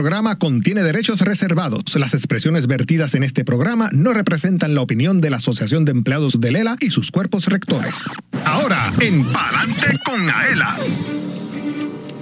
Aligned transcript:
programa 0.00 0.38
contiene 0.38 0.82
derechos 0.82 1.20
reservados. 1.20 1.94
Las 1.96 2.14
expresiones 2.14 2.66
vertidas 2.66 3.14
en 3.14 3.22
este 3.22 3.44
programa 3.44 3.90
no 3.92 4.14
representan 4.14 4.74
la 4.74 4.80
opinión 4.80 5.20
de 5.20 5.28
la 5.28 5.36
Asociación 5.36 5.84
de 5.84 5.92
Empleados 5.92 6.40
de 6.40 6.50
Lela 6.50 6.74
y 6.80 6.88
sus 6.88 7.10
cuerpos 7.10 7.48
rectores. 7.48 8.10
Ahora, 8.46 8.94
en 8.98 9.22
Palante 9.26 9.98
con 10.06 10.30
Aela. 10.30 10.78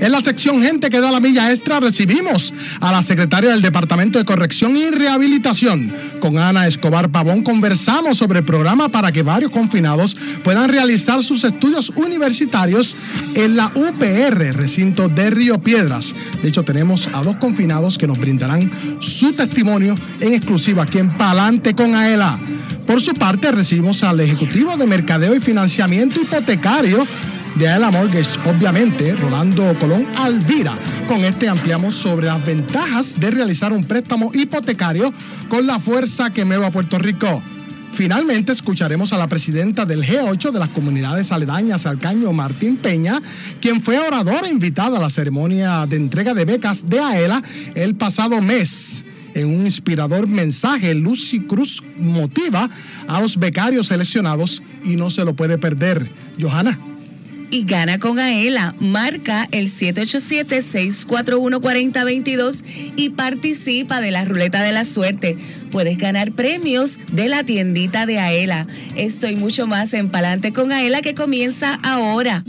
En 0.00 0.12
la 0.12 0.22
sección 0.22 0.62
Gente 0.62 0.90
que 0.90 1.00
da 1.00 1.10
la 1.10 1.20
milla 1.20 1.50
extra 1.50 1.80
recibimos 1.80 2.52
a 2.80 2.92
la 2.92 3.02
secretaria 3.02 3.50
del 3.50 3.62
Departamento 3.62 4.18
de 4.18 4.24
Corrección 4.24 4.76
y 4.76 4.90
Rehabilitación. 4.90 5.92
Con 6.20 6.38
Ana 6.38 6.66
Escobar 6.66 7.10
Pavón 7.10 7.42
conversamos 7.42 8.18
sobre 8.18 8.40
el 8.40 8.44
programa 8.44 8.88
para 8.90 9.12
que 9.12 9.22
varios 9.22 9.50
confinados 9.50 10.16
puedan 10.44 10.68
realizar 10.68 11.22
sus 11.22 11.42
estudios 11.44 11.90
universitarios 11.96 12.96
en 13.34 13.56
la 13.56 13.72
UPR, 13.74 14.56
recinto 14.56 15.08
de 15.08 15.30
Río 15.30 15.58
Piedras. 15.60 16.14
De 16.42 16.48
hecho, 16.48 16.62
tenemos 16.62 17.08
a 17.12 17.22
dos 17.22 17.36
confinados 17.36 17.98
que 17.98 18.06
nos 18.06 18.18
brindarán 18.18 18.70
su 19.00 19.32
testimonio 19.32 19.94
en 20.20 20.34
exclusiva 20.34 20.84
aquí 20.84 20.98
en 20.98 21.08
Palante 21.10 21.74
con 21.74 21.94
Aela. 21.94 22.38
Por 22.86 23.00
su 23.02 23.12
parte, 23.14 23.52
recibimos 23.52 24.02
al 24.02 24.20
Ejecutivo 24.20 24.76
de 24.76 24.86
Mercadeo 24.86 25.34
y 25.34 25.40
Financiamiento 25.40 26.20
Hipotecario 26.20 27.06
de 27.58 27.68
Aela 27.68 27.90
Mortgage, 27.90 28.38
obviamente, 28.48 29.16
Rolando 29.16 29.76
Colón 29.80 30.06
Alvira. 30.16 30.78
Con 31.08 31.24
este 31.24 31.48
ampliamos 31.48 31.94
sobre 31.94 32.26
las 32.26 32.44
ventajas 32.44 33.18
de 33.18 33.32
realizar 33.32 33.72
un 33.72 33.84
préstamo 33.84 34.30
hipotecario 34.32 35.12
con 35.48 35.66
la 35.66 35.80
fuerza 35.80 36.30
que 36.30 36.44
mueve 36.44 36.66
a 36.66 36.70
Puerto 36.70 36.98
Rico. 36.98 37.42
Finalmente 37.92 38.52
escucharemos 38.52 39.12
a 39.12 39.18
la 39.18 39.26
presidenta 39.26 39.84
del 39.84 40.04
G8 40.04 40.52
de 40.52 40.58
las 40.58 40.68
comunidades 40.68 41.32
aledañas 41.32 41.86
al 41.86 41.98
Caño, 41.98 42.32
Martín 42.32 42.76
Peña, 42.76 43.20
quien 43.60 43.82
fue 43.82 43.98
oradora 43.98 44.48
invitada 44.48 44.98
a 44.98 45.00
la 45.00 45.10
ceremonia 45.10 45.84
de 45.86 45.96
entrega 45.96 46.34
de 46.34 46.44
becas 46.44 46.88
de 46.88 47.00
AELA 47.00 47.42
el 47.74 47.96
pasado 47.96 48.40
mes. 48.40 49.04
En 49.34 49.46
un 49.48 49.66
inspirador 49.66 50.28
mensaje, 50.28 50.94
Lucy 50.94 51.40
Cruz 51.40 51.82
motiva 51.98 52.70
a 53.08 53.20
los 53.20 53.36
becarios 53.36 53.88
seleccionados 53.88 54.62
y 54.84 54.94
no 54.94 55.10
se 55.10 55.24
lo 55.24 55.34
puede 55.34 55.58
perder. 55.58 56.08
Johanna 56.40 56.78
y 57.50 57.64
gana 57.64 57.98
con 57.98 58.18
Aela. 58.18 58.74
Marca 58.78 59.48
el 59.50 59.66
787-641-4022 59.66 62.62
y 62.96 63.10
participa 63.10 64.00
de 64.00 64.10
la 64.10 64.24
ruleta 64.24 64.62
de 64.62 64.72
la 64.72 64.84
suerte. 64.84 65.36
Puedes 65.70 65.98
ganar 65.98 66.32
premios 66.32 66.98
de 67.12 67.28
la 67.28 67.44
tiendita 67.44 68.06
de 68.06 68.18
Aela. 68.18 68.66
Estoy 68.96 69.36
mucho 69.36 69.66
más 69.66 69.92
en 69.94 70.10
Palante 70.10 70.52
con 70.52 70.72
Aela 70.72 71.00
que 71.00 71.14
comienza 71.14 71.78
ahora. 71.82 72.44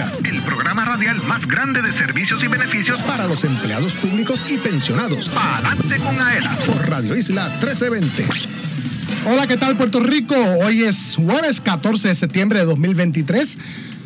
El 0.00 0.40
programa 0.40 0.86
radial 0.86 1.20
más 1.28 1.46
grande 1.46 1.82
de 1.82 1.92
servicios 1.92 2.42
y 2.42 2.46
beneficios 2.46 2.98
para 3.02 3.26
los 3.26 3.44
empleados 3.44 3.92
públicos 3.92 4.50
y 4.50 4.56
pensionados. 4.56 5.30
Adelante 5.36 5.98
con 5.98 6.18
AELA 6.18 6.50
por 6.64 6.88
Radio 6.88 7.14
Isla 7.14 7.48
1320. 7.60 8.26
Hola, 9.26 9.46
¿qué 9.46 9.58
tal 9.58 9.76
Puerto 9.76 10.00
Rico? 10.00 10.34
Hoy 10.64 10.84
es 10.84 11.16
jueves 11.16 11.60
14 11.60 12.08
de 12.08 12.14
septiembre 12.14 12.60
de 12.60 12.64
2023. 12.64 13.58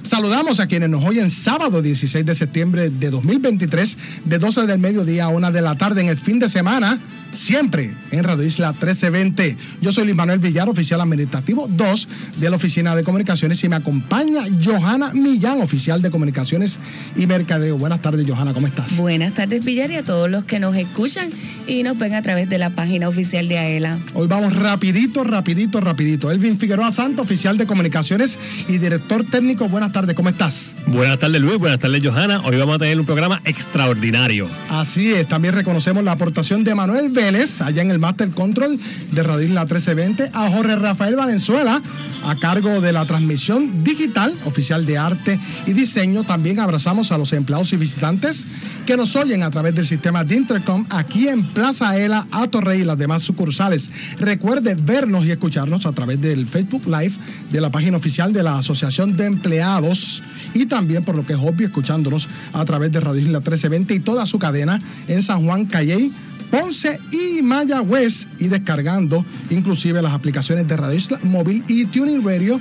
Saludamos 0.03 0.59
a 0.59 0.67
quienes 0.67 0.89
nos 0.89 1.05
oyen 1.05 1.31
sábado 1.31 1.81
16 1.81 2.27
de 2.27 2.35
septiembre 2.35 2.91
de 2.91 3.11
2023, 3.11 3.99
de 4.25 4.39
12 4.41 4.67
del 4.67 4.81
mediodía 4.81 5.27
a 5.27 5.29
1 5.29 5.53
de 5.53 5.63
la 5.63 5.77
tarde 5.77 6.01
en 6.01 6.09
el 6.09 6.19
fin 6.19 6.41
de 6.41 6.49
semana 6.49 6.99
siempre 7.35 7.93
en 8.11 8.25
Radio 8.25 8.45
Isla 8.45 8.69
1320. 8.69 9.57
Yo 9.81 9.93
soy 9.93 10.05
Luis 10.05 10.17
Manuel 10.17 10.39
Villar, 10.39 10.69
oficial 10.69 11.01
administrativo 11.01 11.69
2 11.69 12.09
de 12.37 12.51
la 12.51 12.57
Oficina 12.57 12.95
de 12.95 13.05
Comunicaciones 13.05 13.63
y 13.65 13.69
me 13.69 13.77
acompaña 13.77 14.45
Johanna 14.65 15.13
Millán, 15.13 15.61
oficial 15.61 16.01
de 16.01 16.11
Comunicaciones 16.11 16.79
y 17.17 17.27
Mercadeo. 17.27 17.77
Buenas 17.77 18.01
tardes, 18.01 18.27
Johanna, 18.29 18.55
¿cómo 18.55 18.67
estás? 18.67 18.97
Buenas 18.97 19.35
tardes, 19.35 19.65
Villar, 19.65 19.91
y 19.91 19.97
a 19.97 20.05
todos 20.05 20.31
los 20.31 20.45
que 20.45 20.59
nos 20.59 20.77
escuchan 20.77 21.31
y 21.67 21.83
nos 21.83 21.99
ven 21.99 22.15
a 22.15 22.23
través 22.23 22.49
de 22.49 22.59
la 22.59 22.71
página 22.71 23.09
oficial 23.09 23.49
de 23.49 23.59
AELA. 23.59 23.99
Hoy 24.15 24.27
vamos 24.27 24.55
rapidito, 24.55 25.25
rapidito, 25.25 25.81
rapidito. 25.81 26.31
Elvin 26.31 26.59
Figueroa 26.59 26.93
Santo, 26.93 27.23
oficial 27.23 27.59
de 27.59 27.67
Comunicaciones 27.67 28.39
y 28.69 28.79
director 28.79 29.25
técnico. 29.25 29.69
Buenas 29.69 29.93
tardes, 29.93 30.15
¿cómo 30.15 30.29
estás? 30.29 30.77
Buenas 30.87 31.19
tardes, 31.19 31.41
Luis. 31.41 31.59
Buenas 31.59 31.81
tardes, 31.81 32.03
Johanna. 32.05 32.43
Hoy 32.45 32.57
vamos 32.57 32.77
a 32.77 32.79
tener 32.79 32.99
un 32.99 33.07
programa 33.07 33.41
extraordinario. 33.45 34.49
Así 34.69 35.13
es, 35.13 35.27
también 35.27 35.55
reconocemos 35.55 36.05
la 36.05 36.13
aportación 36.13 36.65
de 36.65 36.75
Manuel 36.75 37.11
Allá 37.25 37.81
en 37.81 37.91
el 37.91 37.99
Master 37.99 38.29
Control 38.33 38.79
de 39.13 39.23
Radio 39.23 39.47
Isla 39.47 39.63
1320, 39.63 40.31
a 40.35 40.51
Jorge 40.51 40.77
Rafael 40.77 41.17
Valenzuela, 41.17 41.81
a 42.23 42.37
cargo 42.37 42.83
de 42.83 42.93
la 42.93 43.07
transmisión 43.07 43.83
digital 43.83 44.37
oficial 44.45 44.85
de 44.85 44.99
arte 44.99 45.41
y 45.67 45.73
diseño. 45.73 46.25
También 46.25 46.61
abrazamos 46.61 47.13
a 47.13 47.19
los 47.19 47.33
empleados 47.33 47.73
y 47.73 47.79
visitantes 47.79 48.47
que 48.85 48.99
nos 48.99 49.17
oyen 49.17 49.43
a 49.43 49.51
través 49.51 49.75
del 49.75 49.87
sistema 49.87 50.23
de 50.23 50.37
Intercom 50.37 50.85
aquí 50.91 51.27
en 51.29 51.47
Plaza 51.47 51.97
Ela, 51.97 52.27
a 52.31 52.47
Torrey 52.47 52.83
y 52.83 52.85
las 52.85 52.99
demás 52.99 53.23
sucursales. 53.23 53.91
Recuerde 54.19 54.75
vernos 54.75 55.25
y 55.25 55.31
escucharnos 55.31 55.87
a 55.87 55.93
través 55.93 56.21
del 56.21 56.47
Facebook 56.47 56.85
Live 56.85 57.15
de 57.51 57.61
la 57.63 57.71
página 57.71 57.97
oficial 57.97 58.35
de 58.35 58.43
la 58.43 58.59
Asociación 58.59 59.17
de 59.17 59.25
Empleados 59.25 60.23
y 60.53 60.67
también, 60.67 61.07
por 61.07 61.17
lo 61.17 61.25
que 61.25 61.33
es 61.33 61.39
obvio, 61.39 61.69
escuchándonos 61.69 62.29
a 62.53 62.63
través 62.67 62.93
de 62.93 63.01
Radio 63.01 63.23
Isla 63.23 63.39
1320 63.39 63.95
y 63.95 64.01
toda 64.01 64.27
su 64.27 64.39
cadena 64.39 64.79
en 65.09 65.23
San 65.23 65.47
Juan 65.47 65.65
Calley 65.65 66.13
Ponce 66.55 67.01
y 67.11 67.43
Mayagüez 67.43 68.29
y 68.39 68.47
descargando 68.47 69.25
inclusive 69.51 70.01
las 70.01 70.13
aplicaciones 70.13 70.69
de 70.69 70.77
Radio 70.77 70.95
Isla 70.95 71.19
Móvil 71.25 71.65
y 71.67 71.85
Tuning 71.87 72.25
Radio 72.25 72.61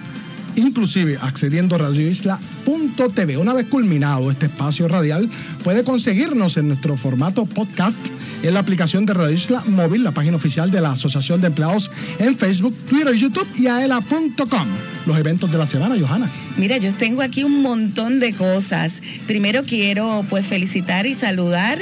inclusive 0.55 1.17
accediendo 1.21 1.75
a 1.75 1.79
radioisla.tv. 1.79 3.37
Una 3.37 3.53
vez 3.53 3.67
culminado 3.67 4.31
este 4.31 4.47
espacio 4.47 4.87
radial, 4.87 5.29
puede 5.63 5.83
conseguirnos 5.83 6.57
en 6.57 6.67
nuestro 6.67 6.95
formato 6.97 7.45
podcast 7.45 7.99
en 8.41 8.53
la 8.53 8.59
aplicación 8.59 9.05
de 9.05 9.13
Radio 9.13 9.33
Isla 9.33 9.63
Móvil, 9.67 10.03
la 10.03 10.11
página 10.11 10.37
oficial 10.37 10.71
de 10.71 10.81
la 10.81 10.91
Asociación 10.91 11.41
de 11.41 11.47
Empleados 11.47 11.91
en 12.19 12.35
Facebook, 12.35 12.75
Twitter, 12.89 13.13
YouTube 13.13 13.47
y 13.57 13.67
aela.com. 13.67 14.67
Los 15.05 15.17
eventos 15.17 15.51
de 15.51 15.57
la 15.57 15.67
semana, 15.67 15.95
Johanna. 15.99 16.29
Mira, 16.57 16.77
yo 16.77 16.93
tengo 16.93 17.21
aquí 17.21 17.43
un 17.43 17.61
montón 17.61 18.19
de 18.19 18.33
cosas. 18.33 19.01
Primero 19.27 19.63
quiero 19.63 20.25
pues 20.29 20.45
felicitar 20.45 21.05
y 21.05 21.13
saludar 21.13 21.79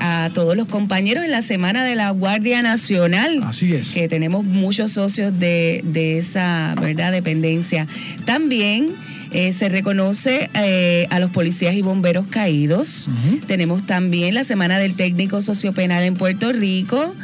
a 0.00 0.30
todos 0.32 0.56
los 0.56 0.66
compañeros 0.66 1.24
en 1.24 1.30
la 1.30 1.42
Semana 1.42 1.84
de 1.84 1.94
la 1.94 2.10
Guardia 2.10 2.62
Nacional. 2.62 3.40
Así 3.44 3.72
es. 3.74 3.92
Que 3.92 4.08
tenemos 4.08 4.44
muchos 4.44 4.92
socios 4.92 5.38
de, 5.38 5.82
de 5.84 6.18
esa 6.18 6.74
¿verdad? 6.80 7.12
dependencia. 7.12 7.86
También 8.24 8.94
eh, 9.32 9.52
se 9.52 9.68
reconoce 9.68 10.50
eh, 10.54 11.06
a 11.10 11.20
los 11.20 11.30
policías 11.30 11.74
y 11.74 11.82
bomberos 11.82 12.26
caídos. 12.26 13.08
Tenemos 13.46 13.86
también 13.86 14.34
la 14.34 14.42
Semana 14.42 14.78
del 14.78 14.94
Técnico 14.94 15.40
Sociopenal 15.40 16.02
en 16.02 16.14
Puerto 16.14 16.52
Rico. 16.52 17.14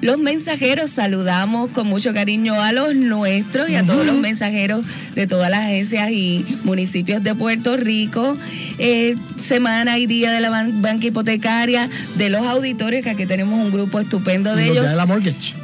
Los 0.00 0.18
mensajeros, 0.18 0.90
saludamos 0.90 1.70
con 1.70 1.86
mucho 1.86 2.12
cariño 2.12 2.60
a 2.60 2.72
los 2.72 2.96
nuestros 2.96 3.70
y 3.70 3.76
a 3.76 3.84
todos 3.84 4.04
los 4.04 4.16
mensajeros 4.16 4.84
de 5.14 5.26
todas 5.28 5.50
las 5.50 5.66
agencias 5.66 6.10
y 6.10 6.44
municipios 6.64 7.22
de 7.22 7.34
Puerto 7.36 7.76
Rico. 7.76 8.36
Eh, 8.78 9.14
semana 9.36 9.98
y 9.98 10.06
día 10.06 10.32
de 10.32 10.40
la 10.40 10.50
banca 10.50 11.06
hipotecaria, 11.06 11.88
de 12.16 12.30
los 12.30 12.44
auditores, 12.44 13.04
que 13.04 13.10
aquí 13.10 13.26
tenemos 13.26 13.60
un 13.60 13.70
grupo 13.70 14.00
estupendo 14.00 14.56
de 14.56 14.68
ellos. 14.68 14.86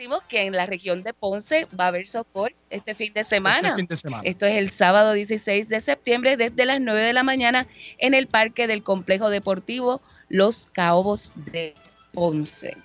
decimos 0.00 0.24
que 0.24 0.46
en 0.46 0.54
la 0.54 0.64
región 0.64 1.02
de 1.02 1.12
Ponce 1.12 1.68
va 1.78 1.84
a 1.84 1.88
haber 1.88 2.06
softball 2.06 2.54
este 2.70 2.94
fin 2.94 3.12
de 3.12 3.22
semana. 3.22 3.68
Este 3.68 3.80
fin 3.80 3.86
de 3.86 3.96
semana. 3.98 4.22
Esto 4.24 4.46
es 4.46 4.56
el 4.56 4.70
sábado 4.70 5.12
16 5.12 5.68
de 5.68 5.78
septiembre 5.78 6.38
desde 6.38 6.64
las 6.64 6.80
9 6.80 7.02
de 7.02 7.12
la 7.12 7.22
mañana 7.22 7.66
en 7.98 8.14
el 8.14 8.26
parque 8.26 8.66
del 8.66 8.82
complejo 8.82 9.28
deportivo 9.28 10.00
Los 10.30 10.64
Caobos 10.64 11.34
de 11.52 11.74
Ponce. 12.14 12.78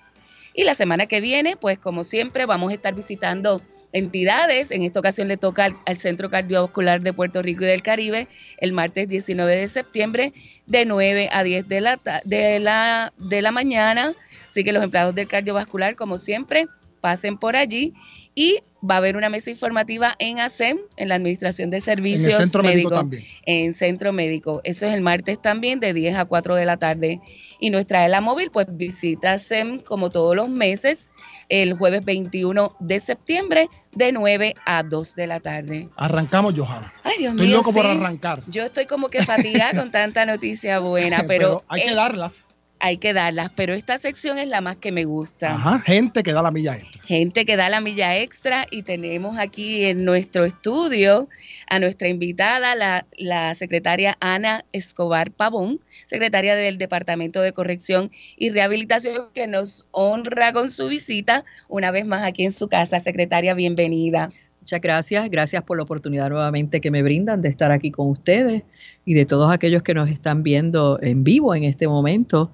Y 0.52 0.64
la 0.64 0.74
semana 0.74 1.06
que 1.06 1.22
viene, 1.22 1.56
pues 1.56 1.78
como 1.78 2.04
siempre, 2.04 2.44
vamos 2.44 2.70
a 2.70 2.74
estar 2.74 2.94
visitando 2.94 3.62
entidades. 3.94 4.70
En 4.70 4.82
esta 4.82 5.00
ocasión 5.00 5.26
le 5.26 5.38
toca 5.38 5.70
al, 5.86 5.96
Centro 5.96 6.28
Cardiovascular 6.28 7.00
de 7.00 7.14
Puerto 7.14 7.40
Rico 7.40 7.64
y 7.64 7.68
del 7.68 7.80
Caribe 7.80 8.28
el 8.58 8.72
martes 8.72 9.08
19 9.08 9.56
de 9.56 9.68
septiembre 9.68 10.34
de 10.66 10.84
9 10.84 11.30
a 11.32 11.42
10 11.42 11.66
de 11.66 11.80
la, 11.80 11.98
de 12.24 12.60
la, 12.60 13.14
de 13.16 13.40
la 13.40 13.52
mañana. 13.52 14.12
Así 14.48 14.64
que 14.64 14.72
los 14.72 14.84
empleados 14.84 15.14
del 15.14 15.28
cardiovascular, 15.28 15.96
como 15.96 16.18
siempre, 16.18 16.66
pasen 17.06 17.38
por 17.38 17.54
allí 17.54 17.94
y 18.34 18.58
va 18.82 18.96
a 18.96 18.98
haber 18.98 19.16
una 19.16 19.28
mesa 19.28 19.48
informativa 19.48 20.16
en 20.18 20.40
ASEM, 20.40 20.76
en 20.96 21.08
la 21.08 21.14
Administración 21.14 21.70
de 21.70 21.80
Servicios 21.80 22.34
en 22.34 22.48
Centro 22.48 22.64
Médico, 22.64 23.04
Médicos, 23.04 23.28
en 23.46 23.74
Centro 23.74 24.12
Médico. 24.12 24.60
Eso 24.64 24.86
es 24.86 24.92
el 24.92 25.02
martes 25.02 25.40
también, 25.40 25.78
de 25.78 25.94
10 25.94 26.16
a 26.16 26.24
4 26.24 26.56
de 26.56 26.64
la 26.64 26.78
tarde. 26.78 27.20
Y 27.60 27.70
nuestra 27.70 28.04
ELA 28.04 28.20
móvil, 28.20 28.50
pues 28.50 28.66
visita 28.70 29.34
ASEM 29.34 29.78
como 29.78 30.10
todos 30.10 30.34
los 30.34 30.48
meses, 30.48 31.12
el 31.48 31.74
jueves 31.74 32.04
21 32.04 32.74
de 32.80 32.98
septiembre, 32.98 33.68
de 33.92 34.10
9 34.10 34.54
a 34.64 34.82
2 34.82 35.14
de 35.14 35.26
la 35.28 35.38
tarde. 35.38 35.88
Arrancamos, 35.94 36.54
Johanna. 36.56 36.92
Ay, 37.04 37.18
Dios 37.18 37.34
Estoy 37.34 37.46
mío. 37.46 37.58
loco 37.58 37.72
por 37.72 37.86
arrancar. 37.86 38.42
Yo 38.48 38.64
estoy 38.64 38.86
como 38.86 39.10
que 39.10 39.22
fatigada 39.22 39.78
con 39.78 39.92
tanta 39.92 40.26
noticia 40.26 40.80
buena, 40.80 41.22
pero, 41.28 41.62
hay 41.68 41.82
que 41.82 41.90
eh, 41.90 41.94
darlas. 41.94 42.45
Hay 42.80 42.98
que 42.98 43.12
darlas. 43.12 43.50
Pero 43.54 43.74
esta 43.74 43.98
sección 43.98 44.38
es 44.38 44.48
la 44.48 44.60
más 44.60 44.76
que 44.76 44.92
me 44.92 45.04
gusta. 45.04 45.54
Ajá, 45.54 45.80
gente 45.80 46.22
que 46.22 46.32
da 46.32 46.42
la 46.42 46.50
milla 46.50 46.76
extra. 46.76 47.02
gente 47.04 47.44
que 47.44 47.56
da 47.56 47.68
la 47.68 47.80
milla 47.80 48.18
extra 48.18 48.66
y 48.70 48.82
tenemos 48.82 49.38
aquí 49.38 49.84
en 49.84 50.04
nuestro 50.04 50.44
estudio 50.44 51.28
a 51.68 51.78
nuestra 51.78 52.08
invitada, 52.08 52.74
la, 52.74 53.06
la, 53.16 53.54
secretaria 53.54 54.16
Ana 54.20 54.64
Escobar 54.72 55.30
Pavón, 55.30 55.80
secretaria 56.06 56.54
del 56.54 56.78
Departamento 56.78 57.40
de 57.40 57.52
Corrección 57.52 58.10
y 58.36 58.50
Rehabilitación, 58.50 59.30
que 59.34 59.46
nos 59.46 59.86
honra 59.90 60.52
con 60.52 60.70
su 60.70 60.88
visita 60.88 61.44
una 61.68 61.90
vez 61.90 62.06
más 62.06 62.22
aquí 62.22 62.44
en 62.44 62.52
su 62.52 62.68
casa. 62.68 63.00
Secretaria, 63.00 63.54
bienvenida. 63.54 64.28
Muchas 64.66 64.80
gracias, 64.80 65.30
gracias 65.30 65.62
por 65.62 65.76
la 65.76 65.84
oportunidad 65.84 66.28
nuevamente 66.28 66.80
que 66.80 66.90
me 66.90 67.00
brindan 67.00 67.40
de 67.40 67.48
estar 67.48 67.70
aquí 67.70 67.92
con 67.92 68.08
ustedes 68.08 68.64
y 69.04 69.14
de 69.14 69.24
todos 69.24 69.52
aquellos 69.52 69.84
que 69.84 69.94
nos 69.94 70.10
están 70.10 70.42
viendo 70.42 70.98
en 71.00 71.22
vivo 71.22 71.54
en 71.54 71.62
este 71.62 71.86
momento. 71.86 72.50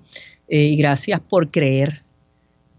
Eh, 0.47 0.65
y 0.65 0.77
gracias 0.77 1.21
por 1.21 1.51
creer 1.51 2.03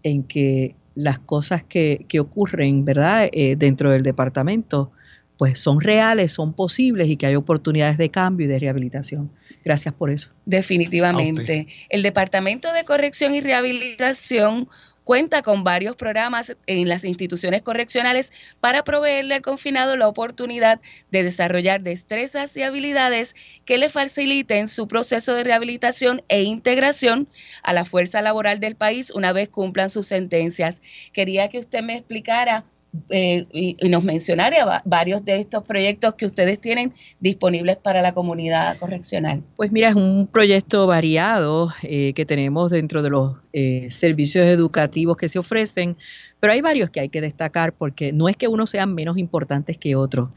en 0.04 0.22
que 0.22 0.76
las 0.94 1.18
cosas 1.18 1.64
que, 1.64 2.06
que 2.06 2.20
ocurren, 2.20 2.84
¿verdad?, 2.84 3.28
eh, 3.32 3.56
dentro 3.56 3.90
del 3.90 4.04
departamento, 4.04 4.92
pues 5.36 5.58
son 5.58 5.80
reales, 5.80 6.30
son 6.30 6.52
posibles 6.52 7.08
y 7.08 7.16
que 7.16 7.26
hay 7.26 7.34
oportunidades 7.34 7.98
de 7.98 8.10
cambio 8.10 8.46
y 8.46 8.48
de 8.48 8.60
rehabilitación. 8.60 9.32
Gracias 9.64 9.94
por 9.94 10.10
eso. 10.10 10.30
Definitivamente. 10.46 11.66
El 11.88 12.02
Departamento 12.02 12.72
de 12.72 12.84
Corrección 12.84 13.34
y 13.34 13.40
Rehabilitación 13.40 14.68
cuenta 15.04 15.42
con 15.42 15.64
varios 15.64 15.96
programas 15.96 16.56
en 16.66 16.88
las 16.88 17.04
instituciones 17.04 17.62
correccionales 17.62 18.32
para 18.60 18.82
proveerle 18.84 19.34
al 19.34 19.42
confinado 19.42 19.96
la 19.96 20.08
oportunidad 20.08 20.80
de 21.10 21.22
desarrollar 21.22 21.82
destrezas 21.82 22.56
y 22.56 22.62
habilidades 22.62 23.36
que 23.64 23.78
le 23.78 23.90
faciliten 23.90 24.66
su 24.66 24.88
proceso 24.88 25.34
de 25.34 25.44
rehabilitación 25.44 26.22
e 26.28 26.42
integración 26.42 27.28
a 27.62 27.72
la 27.72 27.84
fuerza 27.84 28.22
laboral 28.22 28.60
del 28.60 28.74
país 28.74 29.10
una 29.10 29.32
vez 29.32 29.48
cumplan 29.48 29.90
sus 29.90 30.06
sentencias. 30.06 30.82
Quería 31.12 31.48
que 31.48 31.58
usted 31.58 31.82
me 31.82 31.96
explicara 31.96 32.64
eh, 33.10 33.46
y, 33.52 33.76
y, 33.80 33.88
nos 33.88 34.04
mencionara 34.04 34.82
varios 34.84 35.24
de 35.24 35.40
estos 35.40 35.64
proyectos 35.64 36.14
que 36.14 36.26
ustedes 36.26 36.60
tienen 36.60 36.92
disponibles 37.18 37.76
para 37.76 38.02
la 38.02 38.14
comunidad 38.14 38.78
correccional. 38.78 39.42
Pues 39.56 39.72
mira, 39.72 39.88
es 39.88 39.96
un 39.96 40.28
proyecto 40.30 40.86
variado 40.86 41.72
eh, 41.82 42.12
que 42.14 42.24
tenemos 42.24 42.70
dentro 42.70 43.02
de 43.02 43.10
los 43.10 43.36
eh, 43.52 43.88
servicios 43.90 44.46
educativos 44.46 45.16
que 45.16 45.28
se 45.28 45.38
ofrecen, 45.38 45.96
pero 46.38 46.52
hay 46.52 46.60
varios 46.60 46.90
que 46.90 47.00
hay 47.00 47.08
que 47.08 47.20
destacar 47.20 47.72
porque 47.72 48.12
no 48.12 48.28
es 48.28 48.36
que 48.36 48.48
unos 48.48 48.70
sean 48.70 48.94
menos 48.94 49.18
importantes 49.18 49.76
que 49.76 49.96
otros 49.96 50.30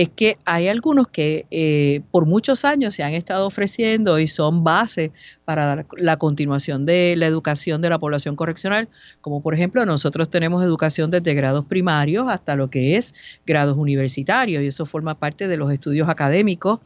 es 0.00 0.08
que 0.08 0.38
hay 0.46 0.68
algunos 0.68 1.08
que 1.08 1.44
eh, 1.50 2.00
por 2.10 2.24
muchos 2.24 2.64
años 2.64 2.94
se 2.94 3.02
han 3.02 3.12
estado 3.12 3.46
ofreciendo 3.46 4.18
y 4.18 4.26
son 4.26 4.64
base 4.64 5.12
para 5.44 5.84
la 5.98 6.16
continuación 6.16 6.86
de 6.86 7.14
la 7.18 7.26
educación 7.26 7.82
de 7.82 7.90
la 7.90 7.98
población 7.98 8.34
correccional, 8.34 8.88
como 9.20 9.42
por 9.42 9.52
ejemplo 9.52 9.84
nosotros 9.84 10.30
tenemos 10.30 10.64
educación 10.64 11.10
desde 11.10 11.34
grados 11.34 11.66
primarios 11.66 12.28
hasta 12.30 12.56
lo 12.56 12.70
que 12.70 12.96
es 12.96 13.14
grados 13.44 13.76
universitarios 13.76 14.62
y 14.62 14.68
eso 14.68 14.86
forma 14.86 15.18
parte 15.18 15.48
de 15.48 15.58
los 15.58 15.70
estudios 15.70 16.08
académicos 16.08 16.80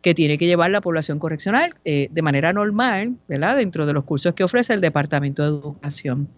que 0.00 0.14
tiene 0.14 0.38
que 0.38 0.46
llevar 0.46 0.70
la 0.70 0.80
población 0.80 1.18
correccional 1.18 1.74
eh, 1.84 2.08
de 2.10 2.22
manera 2.22 2.52
normal. 2.52 3.16
Dentro 3.28 3.84
de 3.84 3.92
los 3.92 4.04
cursos 4.04 4.32
que 4.34 4.44
ofrece 4.44 4.72
el 4.72 4.80
Departamento 4.80 5.42
de 5.42 5.48
Educación. 5.48 6.28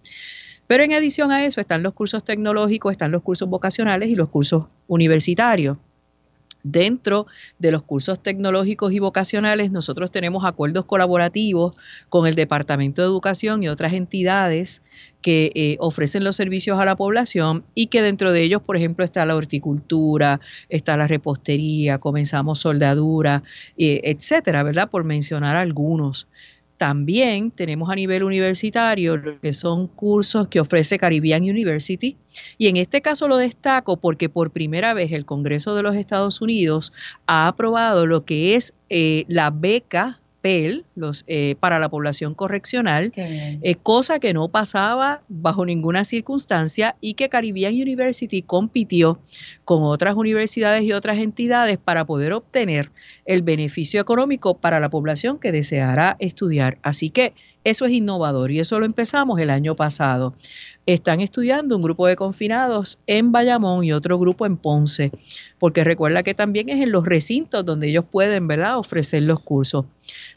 Pero 0.67 0.83
en 0.83 0.93
adición 0.93 1.31
a 1.31 1.45
eso 1.45 1.61
están 1.61 1.83
los 1.83 1.93
cursos 1.93 2.23
tecnológicos, 2.23 2.91
están 2.91 3.11
los 3.11 3.23
cursos 3.23 3.47
vocacionales 3.47 4.09
y 4.09 4.15
los 4.15 4.29
cursos 4.29 4.65
universitarios. 4.87 5.77
Dentro 6.71 7.27
de 7.59 7.71
los 7.71 7.83
cursos 7.83 8.21
tecnológicos 8.21 8.91
y 8.91 8.99
vocacionales, 8.99 9.71
nosotros 9.71 10.11
tenemos 10.11 10.45
acuerdos 10.45 10.85
colaborativos 10.85 11.75
con 12.09 12.27
el 12.27 12.35
Departamento 12.35 13.01
de 13.01 13.07
Educación 13.07 13.63
y 13.63 13.69
otras 13.69 13.93
entidades 13.93 14.81
que 15.21 15.51
eh, 15.55 15.77
ofrecen 15.79 16.23
los 16.23 16.35
servicios 16.35 16.79
a 16.79 16.85
la 16.85 16.95
población 16.95 17.63
y 17.73 17.87
que 17.87 18.01
dentro 18.01 18.31
de 18.31 18.41
ellos, 18.43 18.61
por 18.61 18.77
ejemplo, 18.77 19.05
está 19.05 19.25
la 19.25 19.35
horticultura, 19.35 20.41
está 20.69 20.97
la 20.97 21.07
repostería, 21.07 21.99
comenzamos 21.99 22.59
soldadura, 22.59 23.43
eh, 23.77 24.01
etcétera, 24.03 24.63
¿verdad? 24.63 24.89
Por 24.89 25.03
mencionar 25.03 25.55
algunos. 25.55 26.27
También 26.77 27.49
tenemos 27.49 27.89
a 27.89 27.95
nivel 27.95 28.23
universitario 28.23 29.17
lo 29.17 29.39
que 29.41 29.51
son 29.51 29.87
cursos 29.87 30.47
que 30.47 30.59
ofrece 30.59 30.97
Caribbean 30.97 31.41
University. 31.41 32.17
Y 32.57 32.67
en 32.67 32.77
este 32.77 33.01
caso 33.01 33.27
lo 33.27 33.37
destaco 33.37 33.97
porque 33.97 34.29
por 34.29 34.51
primera 34.51 34.93
vez 34.93 35.11
el 35.11 35.25
Congreso 35.25 35.75
de 35.75 35.81
los 35.81 35.95
Estados 35.95 36.39
Unidos 36.39 36.93
ha 37.25 37.47
aprobado 37.47 38.05
lo 38.05 38.25
que 38.25 38.55
es 38.55 38.75
eh, 38.89 39.25
la 39.27 39.49
beca 39.49 40.19
PEL 40.41 40.85
los, 40.95 41.23
eh, 41.27 41.55
para 41.59 41.79
la 41.79 41.89
población 41.89 42.33
correccional, 42.33 43.11
eh, 43.15 43.75
cosa 43.81 44.19
que 44.19 44.33
no 44.33 44.47
pasaba 44.49 45.21
bajo 45.27 45.65
ninguna 45.65 46.03
circunstancia 46.03 46.95
y 47.01 47.15
que 47.15 47.29
Caribbean 47.29 47.73
University 47.73 48.41
compitió 48.41 49.19
con 49.65 49.83
otras 49.83 50.15
universidades 50.15 50.83
y 50.83 50.93
otras 50.93 51.17
entidades 51.17 51.77
para 51.77 52.05
poder 52.05 52.33
obtener 52.33 52.91
el 53.25 53.41
beneficio 53.41 54.01
económico 54.01 54.57
para 54.57 54.79
la 54.79 54.89
población 54.89 55.39
que 55.39 55.51
deseara 55.51 56.15
estudiar. 56.19 56.77
Así 56.81 57.09
que 57.09 57.33
eso 57.69 57.85
es 57.85 57.91
innovador 57.91 58.49
y 58.51 58.61
eso 58.61 58.79
lo 58.79 58.85
empezamos 58.85 59.41
el 59.41 59.49
año 59.49 59.75
pasado. 59.75 60.33
Están 60.85 61.19
estudiando 61.19 61.75
un 61.75 61.81
grupo 61.81 62.07
de 62.07 62.15
confinados 62.15 62.97
en 63.07 63.33
Bayamón 63.33 63.83
y 63.83 63.91
otro 63.91 64.17
grupo 64.17 64.45
en 64.45 64.55
Ponce, 64.55 65.11
porque 65.59 65.83
recuerda 65.83 66.23
que 66.23 66.33
también 66.33 66.69
es 66.69 66.81
en 66.81 66.93
los 66.93 67.05
recintos 67.05 67.65
donde 67.65 67.89
ellos 67.89 68.05
pueden, 68.09 68.47
¿verdad?, 68.47 68.77
ofrecer 68.77 69.23
los 69.23 69.41
cursos. 69.41 69.83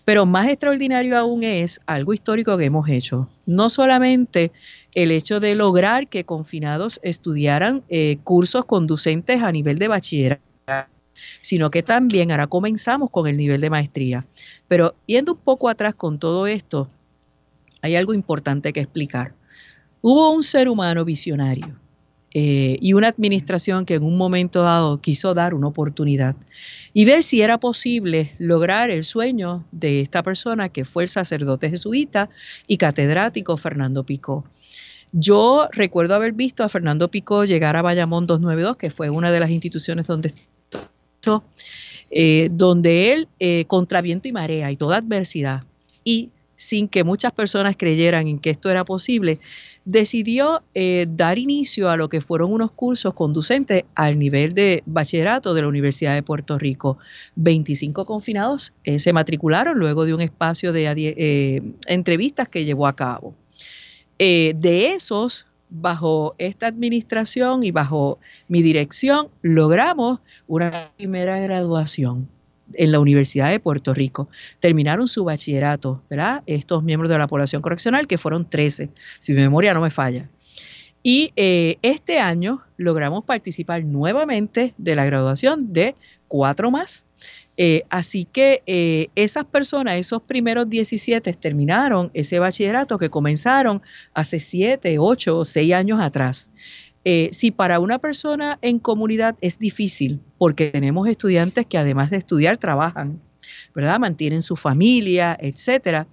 Pero 0.04 0.26
más 0.26 0.48
extraordinario 0.48 1.16
aún 1.16 1.44
es 1.44 1.80
algo 1.86 2.12
histórico 2.12 2.58
que 2.58 2.64
hemos 2.64 2.88
hecho. 2.88 3.30
No 3.46 3.70
solamente 3.70 4.50
el 4.96 5.12
hecho 5.12 5.38
de 5.38 5.54
lograr 5.54 6.08
que 6.08 6.24
confinados 6.24 6.98
estudiaran 7.04 7.84
eh, 7.88 8.18
cursos 8.24 8.64
conducentes 8.64 9.40
a 9.40 9.52
nivel 9.52 9.78
de 9.78 9.86
bachillerato, 9.86 10.42
sino 11.40 11.70
que 11.70 11.84
también 11.84 12.32
ahora 12.32 12.48
comenzamos 12.48 13.08
con 13.10 13.28
el 13.28 13.36
nivel 13.36 13.60
de 13.60 13.70
maestría. 13.70 14.26
Pero 14.66 14.96
yendo 15.06 15.34
un 15.34 15.38
poco 15.38 15.68
atrás 15.68 15.94
con 15.94 16.18
todo 16.18 16.48
esto, 16.48 16.90
hay 17.82 17.96
algo 17.96 18.14
importante 18.14 18.72
que 18.72 18.80
explicar. 18.80 19.34
Hubo 20.02 20.32
un 20.32 20.42
ser 20.42 20.68
humano 20.68 21.04
visionario 21.04 21.78
eh, 22.32 22.78
y 22.80 22.92
una 22.92 23.08
administración 23.08 23.84
que 23.84 23.94
en 23.94 24.02
un 24.02 24.16
momento 24.16 24.62
dado 24.62 25.00
quiso 25.00 25.34
dar 25.34 25.52
una 25.52 25.66
oportunidad 25.66 26.36
y 26.92 27.04
ver 27.04 27.22
si 27.22 27.42
era 27.42 27.58
posible 27.58 28.34
lograr 28.38 28.90
el 28.90 29.04
sueño 29.04 29.64
de 29.72 30.00
esta 30.00 30.22
persona 30.22 30.68
que 30.68 30.84
fue 30.84 31.02
el 31.02 31.08
sacerdote 31.08 31.70
jesuita 31.70 32.30
y 32.66 32.76
catedrático 32.76 33.56
Fernando 33.56 34.04
Picó. 34.04 34.44
Yo 35.12 35.68
recuerdo 35.72 36.14
haber 36.14 36.32
visto 36.32 36.62
a 36.62 36.68
Fernando 36.68 37.10
Picó 37.10 37.44
llegar 37.44 37.76
a 37.76 37.82
Bayamón 37.82 38.26
292, 38.26 38.76
que 38.76 38.90
fue 38.90 39.10
una 39.10 39.32
de 39.32 39.40
las 39.40 39.50
instituciones 39.50 40.06
donde 40.06 40.32
eh, 42.12 42.48
donde 42.50 43.12
él, 43.12 43.28
eh, 43.38 43.64
contra 43.66 44.00
viento 44.00 44.26
y 44.26 44.32
marea 44.32 44.70
y 44.70 44.76
toda 44.76 44.96
adversidad, 44.96 45.64
y 46.02 46.30
sin 46.60 46.88
que 46.88 47.04
muchas 47.04 47.32
personas 47.32 47.74
creyeran 47.74 48.26
en 48.28 48.38
que 48.38 48.50
esto 48.50 48.68
era 48.68 48.84
posible, 48.84 49.38
decidió 49.86 50.62
eh, 50.74 51.06
dar 51.08 51.38
inicio 51.38 51.88
a 51.88 51.96
lo 51.96 52.10
que 52.10 52.20
fueron 52.20 52.52
unos 52.52 52.70
cursos 52.70 53.14
conducentes 53.14 53.84
al 53.94 54.18
nivel 54.18 54.52
de 54.52 54.82
bachillerato 54.84 55.54
de 55.54 55.62
la 55.62 55.68
Universidad 55.68 56.14
de 56.14 56.22
Puerto 56.22 56.58
Rico. 56.58 56.98
25 57.36 58.04
confinados 58.04 58.74
se 58.84 59.12
matricularon 59.14 59.78
luego 59.78 60.04
de 60.04 60.12
un 60.12 60.20
espacio 60.20 60.74
de 60.74 61.62
entrevistas 61.86 62.46
que 62.48 62.66
llevó 62.66 62.86
a 62.86 62.94
cabo. 62.94 63.34
de 64.18 64.92
esos, 64.94 65.46
bajo 65.70 66.34
esta 66.36 66.66
administración 66.66 67.64
y 67.64 67.70
bajo 67.70 68.18
mi 68.48 68.60
dirección, 68.60 69.28
logramos 69.40 70.20
una 70.46 70.90
primera 70.98 71.38
graduación 71.38 72.28
en 72.74 72.92
la 72.92 73.00
Universidad 73.00 73.50
de 73.50 73.60
Puerto 73.60 73.94
Rico. 73.94 74.28
Terminaron 74.58 75.08
su 75.08 75.24
bachillerato, 75.24 76.02
¿verdad? 76.10 76.42
Estos 76.46 76.82
miembros 76.82 77.10
de 77.10 77.18
la 77.18 77.26
población 77.26 77.62
correccional, 77.62 78.06
que 78.06 78.18
fueron 78.18 78.48
13, 78.48 78.90
si 79.18 79.32
mi 79.32 79.40
memoria 79.40 79.74
no 79.74 79.80
me 79.80 79.90
falla. 79.90 80.28
Y 81.02 81.32
eh, 81.36 81.78
este 81.82 82.18
año 82.18 82.62
logramos 82.76 83.24
participar 83.24 83.84
nuevamente 83.84 84.74
de 84.76 84.96
la 84.96 85.04
graduación 85.04 85.72
de 85.72 85.94
cuatro 86.28 86.70
más. 86.70 87.06
Eh, 87.56 87.84
así 87.90 88.24
que 88.24 88.62
eh, 88.66 89.08
esas 89.14 89.44
personas, 89.44 89.94
esos 89.94 90.22
primeros 90.22 90.68
17, 90.70 91.34
terminaron 91.34 92.10
ese 92.14 92.38
bachillerato 92.38 92.96
que 92.96 93.10
comenzaron 93.10 93.82
hace 94.14 94.40
7, 94.40 94.98
8 94.98 95.38
o 95.38 95.44
6 95.44 95.74
años 95.74 96.00
atrás. 96.00 96.50
Eh, 97.04 97.30
si 97.32 97.50
para 97.50 97.80
una 97.80 97.98
persona 97.98 98.58
en 98.62 98.78
comunidad 98.78 99.36
es 99.40 99.58
difícil, 99.58 100.20
porque 100.38 100.70
tenemos 100.70 101.08
estudiantes 101.08 101.66
que 101.66 101.78
además 101.78 102.10
de 102.10 102.18
estudiar 102.18 102.58
trabajan, 102.58 103.20
¿verdad? 103.74 103.98
Mantienen 103.98 104.42
su 104.42 104.56
familia, 104.56 105.36
etcétera, 105.40 106.06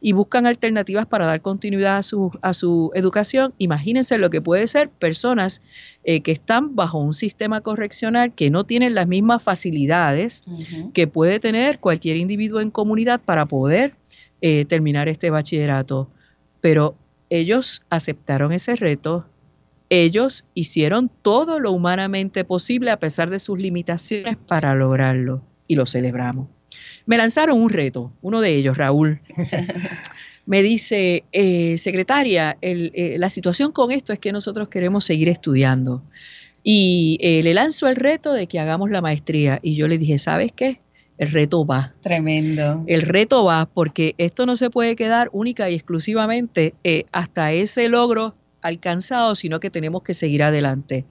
y 0.00 0.12
buscan 0.12 0.46
alternativas 0.46 1.06
para 1.06 1.24
dar 1.24 1.40
continuidad 1.40 1.96
a 1.96 2.02
su, 2.02 2.30
a 2.42 2.52
su 2.52 2.90
educación. 2.94 3.54
Imagínense 3.56 4.18
lo 4.18 4.28
que 4.28 4.42
puede 4.42 4.66
ser 4.66 4.90
personas 4.90 5.62
eh, 6.04 6.20
que 6.20 6.32
están 6.32 6.76
bajo 6.76 6.98
un 6.98 7.14
sistema 7.14 7.62
correccional 7.62 8.34
que 8.34 8.50
no 8.50 8.64
tienen 8.64 8.94
las 8.94 9.06
mismas 9.06 9.42
facilidades 9.42 10.44
que 10.92 11.06
puede 11.06 11.40
tener 11.40 11.78
cualquier 11.78 12.16
individuo 12.16 12.60
en 12.60 12.70
comunidad 12.70 13.20
para 13.20 13.46
poder 13.46 13.94
eh, 14.42 14.66
terminar 14.66 15.08
este 15.08 15.30
bachillerato. 15.30 16.10
Pero 16.60 16.96
ellos 17.30 17.82
aceptaron 17.88 18.52
ese 18.52 18.76
reto, 18.76 19.26
ellos 20.02 20.46
hicieron 20.54 21.10
todo 21.22 21.60
lo 21.60 21.72
humanamente 21.72 22.44
posible 22.44 22.90
a 22.90 22.98
pesar 22.98 23.30
de 23.30 23.40
sus 23.40 23.58
limitaciones 23.58 24.36
para 24.36 24.74
lograrlo 24.74 25.42
y 25.68 25.76
lo 25.76 25.86
celebramos. 25.86 26.48
Me 27.06 27.16
lanzaron 27.16 27.60
un 27.60 27.70
reto, 27.70 28.12
uno 28.22 28.40
de 28.40 28.54
ellos, 28.54 28.76
Raúl. 28.76 29.20
me 30.46 30.62
dice, 30.62 31.24
eh, 31.32 31.76
secretaria, 31.78 32.56
eh, 32.60 33.16
la 33.18 33.30
situación 33.30 33.72
con 33.72 33.90
esto 33.92 34.12
es 34.12 34.18
que 34.18 34.32
nosotros 34.32 34.68
queremos 34.68 35.04
seguir 35.04 35.28
estudiando. 35.28 36.02
Y 36.62 37.18
eh, 37.20 37.42
le 37.42 37.52
lanzo 37.52 37.88
el 37.88 37.96
reto 37.96 38.32
de 38.32 38.46
que 38.46 38.58
hagamos 38.58 38.90
la 38.90 39.02
maestría. 39.02 39.58
Y 39.62 39.76
yo 39.76 39.86
le 39.86 39.98
dije, 39.98 40.18
¿sabes 40.18 40.50
qué? 40.52 40.80
El 41.18 41.30
reto 41.30 41.64
va. 41.64 41.94
Tremendo. 42.00 42.84
El 42.86 43.02
reto 43.02 43.44
va 43.44 43.66
porque 43.66 44.14
esto 44.18 44.46
no 44.46 44.56
se 44.56 44.70
puede 44.70 44.96
quedar 44.96 45.28
única 45.32 45.70
y 45.70 45.74
exclusivamente 45.74 46.74
hasta 47.12 47.52
ese 47.52 47.88
logro 47.88 48.34
alcanzado, 48.64 49.34
sino 49.34 49.60
que 49.60 49.70
tenemos 49.70 50.02
que 50.02 50.14
seguir 50.14 50.42
adelante. 50.42 51.04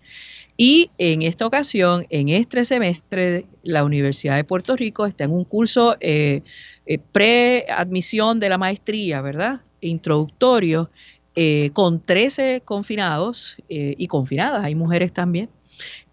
Y 0.58 0.90
en 0.98 1.22
esta 1.22 1.46
ocasión, 1.46 2.06
en 2.10 2.30
este 2.30 2.66
semestre, 2.66 3.46
la 3.62 3.84
Universidad 3.84 4.36
de 4.36 4.44
Puerto 4.44 4.76
Rico 4.76 5.06
está 5.06 5.24
en 5.24 5.32
un 5.32 5.44
curso 5.44 5.96
eh, 6.00 6.42
eh 6.86 6.98
pre-admisión 7.12 8.40
de 8.40 8.50
la 8.50 8.58
maestría, 8.58 9.22
¿verdad? 9.22 9.62
Introductorio, 9.82 10.90
eh, 11.36 11.70
con 11.74 12.04
13 12.04 12.62
confinados 12.66 13.56
eh, 13.70 13.96
y 13.98 14.08
confinadas, 14.08 14.66
hay 14.66 14.76
mujeres 14.76 15.14
también, 15.14 15.50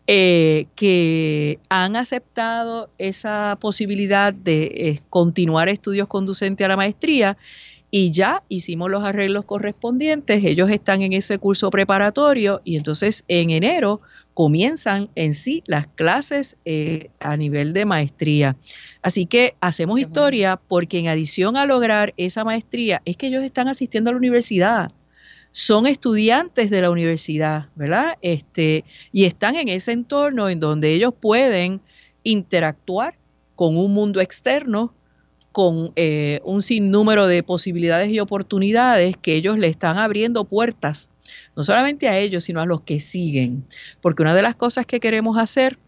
que 0.07 1.61
han 1.69 1.95
aceptado 1.95 2.91
esa 2.99 3.57
posibilidad 3.61 4.35
de 4.35 5.01
continuar 5.09 5.69
estudios 5.69 6.09
conducentes 6.09 6.65
a 6.65 6.69
la 6.69 6.77
maestría 6.77 7.39
y 7.91 8.13
ya 8.13 8.45
hicimos 8.49 8.91
los 8.91 9.03
arreglos 9.03 9.45
correspondientes, 9.45 10.45
ellos 10.45 10.71
están 10.71 11.03
en 11.03 11.13
ese 11.13 11.39
curso 11.39 11.71
preparatorio 11.71 12.61
y 12.65 12.77
entonces 12.77 13.25
en 13.29 13.51
enero 13.51 14.01
comienzan 14.35 15.11
en 15.17 15.35
sí 15.35 15.63
las 15.67 15.89
clases 15.89 16.57
eh, 16.65 17.11
a 17.19 17.37
nivel 17.37 17.73
de 17.73 17.85
maestría. 17.85 18.57
Así 19.03 19.27
que 19.27 19.55
hacemos 19.61 20.01
historia 20.01 20.61
porque 20.69 20.99
en 20.99 21.09
adición 21.09 21.57
a 21.57 21.67
lograr 21.67 22.15
esa 22.17 22.45
maestría 22.45 23.03
es 23.05 23.17
que 23.17 23.27
ellos 23.27 23.43
están 23.43 23.69
asistiendo 23.69 24.11
a 24.11 24.13
la 24.13 24.19
universidad. 24.19 24.93
Son 25.51 25.89
estudiantes 25.89 26.71
de 26.71 26.81
la 26.81 26.91
universidad, 26.91 27.71
¿verdad? 27.75 28.17
Este, 28.23 28.85
y 29.11 29.25
están 29.25 29.57
en 29.57 29.69
ese 29.69 29.91
entorno 29.91 30.49
en 30.49 30.61
donde 30.61 30.93
ellos 30.93 31.13
pueden 31.21 31.81
interactuar 32.23 33.19
con 33.57 33.77
un 33.77 33.93
mundo 33.93 34.21
externo 34.21 34.95
con 35.53 35.93
eh, 35.97 36.41
un 36.45 36.63
sinnúmero 36.63 37.27
de 37.27 37.43
posibilidades 37.43 38.11
y 38.11 38.21
oportunidades 38.21 39.17
que 39.17 39.35
ellos 39.35 39.59
le 39.59 39.67
están 39.67 39.99
abriendo 39.99 40.45
puertas, 40.45 41.11
no 41.57 41.63
solamente 41.63 42.09
a 42.09 42.19
ellos, 42.19 42.45
sino 42.45 42.61
a 42.61 42.67
los 42.67 42.83
que 42.83 43.01
siguen. 43.01 43.65
Porque 44.01 44.23
una 44.23 44.35
de 44.35 44.43
las 44.43 44.55
cosas 44.55 44.87
que 44.87 45.01
queremos 45.01 45.39
hacer 45.39 45.79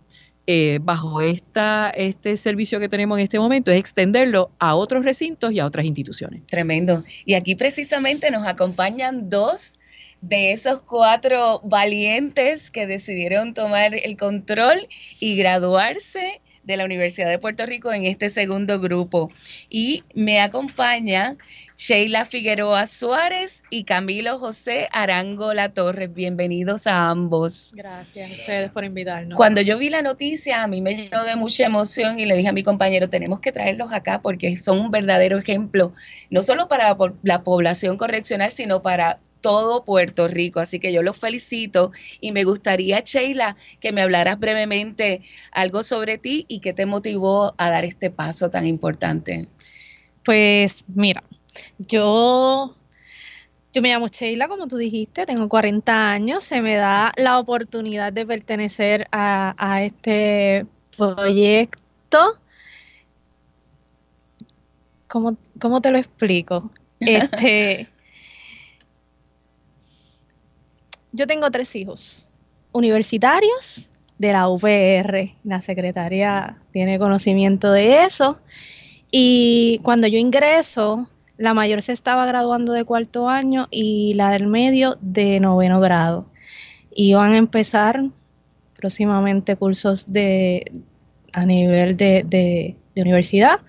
eh, 0.48 0.80
bajo 0.82 1.20
esta, 1.20 1.90
este 1.90 2.36
servicio 2.36 2.80
que 2.80 2.88
tenemos 2.88 3.18
en 3.18 3.24
este 3.24 3.38
momento 3.38 3.70
es 3.70 3.78
extenderlo 3.78 4.50
a 4.58 4.74
otros 4.74 5.04
recintos 5.04 5.52
y 5.52 5.60
a 5.60 5.66
otras 5.66 5.86
instituciones. 5.86 6.42
Tremendo. 6.48 7.04
Y 7.24 7.34
aquí 7.34 7.54
precisamente 7.54 8.30
nos 8.32 8.44
acompañan 8.46 9.30
dos 9.30 9.78
de 10.20 10.52
esos 10.52 10.80
cuatro 10.82 11.60
valientes 11.64 12.70
que 12.70 12.86
decidieron 12.86 13.54
tomar 13.54 13.94
el 13.94 14.16
control 14.16 14.88
y 15.20 15.36
graduarse 15.36 16.40
de 16.64 16.76
la 16.76 16.84
Universidad 16.84 17.28
de 17.28 17.38
Puerto 17.38 17.66
Rico 17.66 17.92
en 17.92 18.04
este 18.04 18.28
segundo 18.28 18.80
grupo. 18.80 19.30
Y 19.68 20.04
me 20.14 20.40
acompaña 20.40 21.36
Sheila 21.76 22.26
Figueroa 22.26 22.86
Suárez 22.86 23.64
y 23.70 23.84
Camilo 23.84 24.38
José 24.38 24.88
Arango 24.92 25.54
La 25.54 25.70
Torres. 25.70 26.14
Bienvenidos 26.14 26.86
a 26.86 27.10
ambos. 27.10 27.72
Gracias 27.74 28.30
a 28.30 28.34
ustedes 28.34 28.70
por 28.70 28.84
invitarnos. 28.84 29.36
Cuando 29.36 29.60
yo 29.60 29.78
vi 29.78 29.90
la 29.90 30.02
noticia, 30.02 30.62
a 30.62 30.68
mí 30.68 30.80
me 30.80 30.94
llenó 30.94 31.24
de 31.24 31.34
mucha 31.36 31.64
emoción 31.64 32.18
y 32.18 32.26
le 32.26 32.36
dije 32.36 32.48
a 32.48 32.52
mi 32.52 32.62
compañero, 32.62 33.08
tenemos 33.08 33.40
que 33.40 33.52
traerlos 33.52 33.92
acá 33.92 34.20
porque 34.22 34.56
son 34.56 34.78
un 34.78 34.90
verdadero 34.90 35.38
ejemplo, 35.38 35.92
no 36.30 36.42
solo 36.42 36.68
para 36.68 36.96
la 37.22 37.42
población 37.42 37.96
correccional, 37.96 38.50
sino 38.50 38.82
para 38.82 39.18
todo 39.42 39.84
Puerto 39.84 40.28
Rico. 40.28 40.60
Así 40.60 40.80
que 40.80 40.92
yo 40.92 41.02
los 41.02 41.18
felicito 41.18 41.92
y 42.20 42.32
me 42.32 42.44
gustaría, 42.44 43.00
Sheila, 43.00 43.56
que 43.80 43.92
me 43.92 44.00
hablaras 44.00 44.38
brevemente 44.38 45.20
algo 45.50 45.82
sobre 45.82 46.16
ti 46.16 46.46
y 46.48 46.60
qué 46.60 46.72
te 46.72 46.86
motivó 46.86 47.54
a 47.58 47.68
dar 47.68 47.84
este 47.84 48.10
paso 48.10 48.48
tan 48.48 48.66
importante. 48.66 49.48
Pues 50.24 50.84
mira, 50.88 51.22
yo, 51.78 52.74
yo 53.74 53.82
me 53.82 53.90
llamo 53.90 54.08
Sheila, 54.08 54.48
como 54.48 54.68
tú 54.68 54.76
dijiste, 54.76 55.26
tengo 55.26 55.48
40 55.48 56.10
años, 56.10 56.44
se 56.44 56.62
me 56.62 56.76
da 56.76 57.12
la 57.16 57.38
oportunidad 57.38 58.12
de 58.12 58.24
pertenecer 58.24 59.08
a, 59.12 59.54
a 59.58 59.82
este 59.82 60.64
proyecto. 60.96 62.38
¿Cómo, 65.08 65.36
¿Cómo 65.60 65.82
te 65.82 65.90
lo 65.90 65.98
explico? 65.98 66.70
Este, 67.04 67.88
yo 71.12 71.26
tengo 71.26 71.50
tres 71.50 71.74
hijos 71.76 72.28
universitarios 72.72 73.88
de 74.18 74.32
la 74.32 74.48
UPR. 74.48 75.34
La 75.44 75.60
secretaria 75.60 76.58
tiene 76.72 76.98
conocimiento 76.98 77.70
de 77.72 78.04
eso. 78.04 78.38
Y 79.10 79.80
cuando 79.82 80.06
yo 80.06 80.18
ingreso, 80.18 81.08
la 81.36 81.54
mayor 81.54 81.82
se 81.82 81.92
estaba 81.92 82.24
graduando 82.26 82.72
de 82.72 82.84
cuarto 82.84 83.28
año 83.28 83.68
y 83.70 84.14
la 84.14 84.30
del 84.30 84.46
medio 84.46 84.96
de 85.00 85.38
noveno 85.40 85.80
grado. 85.80 86.26
Y 86.94 87.14
van 87.14 87.32
a 87.32 87.38
empezar 87.38 88.02
próximamente 88.76 89.56
cursos 89.56 90.04
de 90.10 90.72
a 91.32 91.46
nivel 91.46 91.96
de, 91.96 92.24
de, 92.26 92.76
universidad. 93.00 93.60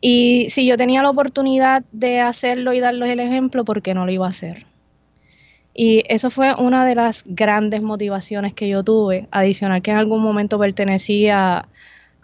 Y 0.00 0.48
si 0.50 0.66
yo 0.66 0.76
tenía 0.76 1.02
la 1.02 1.10
oportunidad 1.10 1.84
de 1.92 2.20
hacerlo 2.20 2.72
y 2.72 2.80
darles 2.80 3.10
el 3.10 3.20
ejemplo, 3.20 3.64
¿por 3.64 3.82
qué 3.82 3.94
no 3.94 4.04
lo 4.04 4.10
iba 4.12 4.26
a 4.26 4.30
hacer? 4.30 4.66
Y 5.80 6.02
eso 6.08 6.28
fue 6.28 6.52
una 6.56 6.84
de 6.84 6.96
las 6.96 7.22
grandes 7.24 7.82
motivaciones 7.82 8.52
que 8.52 8.68
yo 8.68 8.82
tuve, 8.82 9.28
adicional 9.30 9.80
que 9.80 9.92
en 9.92 9.98
algún 9.98 10.20
momento 10.20 10.58
pertenecía 10.58 11.68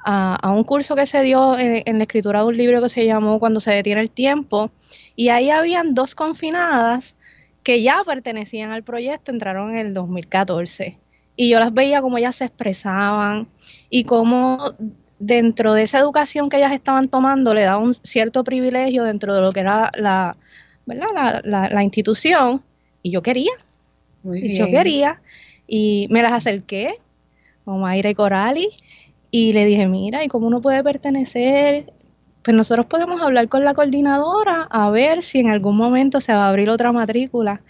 a, 0.04 0.50
un 0.50 0.64
curso 0.64 0.96
que 0.96 1.06
se 1.06 1.22
dio 1.22 1.56
en, 1.56 1.98
la 1.98 2.02
escritura 2.02 2.40
de 2.40 2.46
un 2.46 2.56
libro 2.56 2.82
que 2.82 2.88
se 2.88 3.06
llamó 3.06 3.38
Cuando 3.38 3.60
se 3.60 3.70
detiene 3.70 4.00
el 4.00 4.10
tiempo, 4.10 4.72
y 5.14 5.28
ahí 5.28 5.50
habían 5.50 5.94
dos 5.94 6.16
confinadas 6.16 7.14
que 7.62 7.80
ya 7.80 8.02
pertenecían 8.04 8.72
al 8.72 8.82
proyecto, 8.82 9.30
entraron 9.30 9.70
en 9.70 9.86
el 9.86 9.94
2014. 9.94 10.98
Y 11.36 11.48
yo 11.48 11.60
las 11.60 11.72
veía 11.72 12.02
como 12.02 12.18
ellas 12.18 12.34
se 12.34 12.46
expresaban 12.46 13.46
y 13.88 14.02
cómo 14.02 14.74
dentro 15.20 15.74
de 15.74 15.84
esa 15.84 16.00
educación 16.00 16.48
que 16.48 16.56
ellas 16.56 16.72
estaban 16.72 17.06
tomando 17.06 17.54
le 17.54 17.62
daba 17.62 17.78
un 17.78 17.94
cierto 17.94 18.42
privilegio 18.42 19.04
dentro 19.04 19.32
de 19.32 19.42
lo 19.42 19.52
que 19.52 19.60
era 19.60 19.92
la, 19.96 20.36
¿verdad? 20.86 21.40
la, 21.44 21.82
institución. 21.84 22.64
Y 23.04 23.10
yo 23.10 23.22
quería. 23.22 23.52
y 24.24 24.56
yo 24.56 24.66
quería. 24.66 25.20
Y 25.68 26.06
me 26.10 26.22
las 26.22 26.32
acerqué 26.32 26.98
con 27.64 27.82
Mayra 27.82 28.10
y 28.10 28.14
Corali 28.14 28.70
y 29.30 29.52
le 29.52 29.66
dije, 29.66 29.86
mira, 29.86 30.24
¿y 30.24 30.28
cómo 30.28 30.46
uno 30.46 30.62
puede 30.62 30.82
pertenecer? 30.82 31.92
Pues 32.42 32.56
nosotros 32.56 32.86
podemos 32.86 33.20
hablar 33.20 33.48
con 33.48 33.62
la 33.62 33.74
coordinadora 33.74 34.66
a 34.70 34.90
ver 34.90 35.22
si 35.22 35.40
en 35.40 35.50
algún 35.50 35.76
momento 35.76 36.22
se 36.22 36.32
va 36.32 36.46
a 36.46 36.48
abrir 36.48 36.70
otra 36.70 36.92
matrícula. 36.92 37.60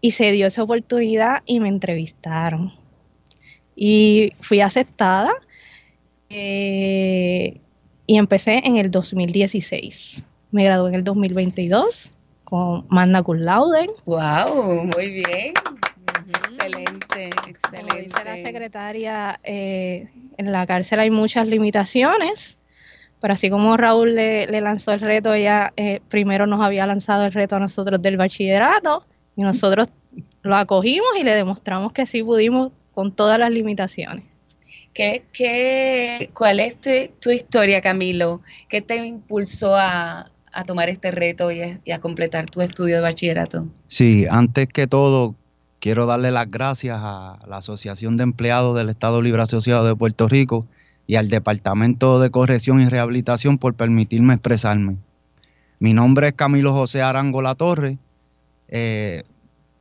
Y 0.00 0.10
se 0.10 0.32
dio 0.32 0.48
esa 0.48 0.64
oportunidad 0.64 1.42
y 1.46 1.60
me 1.60 1.68
entrevistaron. 1.68 2.72
Y 3.76 4.32
fui 4.40 4.60
aceptada 4.60 5.30
eh, 6.30 7.60
y 8.08 8.18
empecé 8.18 8.60
en 8.64 8.76
el 8.76 8.90
2016. 8.90 10.24
Me 10.50 10.64
gradué 10.64 10.90
en 10.90 10.96
el 10.96 11.04
2022 11.04 12.14
con 12.54 12.86
Magna 12.88 13.20
Cum 13.20 13.38
Laude. 13.38 13.88
¡Wow! 14.04 14.84
Muy 14.84 15.10
bien. 15.10 15.54
Excelente, 16.28 17.30
excelente. 17.48 17.82
Como 17.82 17.94
dice 17.96 18.24
la 18.24 18.36
secretaria, 18.36 19.40
eh, 19.42 20.06
en 20.36 20.52
la 20.52 20.64
cárcel 20.64 21.00
hay 21.00 21.10
muchas 21.10 21.48
limitaciones, 21.48 22.58
pero 23.20 23.34
así 23.34 23.50
como 23.50 23.76
Raúl 23.76 24.14
le, 24.14 24.46
lanzó 24.60 24.92
el 24.92 25.00
reto, 25.00 25.34
ella 25.34 25.72
eh, 25.76 25.98
primero 26.08 26.46
nos 26.46 26.64
había 26.64 26.86
lanzado 26.86 27.26
el 27.26 27.32
reto 27.32 27.56
a 27.56 27.58
nosotros 27.58 28.00
del 28.00 28.18
bachillerato 28.18 29.04
y 29.34 29.42
nosotros 29.42 29.88
lo 30.42 30.54
acogimos 30.54 31.08
y 31.18 31.24
le 31.24 31.34
demostramos 31.34 31.92
que 31.92 32.06
sí 32.06 32.22
pudimos 32.22 32.70
con 32.92 33.10
todas 33.10 33.36
las 33.36 33.50
limitaciones. 33.50 34.22
¿Qué, 34.92 35.24
qué, 35.32 36.30
cuál 36.32 36.60
es 36.60 36.76
tu, 37.18 37.30
historia, 37.30 37.82
Camilo? 37.82 38.42
¿Qué 38.68 38.80
te 38.80 38.94
impulsó 39.04 39.74
a, 39.74 40.30
tomar 40.62 40.88
este 40.88 41.10
reto 41.10 41.50
y 41.50 41.80
y 41.82 41.90
a 41.90 41.98
completar 41.98 42.48
tu 42.48 42.60
estudio 42.60 42.94
de 42.94 43.02
bachillerato? 43.02 43.68
Sí, 43.88 44.26
antes 44.30 44.68
que 44.68 44.86
todo, 44.86 45.34
Quiero 45.84 46.06
darle 46.06 46.30
las 46.30 46.50
gracias 46.50 46.98
a 46.98 47.38
la 47.46 47.58
Asociación 47.58 48.16
de 48.16 48.22
Empleados 48.22 48.74
del 48.74 48.88
Estado 48.88 49.20
Libre 49.20 49.42
Asociado 49.42 49.84
de 49.84 49.94
Puerto 49.94 50.28
Rico 50.28 50.66
y 51.06 51.16
al 51.16 51.28
Departamento 51.28 52.20
de 52.20 52.30
Corrección 52.30 52.80
y 52.80 52.86
Rehabilitación 52.86 53.58
por 53.58 53.74
permitirme 53.74 54.32
expresarme. 54.32 54.96
Mi 55.80 55.92
nombre 55.92 56.28
es 56.28 56.32
Camilo 56.32 56.72
José 56.72 57.02
Arango 57.02 57.42
La 57.42 57.54
Torre. 57.54 57.98
Eh, 58.68 59.24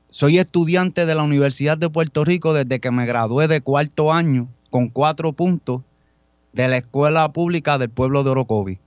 soy 0.10 0.40
estudiante 0.40 1.06
de 1.06 1.16
la 1.16 1.24
Universidad 1.24 1.78
de 1.78 1.90
Puerto 1.90 2.26
Rico 2.26 2.54
desde 2.54 2.82
que 2.82 2.92
me 2.92 3.06
gradué 3.06 3.48
de 3.48 3.62
cuarto 3.62 4.12
año 4.12 4.50
con 4.72 4.90
cuatro 4.90 5.32
puntos 5.32 5.84
de 6.52 6.68
la 6.68 6.76
Escuela 6.76 7.32
Pública 7.32 7.78
del 7.78 7.90
Pueblo 7.90 8.26
de 8.26 8.30
Orocovi. 8.30 8.78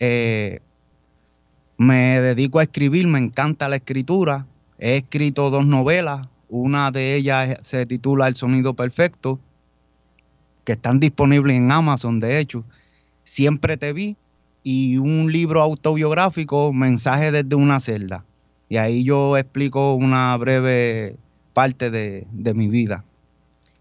Eh, 0.00 0.58
me 1.80 2.20
dedico 2.20 2.58
a 2.58 2.64
escribir, 2.64 3.06
me 3.06 3.18
encanta 3.18 3.66
la 3.70 3.76
escritura. 3.76 4.46
He 4.78 4.98
escrito 4.98 5.48
dos 5.48 5.64
novelas, 5.64 6.28
una 6.50 6.90
de 6.90 7.14
ellas 7.14 7.56
se 7.62 7.86
titula 7.86 8.28
El 8.28 8.34
Sonido 8.36 8.74
Perfecto, 8.74 9.40
que 10.64 10.72
están 10.72 11.00
disponibles 11.00 11.56
en 11.56 11.72
Amazon, 11.72 12.20
de 12.20 12.38
hecho. 12.38 12.64
Siempre 13.24 13.78
te 13.78 13.94
vi 13.94 14.18
y 14.62 14.98
un 14.98 15.32
libro 15.32 15.62
autobiográfico, 15.62 16.70
Mensaje 16.74 17.32
desde 17.32 17.56
una 17.56 17.80
celda. 17.80 18.26
Y 18.68 18.76
ahí 18.76 19.02
yo 19.02 19.38
explico 19.38 19.94
una 19.94 20.36
breve 20.36 21.16
parte 21.54 21.90
de, 21.90 22.26
mi 22.54 22.68
vida. 22.68 23.06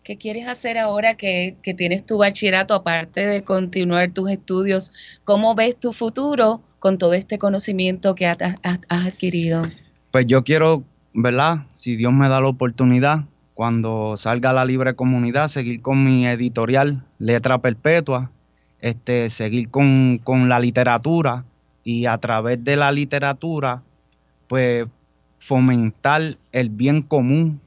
¿Qué 0.04 0.16
quieres 0.16 0.48
hacer 0.48 0.78
ahora 0.78 1.16
que, 1.16 1.58
tienes 1.76 2.06
tu 2.06 2.20
bachillerato, 2.20 2.76
aparte 2.76 3.28
de 3.28 3.44
continuar 3.44 4.12
tus 4.12 4.32
estudios? 4.32 4.94
¿Cómo 5.26 5.54
ves 5.54 5.78
tu 5.78 5.92
futuro 5.92 6.64
con 6.80 6.98
todo 6.98 7.14
este 7.14 7.38
conocimiento 7.38 8.16
que 8.16 8.26
has 8.28 8.40
adquirido? 8.90 9.64
Pues 10.12 10.26
yo 10.26 10.44
quiero 10.44 10.84
¿verdad? 11.14 11.66
Si 11.74 11.96
Dios 11.96 12.14
me 12.14 12.30
da 12.30 12.42
la 12.42 12.48
oportunidad, 12.48 13.26
cuando 13.54 14.16
salga 14.18 14.52
a 14.52 14.54
la 14.54 14.66
libre 14.66 14.96
comunidad, 14.96 15.48
seguir 15.48 15.82
con 15.82 16.04
mi 16.04 16.26
editorial 16.26 17.04
Letra 17.18 17.58
Perpetua, 17.58 18.32
este, 18.80 19.30
seguir 19.30 19.70
con, 19.70 20.22
la 20.48 20.60
literatura 20.60 21.44
y 21.84 22.06
a 22.06 22.18
través 22.20 22.64
de 22.64 22.78
la 22.78 22.92
literatura, 22.92 23.82
pues 24.48 24.88
fomentar 25.40 26.38
el 26.52 26.70
bien 26.70 27.02
común 27.02 27.60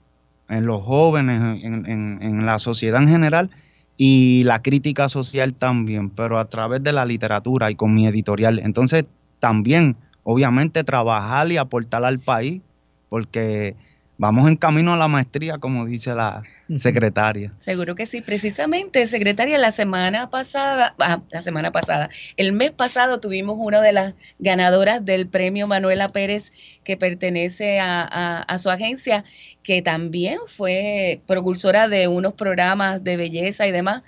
en 0.48 0.66
los 0.66 0.82
jóvenes, 0.82 1.62
en, 1.62 1.86
en, 2.22 2.46
la 2.46 2.58
sociedad 2.58 3.02
en 3.02 3.08
general 3.08 3.50
y 3.96 4.42
la 4.44 4.62
crítica 4.62 5.08
social 5.08 5.54
también, 5.54 6.10
pero 6.10 6.38
a 6.38 6.48
través 6.48 6.82
de 6.82 6.92
la 6.92 7.04
literatura 7.04 7.70
y 7.70 7.74
con 7.74 7.94
mi 7.94 8.06
editorial. 8.06 8.58
Entonces, 8.58 9.04
también, 9.38 9.96
obviamente, 10.24 10.84
trabajar 10.84 11.50
y 11.52 11.56
aportar 11.56 12.04
al 12.04 12.18
país 12.18 12.62
porque 13.08 13.76
vamos 14.22 14.48
en 14.48 14.54
camino 14.54 14.92
a 14.92 14.96
la 14.96 15.08
maestría, 15.08 15.58
como 15.58 15.84
dice 15.84 16.14
la 16.14 16.44
secretaria. 16.76 17.52
Seguro 17.58 17.96
que 17.96 18.06
sí. 18.06 18.20
Precisamente, 18.20 19.08
secretaria, 19.08 19.58
la 19.58 19.72
semana 19.72 20.30
pasada, 20.30 20.94
ah, 21.00 21.20
la 21.32 21.42
semana 21.42 21.72
pasada, 21.72 22.08
el 22.36 22.52
mes 22.52 22.70
pasado 22.70 23.18
tuvimos 23.18 23.56
una 23.58 23.80
de 23.80 23.92
las 23.92 24.14
ganadoras 24.38 25.04
del 25.04 25.26
premio 25.26 25.66
Manuela 25.66 26.10
Pérez, 26.10 26.52
que 26.84 26.96
pertenece 26.96 27.80
a, 27.80 28.56
su 28.60 28.70
agencia, 28.70 29.24
que 29.64 29.82
también 29.82 30.38
fue 30.46 31.20
propulsora 31.26 31.88
de 31.88 32.06
unos 32.06 32.34
programas 32.34 33.02
de 33.02 33.16
belleza 33.16 33.66
y 33.66 33.72
demás. 33.72 34.04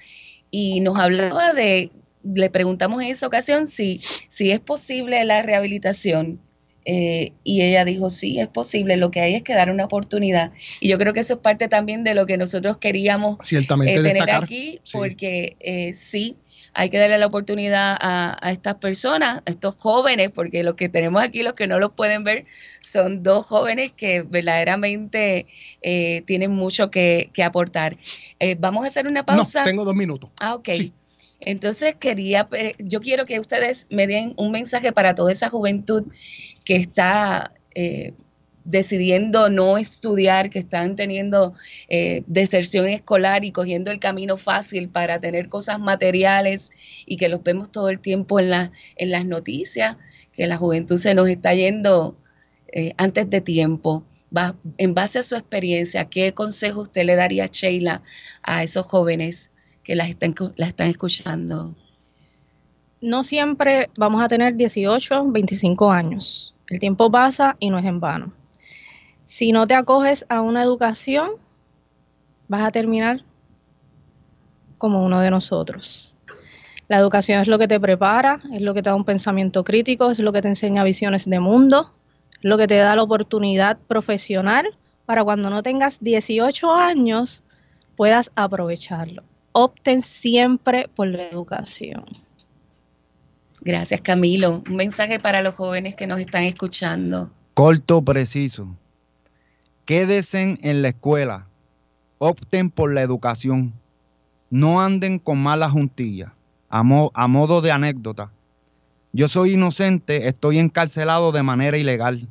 Y 0.49 0.79
nos 0.79 0.97
hablaba 0.97 1.55
de, 1.55 1.91
le 2.23 2.51
preguntamos 2.51 3.03
en 3.03 3.09
esa 3.09 3.27
ocasión 3.27 3.67
si, 3.67 4.01
si 4.29 4.53
es 4.53 4.61
posible 4.61 5.25
la 5.25 5.43
rehabilitación 5.43 6.39
eh, 6.85 7.33
y 7.45 7.63
ella 7.63 7.85
dijo, 7.85 8.11
sí, 8.11 8.39
es 8.39 8.49
posible, 8.49 8.97
lo 8.97 9.11
que 9.11 9.21
hay 9.21 9.35
es 9.35 9.43
que 9.43 9.55
dar 9.55 9.71
una 9.71 9.85
oportunidad. 9.85 10.53
Y 10.81 10.89
yo 10.89 10.99
creo 10.99 11.15
que 11.15 11.21
eso 11.21 11.35
es 11.35 11.41
parte 11.41 11.69
también 11.69 12.05
de 12.05 12.15
lo 12.15 12.27
que 12.27 12.37
nosotros 12.37 12.77
queríamos 12.79 13.39
eh, 13.53 13.65
tener 13.67 14.31
aquí, 14.31 14.81
porque 14.93 15.57
eh, 15.61 15.93
sí, 15.95 16.37
hay 16.75 16.91
que 16.91 16.99
darle 16.99 17.19
la 17.19 17.27
oportunidad 17.27 17.97
a, 18.01 18.51
estas 18.51 18.75
personas, 18.77 19.43
a 19.47 19.51
estos 19.51 19.77
jóvenes, 19.77 20.31
porque 20.35 20.63
los 20.63 20.75
que 20.75 20.89
tenemos 20.89 21.23
aquí, 21.23 21.43
los 21.43 21.55
que 21.55 21.67
no 21.67 21.79
los 21.79 21.93
pueden 21.93 22.25
ver, 22.25 22.47
son 22.83 23.23
dos 23.23 23.47
jóvenes 23.47 23.93
que 23.93 24.23
verdaderamente 24.23 25.47
tienen 26.27 26.51
mucho 26.51 26.91
que, 26.91 27.31
aportar. 27.43 27.97
vamos 28.59 28.85
a 28.85 28.89
hacer 28.89 29.07
una 29.07 29.25
pausa. 29.25 29.61
No, 29.61 29.67
tengo 29.67 29.85
dos 29.85 29.95
minutos. 29.95 30.31
Ah, 30.41 30.57
ok. 30.57 30.69
Entonces 31.41 31.97
quería, 31.97 32.49
yo 32.79 33.01
quiero 33.01 33.27
que 33.27 33.41
ustedes 33.41 33.87
me 33.91 34.07
den 34.07 34.35
un 34.37 34.51
mensaje 34.51 34.93
para 34.93 35.15
toda 35.15 35.33
esa 35.33 35.51
juventud 35.51 36.05
que 36.65 36.77
está 36.77 37.53
eh, 37.75 38.15
decidiendo 38.65 39.51
no 39.51 39.77
estudiar, 39.77 40.49
que 40.49 40.59
están 40.59 40.97
teniendo 40.97 41.55
eh, 41.89 42.23
deserción 42.27 42.89
escolar 42.89 43.45
y 43.45 43.53
cogiendo 43.53 43.91
el 43.91 43.99
camino 43.99 44.37
fácil 44.37 44.89
para 44.89 45.21
tener 45.21 45.49
cosas 45.49 45.79
materiales 45.79 46.71
y 47.07 47.19
que 47.19 47.29
los 47.29 47.43
vemos 47.43 47.71
todo 47.71 47.91
el 47.91 48.01
tiempo 48.01 48.41
en, 48.41 48.51
en 48.97 49.11
las 49.11 49.27
noticias, 49.27 49.99
que 50.33 50.47
la 50.47 50.57
juventud 50.57 50.97
se 50.97 51.15
nos 51.15 51.29
está 51.29 51.55
yendo 51.55 52.17
eh, 52.73 52.93
antes 52.97 53.29
de 53.29 53.41
tiempo. 53.41 54.05
Va, 54.37 54.57
en 54.79 54.95
base 54.95 55.21
a 55.21 55.23
su 55.23 55.37
experiencia, 55.37 56.07
¿qué 56.07 56.33
consejo 56.33 56.81
usted 56.81 57.05
le 57.05 57.15
daría, 57.15 57.47
Sheila, 57.47 58.03
a 58.43 58.65
esos 58.65 58.87
jóvenes 58.87 59.53
que 59.85 59.95
las 59.95 60.09
están, 60.09 60.35
las 60.57 60.69
están 60.71 60.89
escuchando? 60.89 61.77
No 63.01 63.23
siempre 63.23 63.91
vamos 63.99 64.23
a 64.23 64.29
tener 64.29 64.57
18, 64.57 65.31
25 65.31 65.91
años 65.93 66.55
el 66.69 66.79
tiempo 66.79 67.11
pasa 67.11 67.57
y 67.61 67.71
no 67.71 67.79
es 67.79 67.85
en 67.85 68.01
vano. 68.01 68.33
Si 69.27 69.53
no 69.53 69.67
te 69.67 69.75
acoges 69.75 70.25
a 70.29 70.41
una 70.41 70.63
educación, 70.63 71.33
vas 72.49 72.63
a 72.63 72.73
terminar 72.73 73.23
como 74.79 75.05
uno 75.05 75.21
de 75.21 75.31
nosotros. 75.31 76.15
La 76.89 76.99
educación 76.99 77.41
es 77.41 77.49
lo 77.49 77.59
que 77.59 77.69
te 77.69 77.81
prepara, 77.81 78.41
es 78.53 78.61
lo 78.61 78.75
que 78.75 78.83
te 78.83 78.91
da 78.91 78.97
un 78.97 79.05
pensamiento 79.05 79.65
crítico, 79.65 80.11
es 80.11 80.19
lo 80.19 80.33
que 80.33 80.43
te 80.43 80.49
enseña 80.49 80.85
visiones 80.85 81.25
de 81.25 81.41
mundo, 81.41 81.95
es 82.33 82.45
lo 82.45 82.59
que 82.59 82.67
te 82.67 82.77
da 82.77 82.97
la 82.97 83.03
oportunidad 83.03 83.79
profesional 83.79 84.67
para 85.07 85.25
cuando 85.25 85.51
no 85.51 85.63
tengas 85.63 86.01
18 86.01 86.71
años 86.73 87.43
puedas 87.97 88.31
aprovecharlo. 88.37 89.23
Opten 89.57 90.03
siempre 90.03 90.89
por 90.97 91.07
la 91.07 91.29
educación. 91.29 92.05
Gracias, 93.61 94.01
Camilo. 94.01 94.65
Un 94.69 94.75
mensaje 94.75 95.21
para 95.21 95.43
los 95.43 95.55
jóvenes 95.55 95.95
que 95.95 96.09
nos 96.09 96.19
están 96.19 96.43
escuchando. 96.43 97.31
Corto, 97.55 98.03
preciso. 98.03 98.67
Quédense 99.85 100.57
en 100.61 100.83
la 100.83 100.89
escuela. 100.89 101.47
Opten 102.19 102.69
por 102.69 102.93
la 102.93 103.03
educación. 103.03 103.73
No 104.51 104.81
anden 104.81 105.21
con 105.21 105.39
malas 105.39 105.71
juntillas. 105.71 106.33
A, 106.69 106.81
a 106.81 107.29
modo 107.29 107.61
de 107.61 107.71
anécdota. 107.71 108.33
Yo 109.13 109.29
soy 109.29 109.53
inocente, 109.53 110.27
estoy 110.27 110.59
encarcelado 110.59 111.31
de 111.31 111.45
manera 111.45 111.79
ilegal. 111.79 112.27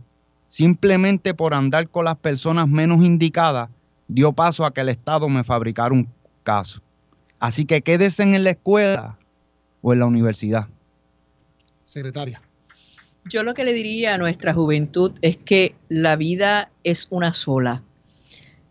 Simplemente 0.49 1.33
por 1.33 1.53
andar 1.53 1.88
con 1.88 2.03
las 2.03 2.17
personas 2.17 2.67
menos 2.67 3.01
indicadas, 3.05 3.69
dio 4.09 4.33
paso 4.33 4.65
a 4.65 4.73
que 4.73 4.81
el 4.81 4.89
Estado 4.89 5.29
me 5.29 5.45
fabricara 5.45 5.93
un 5.93 6.09
caso. 6.43 6.81
Así 7.43 7.65
que 7.65 7.82
quédese 7.82 8.23
en 8.23 8.41
la 8.41 8.51
escuela 8.51 9.19
o 9.82 9.91
en 9.91 9.99
la 9.99 10.06
universidad. 10.06 10.69
Secretaria. 11.84 12.41
Yo 13.25 13.43
lo 13.43 13.53
que 13.53 13.65
le 13.65 13.73
diría 13.73 14.13
a 14.13 14.17
nuestra 14.17 14.53
juventud 14.53 15.12
es 15.21 15.36
que 15.36 15.75
la 15.89 16.15
vida 16.15 16.71
es 16.86 17.08
una 17.10 17.34
sola 17.34 17.84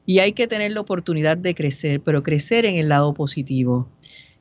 y 0.07 0.21
hay 0.21 0.33
que 0.33 0.47
tener 0.47 0.73
la 0.73 0.81
oportunidad 0.81 1.37
de 1.37 1.55
crecer, 1.55 2.01
pero 2.01 2.23
crecer 2.23 2.65
en 2.65 2.77
el 2.77 2.89
lado 2.89 3.13
positivo. 3.13 3.91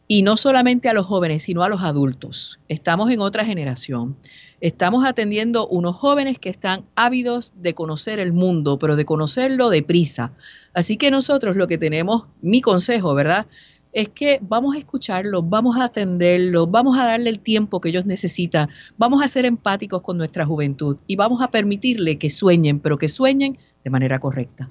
Y 0.07 0.23
no 0.23 0.37
solamente 0.37 0.87
a 0.87 0.93
los 0.93 1.07
jóvenes, 1.07 1.43
sino 1.43 1.63
a 1.63 1.69
los 1.69 1.81
adultos. 1.81 2.57
Estamos 2.69 3.11
en 3.11 3.19
otra 3.19 3.43
generación. 3.43 4.15
Estamos 4.61 5.03
atendiendo 5.03 5.67
unos 5.67 5.97
jóvenes 5.97 6.39
que 6.39 6.49
están 6.49 6.85
ávidos 6.95 7.53
de 7.57 7.73
conocer 7.73 8.19
el 8.19 8.31
mundo, 8.31 8.79
pero 8.79 8.95
de 8.95 9.03
conocerlo 9.03 9.69
deprisa. 9.69 10.31
Así 10.73 10.95
que 10.95 11.11
nosotros 11.11 11.57
lo 11.57 11.67
que 11.67 11.77
tenemos, 11.77 12.27
mi 12.41 12.61
consejo, 12.61 13.13
¿verdad? 13.13 13.47
Es 13.93 14.09
que 14.09 14.39
vamos 14.41 14.75
a 14.75 14.79
escucharlos, 14.79 15.47
vamos 15.49 15.77
a 15.77 15.85
atenderlos, 15.85 16.69
vamos 16.69 16.97
a 16.97 17.05
darle 17.05 17.29
el 17.29 17.39
tiempo 17.39 17.81
que 17.81 17.89
ellos 17.89 18.05
necesitan, 18.05 18.69
vamos 18.97 19.23
a 19.23 19.27
ser 19.27 19.45
empáticos 19.45 20.01
con 20.01 20.17
nuestra 20.17 20.45
juventud 20.45 20.97
y 21.07 21.15
vamos 21.15 21.41
a 21.41 21.49
permitirle 21.49 22.17
que 22.17 22.29
sueñen, 22.29 22.79
pero 22.79 22.97
que 22.97 23.09
sueñen 23.09 23.57
de 23.83 23.89
manera 23.89 24.19
correcta. 24.19 24.67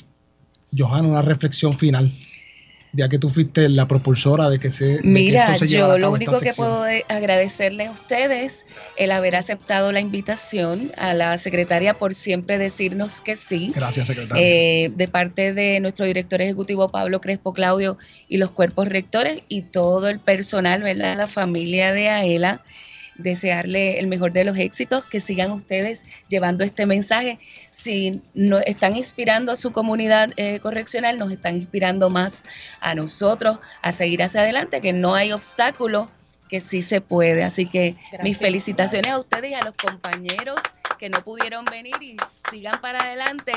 Johanna, 0.76 1.08
una 1.08 1.22
reflexión 1.22 1.72
final 1.72 2.12
ya 2.92 3.08
que 3.08 3.18
tú 3.18 3.28
fuiste 3.28 3.68
la 3.68 3.86
propulsora 3.86 4.50
de 4.50 4.58
que 4.58 4.70
se... 4.70 5.00
Mira, 5.02 5.56
yo 5.56 5.98
lo 5.98 6.10
único 6.10 6.40
que 6.40 6.52
puedo 6.52 6.84
agradecerle 7.08 7.86
a 7.86 7.90
ustedes 7.92 8.66
el 8.96 9.12
haber 9.12 9.36
aceptado 9.36 9.92
la 9.92 10.00
invitación 10.00 10.92
a 10.96 11.14
la 11.14 11.38
secretaria 11.38 11.94
por 11.94 12.14
siempre 12.14 12.58
decirnos 12.58 13.20
que 13.20 13.36
sí. 13.36 13.72
Gracias, 13.74 14.06
secretaria. 14.06 14.42
Eh, 14.42 14.92
de 14.94 15.08
parte 15.08 15.54
de 15.54 15.80
nuestro 15.80 16.06
director 16.06 16.40
ejecutivo 16.42 16.88
Pablo 16.88 17.20
Crespo 17.20 17.52
Claudio 17.52 17.96
y 18.28 18.38
los 18.38 18.50
cuerpos 18.50 18.88
rectores 18.88 19.42
y 19.48 19.62
todo 19.62 20.08
el 20.08 20.18
personal, 20.18 20.82
¿verdad? 20.82 21.16
La 21.16 21.26
familia 21.26 21.92
de 21.92 22.08
AELA 22.08 22.62
desearle 23.22 23.98
el 23.98 24.06
mejor 24.06 24.32
de 24.32 24.44
los 24.44 24.56
éxitos, 24.56 25.04
que 25.04 25.20
sigan 25.20 25.50
ustedes 25.50 26.04
llevando 26.28 26.64
este 26.64 26.86
mensaje. 26.86 27.38
Si 27.70 28.22
no, 28.34 28.58
están 28.58 28.96
inspirando 28.96 29.52
a 29.52 29.56
su 29.56 29.72
comunidad 29.72 30.30
eh, 30.36 30.60
correccional, 30.60 31.18
nos 31.18 31.32
están 31.32 31.56
inspirando 31.56 32.10
más 32.10 32.42
a 32.80 32.94
nosotros 32.94 33.58
a 33.82 33.92
seguir 33.92 34.22
hacia 34.22 34.42
adelante, 34.42 34.80
que 34.80 34.92
no 34.92 35.14
hay 35.14 35.32
obstáculo, 35.32 36.10
que 36.48 36.60
sí 36.60 36.82
se 36.82 37.00
puede. 37.00 37.44
Así 37.44 37.66
que 37.66 37.96
mis 38.22 38.36
felicitaciones 38.36 39.12
a 39.12 39.18
ustedes 39.18 39.52
y 39.52 39.54
a 39.54 39.62
los 39.62 39.74
compañeros 39.74 40.60
que 40.98 41.08
no 41.08 41.22
pudieron 41.24 41.64
venir 41.64 41.94
y 42.00 42.16
sigan 42.50 42.80
para 42.80 43.04
adelante. 43.04 43.52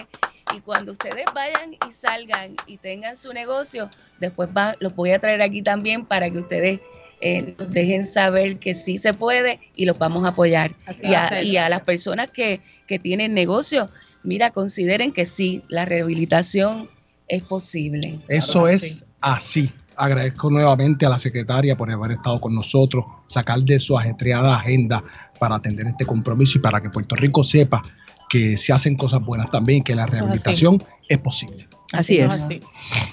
Y 0.55 0.61
cuando 0.61 0.91
ustedes 0.91 1.25
vayan 1.33 1.73
y 1.73 1.91
salgan 1.91 2.55
y 2.67 2.77
tengan 2.77 3.17
su 3.17 3.33
negocio, 3.33 3.89
después 4.19 4.49
los 4.79 4.95
voy 4.95 5.11
a 5.11 5.19
traer 5.19 5.41
aquí 5.41 5.63
también 5.63 6.05
para 6.05 6.29
que 6.29 6.37
ustedes 6.37 6.79
eh, 7.25 7.55
nos 7.57 7.71
dejen 7.71 8.03
saber 8.03 8.59
que 8.59 8.75
sí 8.75 8.97
se 8.97 9.13
puede 9.13 9.61
y 9.77 9.85
los 9.85 9.97
vamos 9.97 10.25
a 10.25 10.29
apoyar. 10.29 10.75
Y 11.01 11.13
a, 11.13 11.41
y 11.41 11.55
a, 11.55 11.69
las 11.69 11.79
personas 11.83 12.29
que, 12.29 12.59
que 12.85 12.99
tienen 12.99 13.33
negocio, 13.33 13.89
mira, 14.23 14.51
consideren 14.51 15.13
que 15.13 15.25
sí, 15.25 15.61
la 15.69 15.85
rehabilitación 15.85 16.89
es 17.29 17.41
posible. 17.43 18.19
Eso 18.27 18.67
es 18.67 19.05
así. 19.21 19.71
Agradezco 19.95 20.49
nuevamente 20.49 21.05
a 21.05 21.09
la 21.09 21.17
secretaria 21.17 21.77
por 21.77 21.89
haber 21.89 22.11
estado 22.11 22.41
con 22.41 22.53
nosotros, 22.53 23.05
sacar 23.27 23.61
de 23.61 23.79
su 23.79 23.97
ajetreada 23.97 24.57
agenda 24.57 25.01
para 25.39 25.55
atender 25.55 25.87
este 25.87 26.05
compromiso 26.05 26.57
y 26.57 26.61
para 26.61 26.81
que 26.81 26.89
Puerto 26.89 27.15
Rico 27.15 27.45
sepa 27.45 27.81
que 28.29 28.57
se 28.57 28.73
hacen 28.73 28.97
cosas 28.97 29.23
buenas 29.23 29.49
también, 29.49 29.81
que 29.81 29.95
la 29.95 30.07
rehabilitación 30.07 30.83
es 31.07 31.19
posible. 31.19 31.69
Así 31.93 32.17
es. 32.17 32.47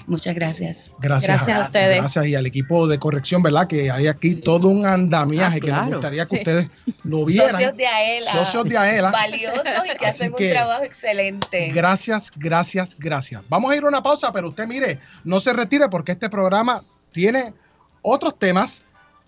Muchas 0.07 0.33
gracias. 0.33 0.91
gracias. 0.99 1.47
a 1.47 1.65
ustedes. 1.67 1.97
Gracias 1.97 2.25
y 2.25 2.35
al 2.35 2.47
equipo 2.47 2.87
de 2.87 2.97
corrección, 2.97 3.43
¿verdad? 3.43 3.67
Que 3.67 3.91
hay 3.91 4.07
aquí 4.07 4.35
todo 4.35 4.69
un 4.69 4.87
andamiaje 4.87 5.59
ah, 5.61 5.65
que 5.65 5.71
me 5.71 5.93
gustaría 5.93 6.25
que 6.25 6.35
ustedes 6.37 6.67
lo 7.03 7.23
vieran. 7.25 7.51
Socios 7.51 7.77
de 7.77 7.85
AELA. 7.85 8.31
Socios 8.31 8.65
de 8.65 8.77
AELA. 8.77 9.11
Valiosos 9.11 9.85
y 9.85 9.97
que 9.97 10.05
hacen 10.07 10.33
un 10.33 10.49
trabajo 10.49 10.83
excelente. 10.83 11.69
Gracias, 11.69 12.31
gracias, 12.35 12.97
gracias. 12.97 13.43
Vamos 13.49 13.71
a 13.71 13.75
ir 13.75 13.83
a 13.83 13.87
una 13.87 14.01
pausa, 14.01 14.31
pero 14.33 14.49
usted 14.49 14.65
mire, 14.65 14.99
no 15.23 15.39
se 15.39 15.53
retire 15.53 15.87
porque 15.87 16.13
este 16.13 16.29
programa 16.29 16.83
tiene 17.11 17.53
otros 18.01 18.37
temas 18.39 18.81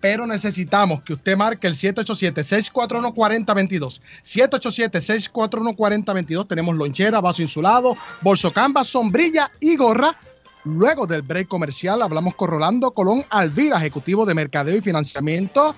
pero 0.03 0.27
necesitamos 0.27 1.01
que 1.03 1.13
usted 1.13 1.37
marque 1.37 1.65
el 1.65 1.75
787-641-4022. 1.75 4.01
787-641-4022. 4.21 6.45
Tenemos 6.45 6.75
lonchera, 6.75 7.21
vaso 7.21 7.41
insulado, 7.41 7.95
bolso 8.21 8.51
canvas, 8.51 8.87
sombrilla 8.87 9.49
y 9.61 9.77
gorra. 9.77 10.19
Luego 10.65 11.07
del 11.07 11.21
break 11.21 11.47
comercial 11.47 12.01
hablamos 12.01 12.35
con 12.35 12.49
Rolando 12.49 12.91
Colón 12.91 13.23
Alvira, 13.29 13.77
ejecutivo 13.77 14.25
de 14.25 14.33
mercadeo 14.33 14.75
y 14.75 14.81
financiamiento 14.81 15.73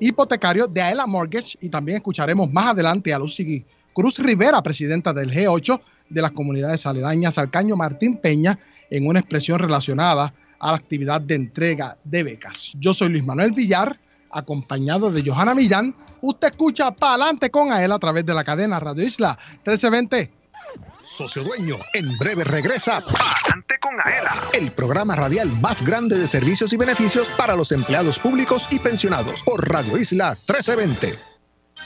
hipotecario 0.00 0.66
de 0.66 0.80
Aela 0.80 1.06
Mortgage. 1.06 1.58
Y 1.60 1.68
también 1.68 1.98
escucharemos 1.98 2.50
más 2.50 2.68
adelante 2.68 3.12
a 3.12 3.18
Lucy 3.18 3.66
Cruz 3.92 4.18
Rivera, 4.20 4.62
presidenta 4.62 5.12
del 5.12 5.30
G8 5.30 5.78
de 6.08 6.22
las 6.22 6.30
comunidades 6.30 6.86
aledañas 6.86 7.36
Alcaño 7.36 7.76
Martín 7.76 8.16
Peña, 8.16 8.58
en 8.88 9.06
una 9.06 9.18
expresión 9.18 9.58
relacionada 9.58 10.32
la 10.60 10.74
actividad 10.74 11.20
de 11.20 11.34
entrega 11.34 11.96
de 12.04 12.22
becas. 12.22 12.74
Yo 12.78 12.92
soy 12.92 13.10
Luis 13.10 13.24
Manuel 13.24 13.52
Villar, 13.52 13.98
acompañado 14.30 15.10
de 15.10 15.22
Johanna 15.28 15.54
Millán. 15.54 15.94
Usted 16.20 16.48
escucha 16.48 16.90
para 16.90 17.14
adelante 17.14 17.50
con 17.50 17.72
a 17.72 17.78
a 17.78 17.98
través 17.98 18.24
de 18.26 18.34
la 18.34 18.44
cadena 18.44 18.78
Radio 18.78 19.04
Isla 19.04 19.36
1320. 19.64 20.30
Socio 21.04 21.42
Dueño, 21.42 21.74
en 21.94 22.16
breve 22.18 22.44
regresa 22.44 22.98
Adelante 22.98 23.78
con 23.80 23.94
Aela, 24.04 24.32
el 24.52 24.70
programa 24.70 25.16
radial 25.16 25.50
más 25.60 25.82
grande 25.84 26.16
de 26.16 26.28
servicios 26.28 26.72
y 26.72 26.76
beneficios 26.76 27.26
para 27.36 27.56
los 27.56 27.72
empleados 27.72 28.20
públicos 28.20 28.68
y 28.70 28.78
pensionados 28.78 29.42
por 29.42 29.68
Radio 29.68 29.98
Isla 29.98 30.36
1320. 30.48 31.29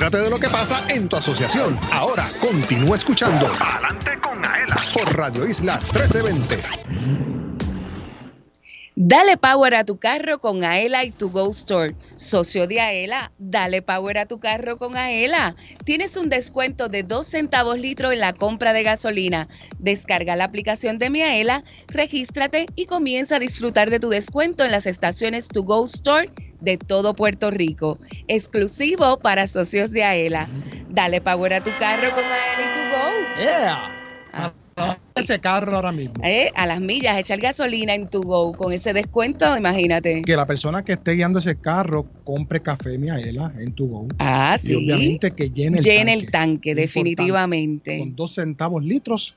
Entérate 0.00 0.24
de 0.24 0.30
lo 0.30 0.38
que 0.40 0.48
pasa 0.48 0.82
en 0.88 1.10
tu 1.10 1.16
asociación. 1.16 1.78
Ahora 1.92 2.24
continúa 2.40 2.96
escuchando 2.96 3.46
Adelante 3.60 4.18
con 4.18 4.42
Aela 4.42 4.76
por 4.94 5.14
Radio 5.14 5.46
Isla 5.46 5.78
1320. 5.92 6.56
Dale 8.96 9.36
power 9.36 9.74
a 9.74 9.84
tu 9.84 9.98
carro 9.98 10.38
con 10.38 10.64
Aela 10.64 11.04
y 11.04 11.10
tu 11.10 11.30
Go 11.30 11.50
Store. 11.50 11.94
Socio 12.16 12.66
de 12.66 12.80
Aela, 12.80 13.30
dale 13.36 13.82
power 13.82 14.16
a 14.16 14.26
tu 14.26 14.40
carro 14.40 14.78
con 14.78 14.96
Aela. 14.96 15.54
Tienes 15.84 16.16
un 16.16 16.30
descuento 16.30 16.88
de 16.88 17.02
2 17.02 17.26
centavos 17.26 17.78
litro 17.78 18.10
en 18.10 18.20
la 18.20 18.32
compra 18.32 18.72
de 18.72 18.82
gasolina. 18.82 19.48
Descarga 19.78 20.34
la 20.34 20.44
aplicación 20.44 20.98
de 20.98 21.10
mi 21.10 21.20
Aela, 21.20 21.62
regístrate 21.88 22.68
y 22.74 22.86
comienza 22.86 23.36
a 23.36 23.38
disfrutar 23.38 23.90
de 23.90 24.00
tu 24.00 24.08
descuento 24.08 24.64
en 24.64 24.70
las 24.70 24.86
estaciones 24.86 25.48
To 25.48 25.62
Go 25.62 25.84
Store 25.84 26.30
de 26.60 26.76
todo 26.78 27.14
Puerto 27.14 27.50
Rico. 27.50 27.98
Exclusivo 28.28 29.18
para 29.18 29.46
socios 29.46 29.90
de 29.92 30.04
Aela. 30.04 30.48
Dale 30.88 31.20
power 31.20 31.54
a 31.54 31.62
tu 31.62 31.70
carro 31.78 32.10
con 32.10 32.24
Aela 32.24 32.60
y 32.60 32.74
To 32.74 32.96
Go. 32.96 33.42
Yeah. 33.42 33.96
Ese 35.14 35.38
carro 35.38 35.76
ahora 35.76 35.92
mismo. 35.92 36.14
Eh, 36.24 36.50
a 36.54 36.66
las 36.66 36.80
millas, 36.80 37.18
echar 37.18 37.38
gasolina 37.38 37.92
en 37.92 38.08
tu 38.08 38.22
go 38.22 38.52
con 38.54 38.72
ese 38.72 38.94
descuento, 38.94 39.54
imagínate. 39.54 40.22
Que 40.22 40.34
la 40.36 40.46
persona 40.46 40.82
que 40.82 40.92
esté 40.92 41.12
guiando 41.12 41.38
ese 41.38 41.60
carro 41.60 42.06
compre 42.24 42.62
café 42.62 42.96
Miaela 42.96 43.52
en 43.58 43.74
tu 43.74 43.88
go. 43.88 44.08
Ah, 44.18 44.54
Y 44.56 44.58
sí. 44.58 44.74
obviamente 44.76 45.32
que 45.32 45.50
llene 45.50 45.78
el 45.78 45.84
Llene 45.84 46.12
tanque. 46.12 46.24
el 46.24 46.30
tanque, 46.30 46.74
definitivamente. 46.74 47.98
Con 47.98 48.16
dos 48.16 48.34
centavos 48.34 48.82
litros 48.82 49.34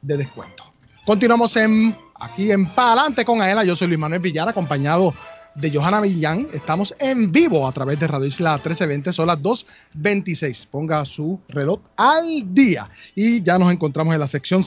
de 0.00 0.16
descuento. 0.16 0.64
Continuamos 1.04 1.54
en 1.56 1.94
aquí 2.18 2.50
en 2.50 2.64
Palante 2.66 3.24
con 3.26 3.42
Aela. 3.42 3.64
Yo 3.64 3.76
soy 3.76 3.88
Luis 3.88 3.98
Manuel 3.98 4.22
Villar, 4.22 4.48
acompañado 4.48 5.14
de 5.56 5.70
Johanna 5.70 6.00
Villán. 6.00 6.46
Estamos 6.52 6.94
en 7.00 7.32
vivo 7.32 7.66
a 7.66 7.72
través 7.72 7.98
de 7.98 8.06
Radio 8.06 8.26
Isla 8.26 8.52
1320, 8.54 9.12
son 9.12 9.26
las 9.26 9.42
2.26. 9.42 10.66
Ponga 10.70 11.04
su 11.04 11.40
reloj 11.48 11.80
al 11.96 12.54
día. 12.54 12.88
Y 13.14 13.42
ya 13.42 13.58
nos 13.58 13.72
encontramos 13.72 14.14
en 14.14 14.20
la 14.20 14.28
sección 14.28 14.62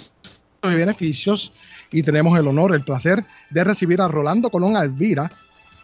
de 0.63 0.75
beneficios 0.75 1.53
y 1.91 2.03
tenemos 2.03 2.37
el 2.37 2.47
honor, 2.47 2.75
el 2.75 2.83
placer 2.83 3.23
de 3.49 3.63
recibir 3.63 4.01
a 4.01 4.07
Rolando 4.07 4.49
Colón 4.49 4.75
Alvira, 4.75 5.31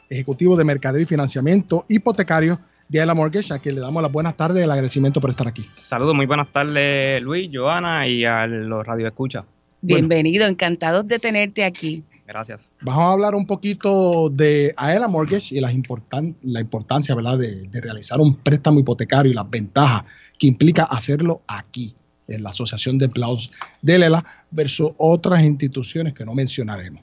ejecutivo 0.09 0.55
de 0.57 0.63
Mercadeo 0.63 1.01
y 1.01 1.05
Financiamiento 1.05 1.85
Hipotecario 1.87 2.59
de 2.87 2.99
Aela 2.99 3.13
Mortgage, 3.13 3.53
a 3.53 3.59
quien 3.59 3.75
le 3.75 3.81
damos 3.81 4.01
las 4.03 4.11
buenas 4.11 4.35
tardes 4.37 4.61
y 4.61 4.63
el 4.63 4.71
agradecimiento 4.71 5.19
por 5.19 5.31
estar 5.31 5.47
aquí. 5.47 5.67
Saludos, 5.73 6.13
muy 6.13 6.25
buenas 6.25 6.51
tardes 6.51 7.21
Luis, 7.21 7.49
Joana 7.51 8.07
y 8.07 8.25
a 8.25 8.45
los 8.45 8.85
Radio 8.85 9.07
Escucha. 9.07 9.45
Bienvenido, 9.81 10.47
encantados 10.47 11.07
de 11.07 11.19
tenerte 11.19 11.63
aquí. 11.63 12.03
Gracias. 12.27 12.71
Vamos 12.81 13.03
a 13.03 13.11
hablar 13.11 13.35
un 13.35 13.45
poquito 13.45 14.29
de 14.29 14.73
Aela 14.77 15.07
Mortgage 15.07 15.55
y 15.55 15.59
las 15.59 15.73
importan- 15.73 16.35
la 16.41 16.59
importancia 16.59 17.13
¿verdad? 17.13 17.37
De, 17.37 17.67
de 17.67 17.81
realizar 17.81 18.19
un 18.19 18.35
préstamo 18.35 18.79
hipotecario 18.79 19.31
y 19.31 19.35
las 19.35 19.49
ventajas 19.49 20.03
que 20.39 20.47
implica 20.47 20.83
hacerlo 20.85 21.41
aquí, 21.47 21.95
en 22.27 22.41
la 22.41 22.49
Asociación 22.49 22.97
de 22.97 23.05
Empleados 23.05 23.51
de 23.83 23.99
Lela, 23.99 24.25
versus 24.49 24.91
otras 24.97 25.43
instituciones 25.43 26.13
que 26.15 26.25
no 26.25 26.33
mencionaremos. 26.33 27.01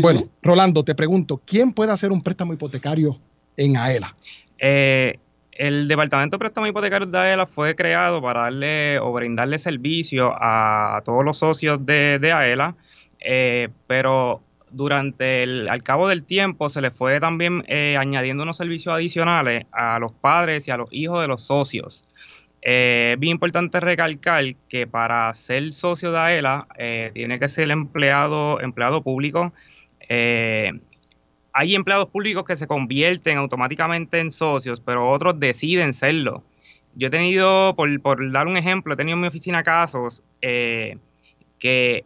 Bueno, 0.00 0.20
Rolando, 0.42 0.84
te 0.84 0.94
pregunto, 0.94 1.40
¿quién 1.44 1.72
puede 1.72 1.90
hacer 1.90 2.12
un 2.12 2.22
préstamo 2.22 2.52
hipotecario 2.52 3.18
en 3.56 3.76
Aela? 3.76 4.14
Eh, 4.58 5.18
el 5.52 5.88
Departamento 5.88 6.36
de 6.36 6.38
Préstamos 6.38 6.70
Hipotecarios 6.70 7.10
de 7.10 7.18
AELA 7.18 7.46
fue 7.46 7.74
creado 7.74 8.22
para 8.22 8.42
darle 8.42 8.98
o 9.00 9.12
brindarle 9.12 9.58
servicio 9.58 10.32
a 10.38 11.02
todos 11.04 11.24
los 11.24 11.38
socios 11.38 11.84
de, 11.84 12.18
de 12.18 12.32
AELA, 12.32 12.76
eh, 13.24 13.68
pero 13.86 14.42
durante 14.72 15.42
el, 15.42 15.68
al 15.68 15.82
cabo 15.82 16.08
del 16.08 16.24
tiempo 16.24 16.68
se 16.68 16.80
le 16.80 16.90
fue 16.90 17.20
también 17.20 17.64
eh, 17.68 17.96
añadiendo 17.98 18.42
unos 18.42 18.56
servicios 18.56 18.94
adicionales 18.94 19.66
a 19.72 19.98
los 19.98 20.12
padres 20.12 20.66
y 20.66 20.70
a 20.70 20.76
los 20.76 20.88
hijos 20.90 21.20
de 21.20 21.28
los 21.28 21.42
socios. 21.42 22.04
Eh, 22.62 23.12
es 23.14 23.20
bien 23.20 23.32
importante 23.32 23.80
recalcar 23.80 24.44
que 24.68 24.86
para 24.86 25.32
ser 25.34 25.72
socio 25.72 26.12
de 26.12 26.18
AELA 26.18 26.66
eh, 26.78 27.10
tiene 27.12 27.38
que 27.38 27.48
ser 27.48 27.70
empleado, 27.70 28.60
empleado 28.60 29.02
público. 29.02 29.52
Hay 31.54 31.74
empleados 31.74 32.08
públicos 32.08 32.44
que 32.44 32.56
se 32.56 32.66
convierten 32.66 33.38
automáticamente 33.38 34.20
en 34.20 34.32
socios, 34.32 34.80
pero 34.80 35.10
otros 35.10 35.38
deciden 35.38 35.94
serlo. 35.94 36.44
Yo 36.94 37.08
he 37.08 37.10
tenido, 37.10 37.74
por, 37.76 38.00
por 38.02 38.30
dar 38.30 38.46
un 38.46 38.58
ejemplo, 38.58 38.92
he 38.92 38.96
tenido 38.96 39.16
en 39.16 39.22
mi 39.22 39.28
oficina 39.28 39.62
casos 39.62 40.22
que 40.40 42.04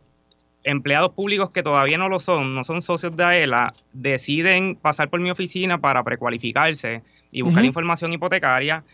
empleados 0.67 1.13
públicos 1.13 1.51
que 1.53 1.63
todavía 1.63 1.97
no 1.97 2.09
lo 2.09 2.19
son, 2.21 2.55
no 2.55 2.65
son 2.65 2.83
socios 2.83 3.17
de 3.17 3.25
AELA, 3.25 3.73
deciden 3.93 4.75
pasar 4.75 5.09
por 5.09 5.21
mi 5.21 5.31
oficina 5.31 5.79
para 5.81 6.03
precualificarse 6.03 7.03
y 7.31 7.41
buscar 7.43 7.65
información 7.65 8.13
hipotecaria. 8.13 8.85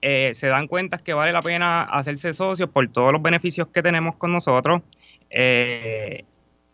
eh, 0.00 0.30
se 0.32 0.46
dan 0.46 0.68
cuenta 0.68 0.96
que 0.98 1.12
vale 1.12 1.32
la 1.32 1.42
pena 1.42 1.82
hacerse 1.82 2.32
socios 2.32 2.70
por 2.70 2.86
todos 2.88 3.12
los 3.12 3.20
beneficios 3.20 3.66
que 3.68 3.82
tenemos 3.82 4.14
con 4.16 4.32
nosotros. 4.32 4.80
eh, 5.28 6.24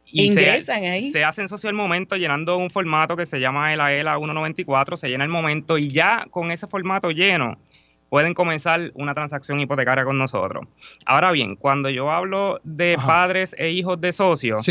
y 0.06 0.28
se- 0.28 0.42
Ingresan 0.42 0.84
ahí. 0.84 1.10
se 1.10 1.24
hacen 1.24 1.48
socio 1.48 1.68
al 1.70 1.74
momento 1.74 2.16
llenando 2.16 2.56
un 2.56 2.70
formato 2.70 3.16
que 3.16 3.26
se 3.26 3.40
llama 3.40 3.72
el 3.72 3.80
AELA 3.80 4.16
194, 4.18 4.96
se 4.98 5.08
llena 5.08 5.24
el 5.24 5.30
momento 5.30 5.78
y 5.78 5.88
ya 5.88 6.26
con 6.30 6.50
ese 6.52 6.66
formato 6.68 7.10
lleno 7.10 7.58
pueden 8.14 8.32
comenzar 8.32 8.92
una 8.94 9.12
transacción 9.12 9.58
hipotecaria 9.58 10.04
con 10.04 10.16
nosotros. 10.16 10.68
Ahora 11.04 11.32
bien, 11.32 11.56
cuando 11.56 11.90
yo 11.90 12.12
hablo 12.12 12.60
de 12.62 12.96
padres 12.96 13.56
e 13.58 13.72
hijos 13.72 14.00
de 14.00 14.12
socios, 14.12 14.64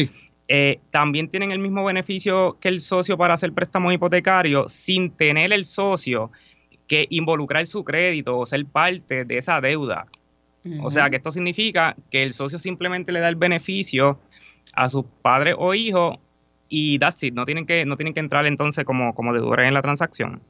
eh, 0.47 0.79
también 0.91 1.27
tienen 1.27 1.51
el 1.51 1.59
mismo 1.59 1.83
beneficio 1.83 2.57
que 2.61 2.69
el 2.69 2.79
socio 2.79 3.17
para 3.17 3.33
hacer 3.33 3.51
préstamos 3.51 3.93
hipotecarios 3.93 4.71
sin 4.71 5.11
tener 5.11 5.51
el 5.51 5.65
socio 5.65 6.31
que 6.87 7.05
involucrar 7.09 7.67
su 7.67 7.83
crédito 7.83 8.37
o 8.37 8.45
ser 8.45 8.65
parte 8.65 9.25
de 9.25 9.37
esa 9.37 9.59
deuda. 9.59 10.05
O 10.81 10.89
sea 10.89 11.09
que 11.09 11.17
esto 11.17 11.29
significa 11.29 11.97
que 12.09 12.23
el 12.23 12.31
socio 12.31 12.57
simplemente 12.57 13.11
le 13.11 13.19
da 13.19 13.27
el 13.27 13.35
beneficio 13.35 14.21
a 14.73 14.87
sus 14.87 15.03
padres 15.21 15.55
o 15.57 15.73
hijos 15.73 16.17
y 16.69 16.97
that's 16.97 17.21
it, 17.23 17.33
no 17.33 17.43
tienen 17.43 17.65
que, 17.65 17.85
no 17.85 17.97
tienen 17.97 18.13
que 18.13 18.21
entrar 18.21 18.45
entonces 18.45 18.85
como, 18.85 19.13
como 19.13 19.33
deudores 19.33 19.67
en 19.67 19.73
la 19.73 19.81
transacción. 19.81 20.41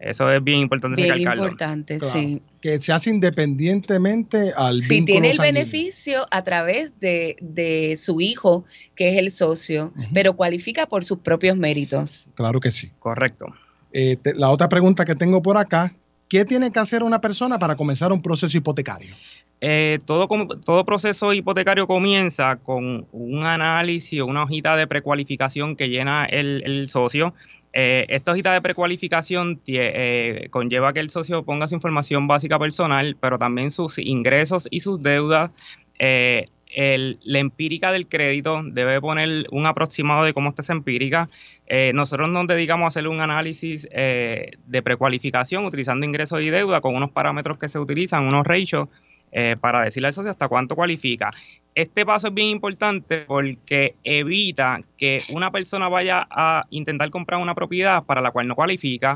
Eso 0.00 0.32
es 0.32 0.42
bien 0.42 0.60
importante 0.60 0.96
Bien 0.96 1.10
recalcarlo. 1.10 1.42
importante, 1.44 1.98
Claro, 1.98 2.12
sí. 2.18 2.42
Que 2.62 2.80
se 2.80 2.90
hace 2.92 3.10
independientemente 3.10 4.52
al 4.56 4.82
Si 4.82 4.94
vínculo 4.94 5.06
tiene 5.12 5.30
el 5.30 5.36
sanguíneo. 5.36 5.60
beneficio 5.62 6.26
a 6.30 6.42
través 6.42 6.98
de, 7.00 7.36
de 7.40 7.96
su 7.96 8.20
hijo, 8.20 8.64
que 8.94 9.10
es 9.10 9.18
el 9.18 9.30
socio, 9.30 9.92
pero 10.12 10.34
cualifica 10.36 10.86
por 10.86 11.04
sus 11.04 11.18
propios 11.18 11.56
méritos. 11.56 12.28
Claro 12.34 12.60
que 12.60 12.70
sí. 12.72 12.90
Correcto. 12.98 13.46
Eh, 13.92 14.16
te- 14.22 14.34
la 14.34 14.50
otra 14.50 14.68
pregunta 14.68 15.04
que 15.04 15.14
tengo 15.14 15.42
por 15.42 15.56
acá, 15.56 15.92
¿qué 16.28 16.44
tiene 16.44 16.70
que 16.70 16.78
hacer 16.78 17.02
una 17.02 17.20
persona 17.20 17.58
para 17.58 17.76
comenzar 17.76 18.12
un 18.12 18.22
proceso 18.22 18.56
hipotecario? 18.56 19.14
Eh, 19.62 19.98
todo, 20.06 20.26
todo 20.64 20.84
proceso 20.86 21.34
hipotecario 21.34 21.86
comienza 21.86 22.56
con 22.56 23.06
un 23.12 23.44
análisis 23.44 24.18
o 24.20 24.26
una 24.26 24.44
hojita 24.44 24.74
de 24.76 24.86
precualificación 24.86 25.76
que 25.76 25.88
llena 25.90 26.24
el, 26.24 26.62
el 26.64 26.88
socio. 26.88 27.34
Eh, 27.72 28.06
esta 28.08 28.32
hojita 28.32 28.52
de 28.52 28.60
precualificación 28.60 29.60
eh, 29.66 30.48
conlleva 30.50 30.92
que 30.92 31.00
el 31.00 31.10
socio 31.10 31.44
ponga 31.44 31.68
su 31.68 31.74
información 31.74 32.26
básica 32.26 32.58
personal, 32.58 33.16
pero 33.20 33.38
también 33.38 33.70
sus 33.70 33.98
ingresos 33.98 34.66
y 34.70 34.80
sus 34.80 35.02
deudas. 35.02 35.54
Eh, 35.98 36.46
la 36.72 37.38
empírica 37.40 37.90
del 37.90 38.06
crédito 38.06 38.62
debe 38.64 39.00
poner 39.00 39.46
un 39.50 39.66
aproximado 39.66 40.24
de 40.24 40.32
cómo 40.32 40.50
está 40.50 40.62
esa 40.62 40.72
empírica. 40.72 41.28
Eh, 41.66 41.92
nosotros 41.94 42.28
nos 42.28 42.46
dedicamos 42.46 42.84
a 42.84 42.88
hacer 42.88 43.08
un 43.08 43.20
análisis 43.20 43.88
de 43.90 44.82
precualificación 44.84 45.64
utilizando 45.64 46.06
ingresos 46.06 46.40
y 46.42 46.50
deuda 46.50 46.80
con 46.80 46.94
unos 46.94 47.10
parámetros 47.10 47.58
que 47.58 47.68
se 47.68 47.78
utilizan, 47.78 48.24
unos 48.24 48.46
ratios, 48.46 48.88
eh, 49.32 49.56
para 49.60 49.82
decirle 49.82 50.08
al 50.08 50.14
socio 50.14 50.30
hasta 50.30 50.48
cuánto 50.48 50.74
cualifica. 50.74 51.30
Este 51.72 52.04
paso 52.04 52.26
es 52.28 52.34
bien 52.34 52.48
importante 52.48 53.20
porque 53.28 53.94
evita 54.02 54.80
que 54.98 55.22
una 55.30 55.52
persona 55.52 55.88
vaya 55.88 56.26
a 56.28 56.64
intentar 56.70 57.10
comprar 57.10 57.40
una 57.40 57.54
propiedad 57.54 58.02
para 58.02 58.20
la 58.20 58.32
cual 58.32 58.48
no 58.48 58.56
cualifica 58.56 59.14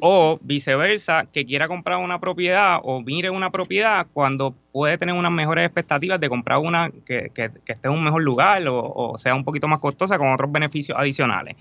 o 0.00 0.38
viceversa, 0.40 1.26
que 1.32 1.44
quiera 1.44 1.66
comprar 1.66 1.98
una 1.98 2.20
propiedad 2.20 2.78
o 2.84 3.00
mire 3.02 3.28
una 3.28 3.50
propiedad 3.50 4.06
cuando 4.12 4.54
puede 4.70 4.96
tener 4.98 5.16
unas 5.16 5.32
mejores 5.32 5.64
expectativas 5.66 6.20
de 6.20 6.28
comprar 6.28 6.58
una 6.58 6.90
que, 7.04 7.30
que- 7.34 7.50
que 7.64 7.72
esté 7.72 7.88
en 7.88 7.94
un 7.94 8.04
mejor 8.04 8.22
lugar 8.22 8.66
o, 8.68 8.78
o 8.94 9.18
sea 9.18 9.34
un 9.34 9.42
poquito 9.44 9.66
más 9.66 9.80
costosa 9.80 10.16
con 10.16 10.32
otros 10.32 10.50
beneficios 10.52 10.96
adicionales. 10.96 11.56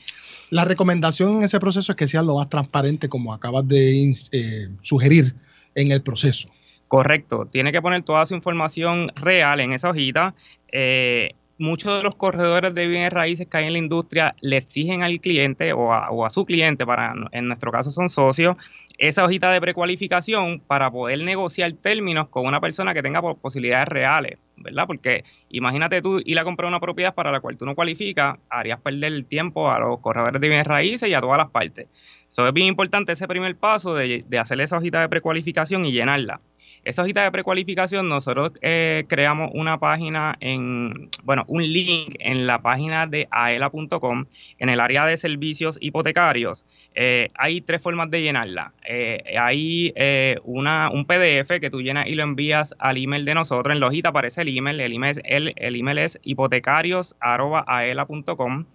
La 0.52 0.64
recomendación 0.64 1.38
en 1.38 1.44
ese 1.44 1.60
proceso 1.60 1.92
es 1.92 1.96
que 1.96 2.08
sea 2.08 2.22
lo 2.22 2.36
más 2.36 2.50
transparente, 2.50 3.10
como 3.10 3.34
acabas 3.34 3.68
de 3.68 4.12
eh, 4.32 4.68
sugerir 4.82 5.34
en 5.74 5.92
el 5.92 6.04
proceso. 6.04 6.50
Correcto, 6.96 7.46
tiene 7.46 7.74
que 7.74 7.82
poner 7.82 8.04
toda 8.04 8.26
su 8.26 8.36
información 8.36 9.12
real 9.18 9.60
en 9.60 9.74
esa 9.74 9.90
hojita. 9.90 10.34
Eh, 10.72 11.32
muchos 11.58 11.98
de 11.98 12.04
los 12.04 12.16
corredores 12.16 12.74
de 12.74 12.88
bienes 12.88 13.12
raíces 13.12 13.48
que 13.48 13.58
hay 13.58 13.66
en 13.66 13.74
la 13.74 13.80
industria 13.80 14.34
le 14.40 14.56
exigen 14.56 15.04
al 15.04 15.20
cliente 15.20 15.74
o 15.74 15.92
a, 15.92 16.30
su 16.30 16.46
cliente, 16.46 16.86
para 16.86 17.14
en 17.34 17.48
nuestro 17.48 17.70
caso 17.74 17.92
son 17.92 18.10
socios, 18.10 18.56
esa 18.98 19.26
hojita 19.26 19.52
de 19.52 19.60
precualificación 19.60 20.62
para 20.62 20.90
poder 20.90 21.20
negociar 21.20 21.74
términos 21.74 22.30
con 22.30 22.46
una 22.46 22.62
persona 22.62 22.94
que 22.94 23.04
tenga 23.04 23.22
po- 23.22 23.36
posibilidades 23.36 23.90
reales, 23.90 24.40
¿verdad? 24.56 24.88
Porque 24.88 25.26
imagínate 25.50 26.02
tú 26.02 26.22
ir 26.24 26.40
a 26.40 26.46
comprar 26.46 26.70
una 26.70 26.80
propiedad 26.80 27.14
para 27.14 27.30
la 27.30 27.42
cual 27.42 27.58
tú 27.58 27.66
no 27.66 27.76
cualificas, 27.76 28.38
harías 28.50 28.80
perder 28.80 29.12
el 29.12 29.26
tiempo 29.26 29.70
a 29.70 29.80
los 29.80 30.00
corredores 30.00 30.40
de 30.40 30.48
bienes 30.48 30.66
raíces 30.66 31.10
y 31.10 31.14
a 31.14 31.20
todas 31.20 31.40
las 31.40 31.50
partes. 31.50 31.88
Eso 32.30 32.48
es 32.48 32.54
bien 32.54 32.68
importante 32.68 33.12
ese 33.12 33.28
primer 33.28 33.58
paso 33.58 33.94
de, 33.96 34.24
de 34.26 34.40
hacer 34.40 34.62
esa 34.62 34.78
hojita 34.78 35.02
de 35.02 35.10
precualificación 35.10 35.86
y 35.86 35.92
llenarla. 35.92 36.40
Esa 36.86 37.02
hojita 37.02 37.24
de 37.24 37.32
precualificación, 37.32 38.08
nosotros 38.08 38.52
eh, 38.62 39.06
creamos 39.10 39.50
una 39.56 39.80
página 39.80 40.36
en, 40.40 41.10
bueno, 41.24 41.44
un 41.48 41.64
link 41.64 42.16
en 42.20 42.46
la 42.46 42.62
página 42.62 43.08
de 43.08 43.28
aela.com 43.32 44.26
en 44.60 44.70
el 44.70 44.80
área 44.80 45.08
de 45.08 45.18
servicios 45.18 45.80
hipotecarios. 45.82 46.64
Eh, 46.94 47.30
hay 47.34 47.62
tres 47.62 47.82
formas 47.82 48.12
de 48.12 48.22
llenarla. 48.22 48.72
Eh, 48.88 49.36
hay 49.36 49.96
una, 50.44 50.92
un 50.92 51.06
PDF 51.06 51.60
que 51.60 51.72
tú 51.72 51.82
llenas 51.82 52.06
y 52.06 52.14
lo 52.14 52.22
envías 52.22 52.76
al 52.78 52.98
email 52.98 53.26
de 53.26 53.34
nosotros. 53.34 53.74
En 53.74 53.80
la 53.80 53.88
hojita 53.88 54.10
aparece 54.10 54.44
el 54.44 54.56
email. 54.56 54.80
El 54.80 54.94
email 54.94 55.18
es, 55.18 55.22
el, 55.26 55.54
el 55.56 55.76
email 55.76 55.98
es 55.98 56.20
hipotecarios.aela.com. 56.22 58.66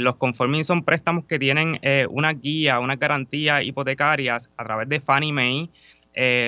Los 0.01 0.17
conforming 0.17 0.65
son 0.65 0.85
préstamos 0.85 1.25
que 1.25 1.39
tienen 1.39 1.81
una 2.11 2.35
guía, 2.35 2.79
unas 2.79 2.99
garantías 2.99 3.63
hipotecarias 3.63 4.51
a 4.57 4.65
través 4.65 4.89
de 4.89 5.01
Fannie 5.01 5.33
Mae. 5.33 5.71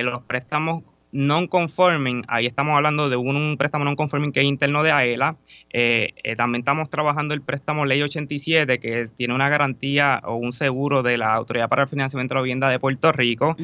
Los 0.04 0.22
préstamos 0.24 0.84
non-conforming, 1.12 2.24
ahí 2.28 2.46
estamos 2.46 2.76
hablando 2.76 3.08
de 3.08 3.16
un, 3.16 3.36
un 3.36 3.56
préstamo 3.56 3.84
non-conforming 3.84 4.32
que 4.32 4.40
es 4.40 4.46
interno 4.46 4.82
de 4.82 4.92
AELA. 4.92 5.36
Eh, 5.72 6.10
eh, 6.22 6.36
también 6.36 6.60
estamos 6.60 6.88
trabajando 6.90 7.34
el 7.34 7.42
préstamo 7.42 7.84
Ley 7.84 8.02
87, 8.02 8.78
que 8.78 9.02
es- 9.02 9.12
tiene 9.14 9.34
una 9.34 9.48
garantía 9.48 10.20
o 10.24 10.34
un 10.36 10.52
seguro 10.52 11.02
de 11.02 11.18
la 11.18 11.34
Autoridad 11.34 11.68
para 11.68 11.82
el 11.82 11.88
Financiamiento 11.88 12.34
de 12.34 12.38
la 12.38 12.42
Vivienda 12.42 12.68
de 12.68 12.78
Puerto 12.78 13.12
Rico. 13.12 13.56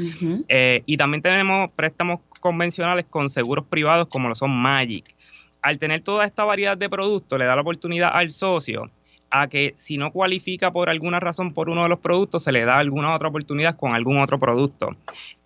Eh, 0.49 0.83
y 0.87 0.97
también 0.97 1.23
tenemos 1.23 1.71
préstamos 1.75 2.21
convencionales 2.41 3.07
con 3.09 3.31
seguros 3.31 3.65
privados 3.67 4.07
como 4.09 4.29
lo 4.29 4.35
son 4.35 4.51
Magic. 4.57 5.15
Al 5.63 5.79
tener 5.79 6.01
toda 6.03 6.25
esta 6.25 6.45
variedad 6.45 6.77
de 6.79 6.89
productos, 6.89 7.39
le 7.39 7.45
da 7.45 7.57
la 7.57 7.63
oportunidad 7.63 8.11
al 8.13 8.31
socio 8.31 8.91
a 9.31 9.49
que 9.49 9.75
si 9.77 9.99
no 9.99 10.13
cualifica 10.13 10.73
por 10.73 10.89
alguna 10.89 11.21
razón 11.21 11.53
por 11.53 11.69
uno 11.69 11.83
de 11.83 11.89
los 11.89 11.99
productos, 11.99 12.45
se 12.45 12.53
le 12.53 12.65
da 12.65 12.79
alguna 12.79 13.15
otra 13.15 13.29
oportunidad 13.29 13.77
con 13.77 13.95
algún 13.95 14.19
otro 14.19 14.39
producto. 14.39 14.97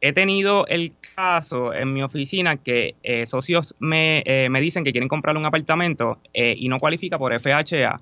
He 0.00 0.12
tenido 0.12 0.66
el 0.66 0.92
caso 1.14 1.72
en 1.72 1.92
mi 1.92 2.02
oficina 2.02 2.56
que 2.56 2.94
eh, 3.02 3.26
socios 3.26 3.74
me, 3.78 4.22
eh, 4.26 4.48
me 4.50 4.60
dicen 4.60 4.84
que 4.84 4.92
quieren 4.92 5.08
comprar 5.08 5.36
un 5.36 5.46
apartamento 5.46 6.18
eh, 6.34 6.54
y 6.56 6.68
no 6.68 6.78
cualifica 6.78 7.18
por 7.18 7.38
FHA. 7.38 7.96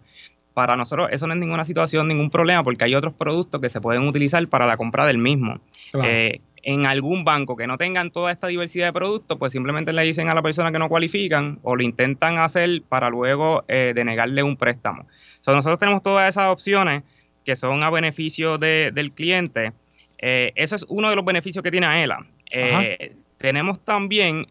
Para 0.55 0.77
nosotros 0.77 1.09
eso 1.12 1.27
no 1.27 1.35
es 1.35 1.38
ninguna 1.38 1.64
situación, 1.64 2.09
ningún 2.09 2.31
problema, 2.31 2.64
porque 2.64 2.85
hay 2.85 2.95
otros 2.95 3.14
productos 3.14 3.61
que 3.61 3.69
se 3.69 3.81
pueden 3.81 4.07
utilizar 4.09 4.47
para 4.49 4.67
la 4.67 4.77
compra 4.77 5.07
del 5.07 5.19
mismo. 5.19 5.61
Claro. 5.93 6.41
En 6.62 6.87
algún 6.87 7.25
banco 7.25 7.57
que 7.57 7.66
no 7.66 7.79
tengan 7.79 8.11
toda 8.11 8.33
esta 8.33 8.47
diversidad 8.49 8.87
de 8.87 8.92
productos, 8.92 9.38
pues 9.38 9.53
simplemente 9.53 9.92
le 9.92 10.03
dicen 10.03 10.29
a 10.29 10.35
la 10.35 10.42
persona 10.42 10.73
que 10.73 10.79
no 10.79 10.88
cualifican 10.88 11.59
o 11.62 11.77
lo 11.77 11.83
intentan 11.83 12.38
hacer 12.38 12.83
para 12.88 13.09
luego 13.11 13.65
eh, 13.69 13.92
denegarle 13.94 14.42
un 14.42 14.56
préstamo. 14.56 15.06
So, 15.40 15.54
nosotros 15.54 15.79
tenemos 15.79 16.02
todas 16.02 16.29
esas 16.29 16.50
opciones 16.50 17.02
que 17.44 17.54
son 17.56 17.83
a 17.83 17.90
beneficio 17.90 18.59
de- 18.59 18.90
del 18.92 19.13
cliente. 19.13 19.73
Eh, 20.19 20.52
eso 20.56 20.75
es 20.77 20.85
uno 20.88 21.09
de 21.11 21.17
los 21.17 21.25
beneficios 21.25 21.63
que 21.63 21.71
tiene 21.71 21.87
AELA. 21.87 22.27
Eh, 22.50 23.13
tenemos 23.38 23.81
también, 23.85 24.46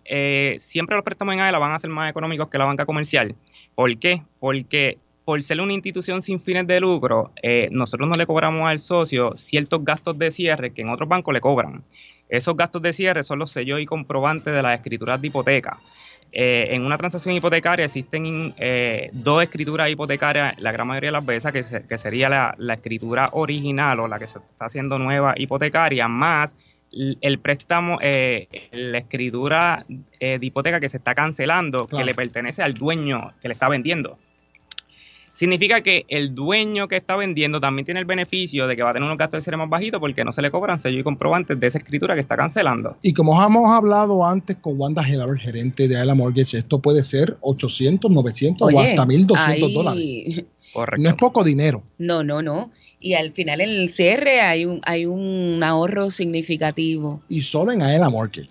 siempre 0.58 0.95
los 0.95 1.03
préstamos 1.03 1.34
en 1.34 1.41
AELA 1.41 1.60
van 1.60 1.74
a 1.74 1.80
ser 1.80 1.89
más 1.89 2.10
económicos 2.10 2.47
que 2.47 2.58
la 2.58 2.64
banca 2.66 2.86
comercial. 2.86 3.36
¿Por 3.76 3.97
qué? 3.99 4.22
Porque 4.39 4.97
por 5.28 5.43
ser 5.43 5.59
una 5.59 5.73
institución 5.73 6.21
sin 6.21 6.39
fines 6.39 6.65
de 6.67 6.80
lucro, 6.80 7.34
eh, 7.43 7.67
nosotros 7.69 8.07
no 8.07 8.15
le 8.15 8.25
cobramos 8.25 8.65
al 8.65 8.80
socio 8.80 9.34
ciertos 9.36 9.84
gastos 9.84 10.17
de 10.17 10.32
cierre 10.32 10.71
que 10.71 10.84
en 10.84 10.89
otros 10.89 11.09
bancos 11.09 11.34
le 11.34 11.41
cobran. 11.41 11.84
Esos 12.30 12.55
gastos 12.55 12.82
de 12.82 12.93
cierre 12.93 13.23
son 13.23 13.38
los 13.39 13.51
sellos 13.51 13.82
y 13.82 13.86
comprobantes 13.86 14.53
de 14.53 14.61
las 14.61 14.75
escrituras 14.78 15.19
de 15.21 15.28
hipoteca. 15.28 15.80
eh, 16.32 16.69
en 16.75 16.86
una 16.86 16.97
transacción 16.97 17.36
hipotecaria 17.36 17.84
existen 17.86 18.53
eh, 18.57 19.09
dos 19.11 19.43
escrituras 19.43 19.89
hipotecarias 19.89 20.57
la 20.59 20.71
gran 20.71 20.88
mayoría 20.88 21.09
de 21.09 21.13
las 21.19 21.25
veces, 21.25 21.51
que, 21.51 21.63
se- 21.63 21.86
que 21.86 21.97
sería 21.97 22.30
la, 22.30 22.55
la 22.57 22.75
escritura 22.75 23.30
original 23.34 23.99
o 23.99 24.07
la 24.07 24.19
que 24.19 24.28
se 24.28 24.39
está 24.39 24.65
haciendo 24.67 24.97
nueva 24.97 25.34
hipotecaria, 25.38 26.07
más 26.07 26.55
el 27.21 27.39
préstamo, 27.39 27.99
eh, 28.01 28.47
la 28.71 28.99
escritura 28.99 29.86
eh, 30.21 30.39
de 30.39 30.45
hipoteca 30.45 30.80
que 30.80 30.88
se 30.88 30.97
está 30.97 31.13
cancelando, 31.13 31.86
Claro. 31.86 31.97
que 31.97 32.05
le 32.05 32.15
pertenece 32.15 32.61
al 32.63 32.73
dueño 32.75 33.34
que 33.41 33.49
le 33.49 33.53
está 33.53 33.67
vendiendo. 33.67 34.17
Significa 35.38 35.82
que 35.82 36.04
el 36.08 36.34
dueño 36.34 36.88
que 36.88 36.96
está 36.96 37.16
vendiendo 37.16 37.60
también 37.60 37.86
tiene 37.86 38.00
el 38.00 38.08
beneficio 38.08 38.66
de 38.66 38.76
que 38.76 38.82
va 38.82 38.90
a 38.90 38.94
tener 38.94 39.06
unos 39.06 39.20
gastos 39.20 39.38
de 39.38 39.42
cierre 39.44 39.58
más 39.58 39.70
bajitos 39.70 40.00
porque 40.00 40.26
no 40.26 40.32
se 40.32 40.42
le 40.42 40.50
cobran 40.50 40.80
sello 40.80 40.98
y 40.98 41.04
comprobantes 41.04 41.60
de 41.60 41.68
esa 41.68 41.78
escritura 41.78 42.16
que 42.16 42.22
está 42.22 42.36
cancelando. 42.36 42.98
Y 43.04 43.14
como 43.14 43.40
hemos 43.46 43.70
hablado 43.70 44.26
antes 44.26 44.56
con 44.56 44.80
Wanda 44.82 45.08
Helaber, 45.08 45.38
gerente 45.38 45.88
de 45.88 45.96
Aela 45.96 46.16
Mortgage, 46.16 46.58
esto 46.58 46.80
puede 46.80 47.04
ser 47.04 47.38
800, 47.42 48.10
900 48.10 48.74
o 48.74 48.80
hasta 48.80 49.06
1200 49.06 49.64
ahí- 49.70 49.74
dólares. 49.76 50.44
Correcto. 50.74 51.04
No 51.04 51.10
es 51.10 51.16
poco 51.16 51.44
dinero. 51.44 51.84
No, 52.00 52.24
no, 52.24 52.42
no. 52.42 52.72
Y 53.00 53.14
al 53.14 53.32
final 53.32 53.62
en 53.62 53.70
el 53.70 53.92
cierre 53.92 54.42
hay 54.42 54.66
un, 54.66 54.82
hay 54.86 55.06
un 55.06 55.62
ahorro 55.64 56.10
significativo. 56.10 57.22
Y 57.30 57.42
solo 57.42 57.74
en 57.74 57.84
Aela 57.84 58.10
Mortgage. 58.10 58.50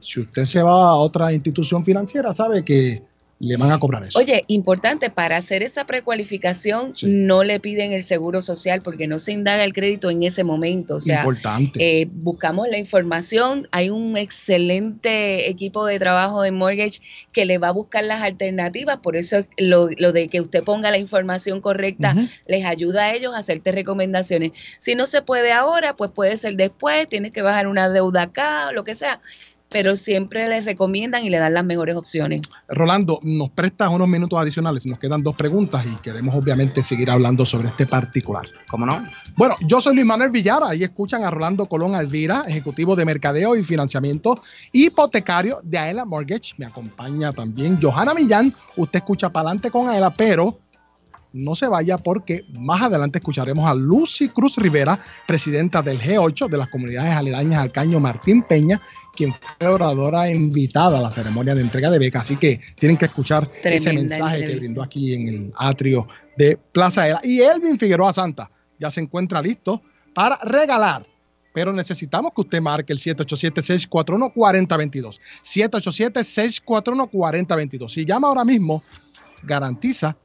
Si 0.00 0.20
usted 0.20 0.44
se 0.44 0.62
va 0.62 0.90
a 0.90 0.94
otra 0.96 1.32
institución 1.32 1.86
financiera, 1.86 2.34
sabe 2.34 2.64
que 2.66 3.02
le 3.40 3.56
van 3.56 3.70
a 3.70 3.78
cobrar 3.78 4.04
eso. 4.04 4.18
Oye, 4.18 4.44
importante, 4.48 5.10
para 5.10 5.36
hacer 5.36 5.62
esa 5.62 5.86
precualificación 5.86 6.92
no 7.02 7.44
le 7.44 7.60
piden 7.60 7.92
el 7.92 8.02
seguro 8.02 8.40
social 8.40 8.82
porque 8.82 9.06
no 9.06 9.18
se 9.18 9.32
indaga 9.32 9.62
el 9.62 9.72
crédito 9.72 10.10
en 10.10 10.24
ese 10.24 10.42
momento. 10.42 10.96
O 10.96 11.00
sea, 11.00 11.20
Importante. 11.20 12.00
eh, 12.02 12.08
buscamos 12.10 12.68
la 12.68 12.78
información, 12.78 13.68
hay 13.70 13.90
un 13.90 14.16
excelente 14.16 15.48
equipo 15.48 15.86
de 15.86 15.98
trabajo 15.98 16.42
de 16.42 16.50
mortgage 16.50 17.00
que 17.32 17.44
le 17.44 17.58
va 17.58 17.68
a 17.68 17.72
buscar 17.72 18.04
las 18.04 18.22
alternativas, 18.22 18.98
por 18.98 19.16
eso 19.16 19.44
lo, 19.56 19.88
lo 19.98 20.12
de 20.12 20.28
que 20.28 20.40
usted 20.40 20.64
ponga 20.64 20.90
la 20.90 20.98
información 20.98 21.60
correcta 21.60 22.16
les 22.46 22.64
ayuda 22.64 23.04
a 23.04 23.14
ellos 23.14 23.34
a 23.34 23.38
hacerte 23.38 23.70
recomendaciones. 23.70 24.52
Si 24.78 24.94
no 24.94 25.06
se 25.06 25.22
puede 25.22 25.52
ahora, 25.52 25.94
pues 25.94 26.10
puede 26.10 26.36
ser 26.36 26.56
después, 26.56 27.06
tienes 27.06 27.30
que 27.30 27.42
bajar 27.42 27.68
una 27.68 27.88
deuda 27.88 28.22
acá, 28.22 28.72
lo 28.72 28.84
que 28.84 28.94
sea, 28.94 29.20
pero 29.68 29.96
siempre 29.96 30.48
les 30.48 30.64
recomiendan 30.64 31.24
y 31.24 31.30
le 31.30 31.38
dan 31.38 31.54
las 31.54 31.64
mejores 31.64 31.96
opciones. 31.96 32.42
Rolando, 32.68 33.20
nos 33.22 33.50
prestas 33.50 33.90
unos 33.90 34.08
minutos 34.08 34.38
adicionales. 34.38 34.86
Nos 34.86 34.98
quedan 34.98 35.22
dos 35.22 35.36
preguntas 35.36 35.84
y 35.86 36.02
queremos 36.02 36.34
obviamente 36.34 36.82
seguir 36.82 37.10
hablando 37.10 37.44
sobre 37.44 37.68
este 37.68 37.86
particular. 37.86 38.46
¿Cómo 38.70 38.86
no? 38.86 39.02
Bueno, 39.36 39.54
yo 39.66 39.80
soy 39.80 39.94
Luis 39.94 40.06
Manuel 40.06 40.30
Villara 40.30 40.74
y 40.74 40.82
escuchan 40.82 41.24
a 41.24 41.30
Rolando 41.30 41.66
Colón 41.66 41.94
Alvira, 41.94 42.44
ejecutivo 42.46 42.96
de 42.96 43.04
mercadeo 43.04 43.56
y 43.56 43.62
financiamiento 43.62 44.40
hipotecario 44.72 45.60
de 45.62 45.78
Aela 45.78 46.04
Mortgage. 46.04 46.54
Me 46.56 46.66
acompaña 46.66 47.32
también 47.32 47.78
Johanna 47.80 48.14
Millán. 48.14 48.54
Usted 48.76 48.98
escucha 48.98 49.30
para 49.30 49.48
adelante 49.48 49.70
con 49.70 49.88
Aela, 49.88 50.10
pero 50.10 50.58
no 51.32 51.54
se 51.54 51.66
vaya 51.66 51.98
porque 51.98 52.44
más 52.58 52.82
adelante 52.82 53.18
escucharemos 53.18 53.68
a 53.68 53.74
Lucy 53.74 54.28
Cruz 54.28 54.56
Rivera, 54.56 54.98
presidenta 55.26 55.82
del 55.82 56.00
G8 56.00 56.48
de 56.48 56.56
las 56.56 56.68
comunidades 56.68 57.12
aledañas 57.12 57.60
al 57.60 57.72
Caño 57.72 57.98
Martín 58.00 58.42
Peña, 58.42 58.80
quien 59.14 59.34
fue 59.34 59.68
oradora 59.68 60.30
invitada 60.30 60.98
a 60.98 61.02
la 61.02 61.10
ceremonia 61.10 61.54
de 61.54 61.60
entrega 61.62 61.90
de 61.90 61.98
becas. 61.98 62.22
Así 62.22 62.36
que 62.36 62.60
tienen 62.78 62.96
que 62.96 63.06
escuchar 63.06 63.50
ese 63.62 63.92
mensaje 63.92 64.46
que 64.46 64.56
brindó 64.56 64.82
aquí 64.82 65.14
en 65.14 65.28
el 65.28 65.52
atrio 65.56 66.06
de 66.36 66.56
Plaza 66.56 67.02
Aela. 67.02 67.20
Y 67.22 67.40
Elvin 67.40 67.78
Figueroa 67.78 68.12
Santa 68.12 68.50
ya 68.78 68.90
se 68.90 69.00
encuentra 69.00 69.40
listo 69.42 69.82
para 70.14 70.38
regalar. 70.42 71.06
Pero 71.52 71.72
necesitamos 71.72 72.32
que 72.34 72.42
usted 72.42 72.60
marque 72.60 72.92
el 72.92 73.00
787-641-4022. 73.00 75.18
787-641-4022. 75.42 77.88
Si 77.88 78.04
llama 78.04 78.28
ahora 78.28 78.44
mismo, 78.44 78.84
garantiza 79.42 80.16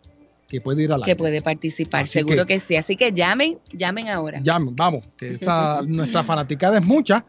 que 0.54 0.62
puede 0.62 0.84
ir 0.84 0.93
a 0.93 0.99
la 0.99 1.06
que 1.06 1.16
puede 1.16 1.41
participar, 1.41 2.04
Así 2.04 2.20
seguro 2.20 2.45
que- 2.45 2.54
que, 2.54 2.60
sí. 2.60 2.76
Así 2.76 2.95
que 2.95 3.12
llamen, 3.12 3.58
llamen 3.72 4.08
ahora. 4.08 4.39
Llamen, 4.39 4.76
vamos, 4.76 5.01
que 5.18 5.34
esa, 5.41 5.82
nuestra 5.82 6.24
fanaticada 6.24 6.78
es 6.78 6.86
mucha 6.86 7.26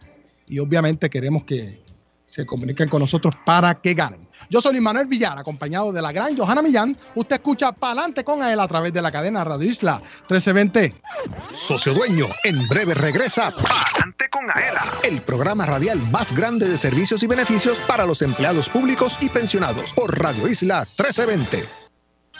y 0.47 0.59
obviamente 0.59 1.09
queremos 1.09 1.45
que 1.45 1.83
se 2.27 2.45
comuniquen 2.45 2.87
con 2.89 3.01
nosotros 3.01 3.35
para 3.47 3.75
que 3.81 3.95
ganen. 3.95 4.29
Yo 4.51 4.61
soy 4.61 4.73
Luis 4.73 4.83
Manuel 4.83 5.07
Villar, 5.07 5.39
acompañado 5.39 5.91
de 5.91 6.03
la 6.03 6.13
gran 6.13 6.37
Johanna 6.37 6.61
Millán. 6.61 6.95
Usted 7.15 7.37
escucha 7.37 7.73
Palante 7.73 8.25
con 8.25 8.43
él 8.43 8.61
a 8.61 8.69
través 8.69 8.93
de 8.93 9.01
la 9.01 9.11
cadena 9.11 9.43
Radio 9.43 9.67
Isla 9.69 10.03
1320. 10.29 10.95
Socio 11.57 11.95
Dueño, 11.95 12.27
en 12.45 12.67
breve 12.69 12.93
regresa 12.93 13.51
Palante 13.53 14.27
con 14.31 14.51
Aela, 14.55 14.85
el 15.03 15.23
programa 15.23 15.65
radial 15.65 15.99
más 16.11 16.37
grande 16.37 16.69
de 16.69 16.77
servicios 16.77 17.23
y 17.23 17.27
beneficios 17.27 17.79
para 17.89 18.05
los 18.05 18.21
empleados 18.21 18.69
públicos 18.69 19.17
y 19.23 19.31
pensionados 19.31 19.93
por 19.95 20.19
Radio 20.19 20.47
Isla 20.47 20.81
1320. 20.99 21.84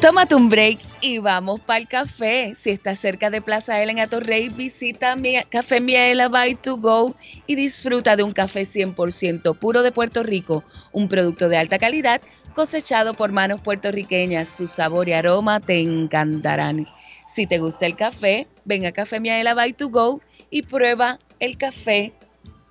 Tómate 0.00 0.34
un 0.34 0.48
break 0.48 0.78
y 1.02 1.18
vamos 1.18 1.60
para 1.60 1.78
el 1.78 1.86
café. 1.86 2.54
Si 2.56 2.70
estás 2.70 2.98
cerca 2.98 3.28
de 3.28 3.42
Plaza 3.42 3.82
Ela 3.82 3.92
en 3.92 4.00
Atorrey, 4.00 4.48
visita 4.48 5.14
Café 5.50 5.78
Miela 5.82 6.28
by 6.28 6.54
to 6.54 6.78
go 6.78 7.14
y 7.46 7.54
disfruta 7.54 8.16
de 8.16 8.22
un 8.22 8.32
café 8.32 8.62
100% 8.62 9.58
puro 9.58 9.82
de 9.82 9.92
Puerto 9.92 10.22
Rico, 10.22 10.64
un 10.92 11.06
producto 11.08 11.50
de 11.50 11.58
alta 11.58 11.78
calidad 11.78 12.22
cosechado 12.54 13.12
por 13.12 13.32
manos 13.32 13.60
puertorriqueñas. 13.60 14.48
Su 14.48 14.68
sabor 14.68 15.06
y 15.06 15.12
aroma 15.12 15.60
te 15.60 15.80
encantarán. 15.80 16.88
Si 17.26 17.46
te 17.46 17.58
gusta 17.58 17.84
el 17.84 17.94
café, 17.94 18.48
ven 18.64 18.86
a 18.86 18.92
Café 18.92 19.20
Miela 19.20 19.52
by 19.52 19.74
to 19.74 19.90
go 19.90 20.22
y 20.48 20.62
prueba 20.62 21.18
el 21.40 21.58
café 21.58 22.14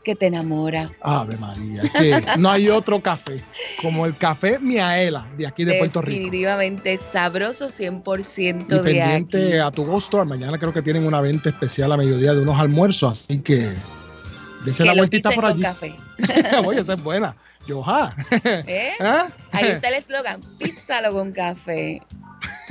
que 0.10 0.16
te 0.16 0.26
enamora. 0.26 0.90
Ave 1.02 1.38
María, 1.38 1.84
que 1.84 2.24
no 2.40 2.50
hay 2.50 2.68
otro 2.68 3.00
café 3.00 3.44
como 3.80 4.08
el 4.08 4.18
café 4.18 4.58
Miaela 4.58 5.28
de 5.38 5.46
aquí 5.46 5.64
de 5.66 5.78
Puerto 5.78 6.02
Rico. 6.02 6.16
Definitivamente 6.18 6.98
sabroso 6.98 7.68
100% 7.68 8.66
Y 8.66 8.68
de 8.68 8.76
aquí. 8.76 8.84
pendiente 8.84 9.62
a 9.62 9.70
tu 9.70 9.86
Go 9.86 10.00
Store. 10.00 10.28
Mañana 10.28 10.58
creo 10.58 10.74
que 10.74 10.82
tienen 10.82 11.06
una 11.06 11.22
venta 11.22 11.50
especial 11.50 11.92
a 11.92 11.98
mediodía 11.98 12.34
de 12.34 12.42
unos 12.42 12.60
almuerzos, 12.60 13.22
así 13.24 13.40
que 13.40 13.72
dese 14.66 14.84
la 14.84 14.96
vueltita 14.96 15.30
por 15.30 15.44
con 15.44 15.52
allí. 15.52 15.62
café. 15.62 15.94
Oye, 16.66 16.82
esa 16.82 16.94
es 16.94 17.04
buena. 17.04 17.36
Yoja. 17.68 18.16
¿Eh? 18.44 18.94
¿Ah? 19.00 19.28
Ahí 19.52 19.68
está 19.68 19.90
el 19.90 19.94
eslogan, 19.94 20.42
písalo 20.58 21.12
con 21.12 21.32
café. 21.34 22.02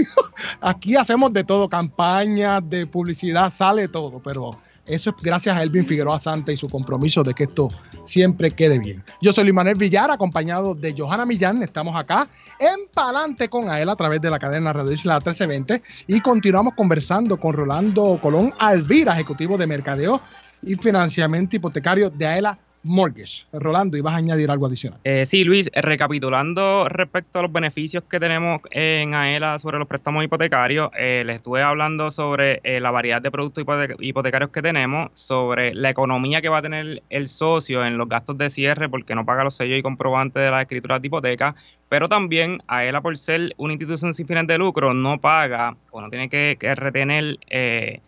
Aquí 0.61 0.97
hacemos 0.97 1.33
de 1.33 1.45
todo, 1.45 1.69
campañas, 1.69 2.63
de 2.69 2.85
publicidad, 2.85 3.51
sale 3.51 3.87
todo, 3.87 4.21
pero 4.25 4.59
eso 4.89 5.11
es 5.11 5.17
gracias 5.23 5.57
a 5.57 5.63
Elvin 5.63 5.87
Figueroa 5.87 6.19
Santa 6.19 6.53
y 6.53 6.57
su 6.57 6.69
compromiso 6.69 7.23
de 7.23 7.35
que 7.35 7.45
esto 7.45 7.69
siempre 8.05 8.51
quede 8.51 8.79
bien. 8.79 9.05
Yo 9.21 9.33
soy 9.33 9.51
Luis 9.51 9.79
Villar, 9.79 10.11
acompañado 10.11 10.75
de 10.75 10.95
Johanna 10.97 11.27
Millán. 11.27 11.63
Estamos 11.63 11.95
acá 11.95 12.27
en 12.59 12.89
Palante 12.93 13.49
con 13.49 13.69
Aela 13.69 13.93
a 13.93 13.97
través 13.97 14.21
de 14.21 14.31
la 14.31 14.39
cadena 14.39 14.73
Radio 14.73 14.93
Isla 14.93 15.17
1320 15.17 15.83
y 16.07 16.21
continuamos 16.21 16.75
conversando 16.75 17.39
con 17.39 17.55
Rolando 17.55 18.19
Colón 18.23 18.53
Alvira, 18.59 19.13
ejecutivo 19.13 19.59
de 19.59 19.67
mercadeo 19.67 20.21
y 20.63 20.75
financiamiento 20.75 21.57
hipotecario 21.57 22.11
de 22.11 22.27
Aela 22.27 22.59
Mortgage. 22.89 23.47
Rolando, 23.53 23.97
¿ibas 23.97 24.15
a 24.15 24.17
añadir 24.17 24.51
algo 24.51 24.67
adicional? 24.67 24.99
Eh, 25.05 25.27
sí, 25.27 25.45
Luis, 25.45 25.71
recapitulando 25.75 26.89
respecto 26.89 27.39
a 27.39 27.43
los 27.43 27.53
beneficios 27.53 28.05
que 28.11 28.19
tenemos 28.19 28.61
en 28.71 29.15
AELA 29.15 29.59
sobre 29.59 29.79
los 29.79 29.87
préstamos 29.87 30.25
hipotecarios, 30.25 30.91
eh, 30.99 31.23
les 31.25 31.37
estuve 31.37 31.63
hablando 31.63 32.11
sobre 32.11 32.61
eh, 32.65 32.81
la 32.81 32.91
variedad 32.91 33.23
de 33.23 33.31
productos 33.31 33.65
hipote- 33.65 33.97
hipotecarios 34.01 34.51
que 34.51 34.63
tenemos, 34.63 35.11
sobre 35.13 35.75
la 35.75 35.91
economía 35.91 36.41
que 36.41 36.49
va 36.49 36.59
a 36.59 36.63
tener 36.63 37.03
el 37.11 37.29
socio 37.29 37.85
en 37.85 37.99
los 37.99 38.09
gastos 38.09 38.39
de 38.39 38.51
cierre 38.51 38.89
porque 38.89 39.15
no 39.15 39.25
paga 39.25 39.45
los 39.45 39.55
sellos 39.55 39.79
y 39.79 39.83
comprobantes 39.83 40.43
de 40.43 40.51
las 40.51 40.63
escrituras 40.63 41.01
de 41.03 41.07
hipoteca, 41.09 41.55
pero 41.89 42.09
también 42.09 42.63
AELA 42.67 43.01
por 43.01 43.17
ser 43.17 43.55
una 43.57 43.73
institución 43.75 44.15
sin 44.15 44.27
fines 44.27 44.47
de 44.47 44.59
lucro 44.59 44.95
no 44.95 45.21
paga 45.21 45.75
o 45.91 46.01
no 46.01 46.11
tiene 46.11 46.29
que, 46.29 46.57
que 46.59 46.75
retener 46.75 47.39
eh, 47.51 48.01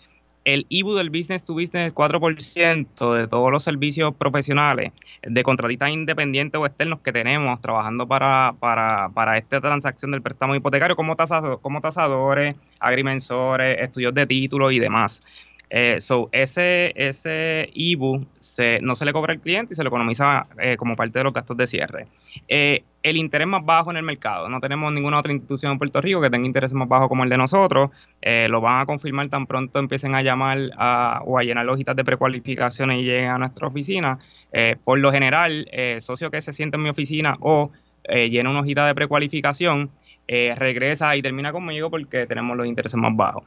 el 0.45 0.66
IBU 0.68 0.95
del 0.95 1.11
business 1.11 1.45
to 1.45 1.55
business 1.55 1.93
4% 1.93 3.14
de 3.14 3.28
todos 3.28 3.51
los 3.51 3.62
servicios 3.62 4.14
profesionales 4.14 4.93
de 5.22 5.43
contratistas 5.43 5.91
independientes 5.91 6.61
o 6.61 6.66
externos 6.66 7.01
que 7.01 7.12
tenemos 7.12 7.61
trabajando 7.61 8.07
para, 8.09 8.55
para, 8.59 9.11
para 9.11 9.36
esta 9.38 9.61
transacción 9.61 10.11
del 10.12 10.22
préstamo 10.22 10.55
hipotecario 10.55 10.97
como, 10.97 11.16
tasado- 11.16 11.61
como 11.61 11.80
tasadores, 11.80 12.57
agrimensores, 12.80 13.78
estudios 13.80 14.14
de 14.14 14.26
títulos 14.26 14.72
y 14.72 14.78
demás. 14.78 15.20
Eh, 15.73 16.01
so, 16.01 16.29
ese, 16.33 16.93
ese 16.97 17.71
IBU 17.75 18.27
se, 18.41 18.81
no 18.83 18.97
se 18.97 19.05
le 19.05 19.12
cobra 19.12 19.33
al 19.33 19.41
cliente 19.41 19.73
y 19.73 19.77
se 19.77 19.85
lo 19.85 19.89
economiza 19.89 20.43
eh, 20.59 20.77
como 20.77 20.97
parte 20.97 21.21
de 21.21 21.25
los 21.25 21.33
gastos 21.33 21.57
de 21.57 21.68
cierre. 21.68 22.09
Eh, 22.49 22.83
el 23.05 23.16
interés 23.16 23.47
más 23.47 23.64
bajo 23.64 23.91
en 23.93 23.97
el 23.97 24.03
mercado. 24.03 24.49
No 24.49 24.61
tenemos 24.61 24.93
ninguna 24.93 25.18
otra 25.21 25.33
institución 25.33 25.73
en 25.73 25.79
Puerto 25.79 26.01
Rico 26.01 26.21
que 26.21 26.29
tenga 26.29 26.45
intereses 26.47 26.75
más 26.75 26.89
bajos 26.89 27.09
como 27.09 27.23
el 27.23 27.31
de 27.31 27.39
nosotros. 27.39 27.91
Lo 28.49 28.61
van 28.61 28.81
a 28.81 28.87
confirmar 28.87 29.29
tan 29.29 29.47
pronto 29.47 29.79
empiecen 29.79 30.14
a 30.14 30.23
llamar 30.23 30.59
a- 30.77 31.23
o 31.25 31.39
a 31.39 31.43
llenar 31.45 31.66
hojitas 31.68 31.97
de 31.97 32.05
precualificación 32.05 32.91
y 32.93 33.05
lleguen 33.05 33.31
a 33.31 33.39
nuestra 33.39 33.68
oficina. 33.68 34.18
Por 34.85 34.99
lo 34.99 35.12
general, 35.12 35.66
socio 36.01 36.31
que 36.31 36.43
se 36.43 36.53
siente 36.53 36.77
en 36.77 36.83
mi 36.83 36.91
oficina 36.91 37.37
o 37.41 37.71
llena 38.07 38.51
una 38.51 38.61
hojita 38.61 38.87
de 38.87 38.95
precualificación, 38.95 39.91
regresa 40.29 41.16
y 41.16 41.23
termina 41.23 41.53
conmigo 41.53 41.89
porque 41.91 42.27
tenemos 42.27 42.55
los 42.57 42.66
intereses 42.66 42.99
más 43.01 43.16
bajos. 43.16 43.45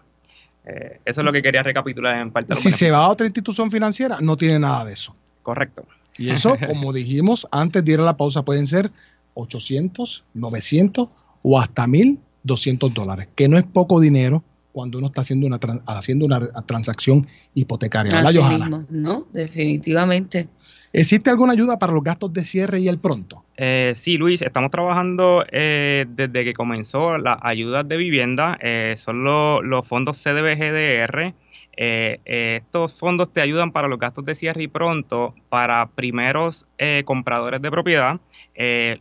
Eh, 0.65 0.99
eso 1.03 1.21
es 1.21 1.25
lo 1.25 1.31
que 1.33 1.41
quería 1.41 1.61
recapitular 1.63 2.17
en 2.17 2.31
parte 2.31 2.49
de 2.49 2.55
Si 2.55 2.71
se 2.71 2.89
va 2.91 2.99
a 3.05 3.09
otra 3.09 3.25
institución 3.25 3.69
financiera, 3.69 4.17
no 4.21 4.37
tiene 4.37 4.59
nada 4.59 4.85
de 4.85 4.93
eso. 4.93 5.15
Correcto. 5.41 5.85
Y 6.17 6.29
eso, 6.29 6.55
como 6.67 6.93
dijimos 6.93 7.47
antes 7.51 7.83
de 7.83 7.91
ir 7.93 7.99
a 7.99 8.03
la 8.03 8.15
pausa, 8.17 8.45
pueden 8.45 8.65
ser 8.67 8.91
800, 9.33 10.23
900 10.33 11.09
o 11.41 11.59
hasta 11.59 11.85
1.200 11.87 12.93
dólares, 12.93 13.27
que 13.35 13.47
no 13.49 13.57
es 13.57 13.63
poco 13.63 13.99
dinero 13.99 14.43
cuando 14.71 14.97
uno 14.97 15.07
está 15.07 15.21
haciendo 15.21 15.45
una, 15.45 15.59
tran- 15.59 15.83
haciendo 15.85 16.25
una 16.25 16.39
transacción 16.63 17.27
hipotecaria. 17.53 18.11
¿Verdad, 18.11 18.29
Así 18.29 18.39
Johanna? 18.39 18.57
mismo, 18.65 18.85
¿no? 18.89 19.27
Definitivamente. 19.33 20.47
¿Existe 20.91 21.29
alguna 21.29 21.53
ayuda 21.53 21.77
para 21.79 21.91
los 21.93 22.03
gastos 22.03 22.31
de 22.33 22.43
cierre 22.43 22.79
y 22.79 22.87
el 22.87 22.99
pronto? 22.99 23.42
Eh, 23.55 23.91
sí, 23.95 24.17
Luis, 24.17 24.41
estamos 24.41 24.71
trabajando 24.71 25.45
eh, 25.51 26.05
desde 26.09 26.43
que 26.43 26.53
comenzó 26.53 27.17
las 27.19 27.37
ayudas 27.43 27.87
de 27.87 27.97
vivienda, 27.97 28.57
eh, 28.61 28.95
son 28.97 29.23
lo- 29.23 29.61
los 29.61 29.87
fondos 29.87 30.17
CDBGDR. 30.17 31.35
Estos 31.75 32.97
fondos 32.99 33.33
te 33.33 33.41
ayudan 33.41 33.71
para 33.71 33.87
los 33.87 33.97
gastos 33.99 34.25
de 34.25 34.35
cierre 34.35 34.63
y 34.63 34.67
pronto 34.67 35.33
para 35.49 35.87
primeros 35.89 36.67
compradores 37.05 37.61
de 37.63 37.71
propiedad. 37.71 38.19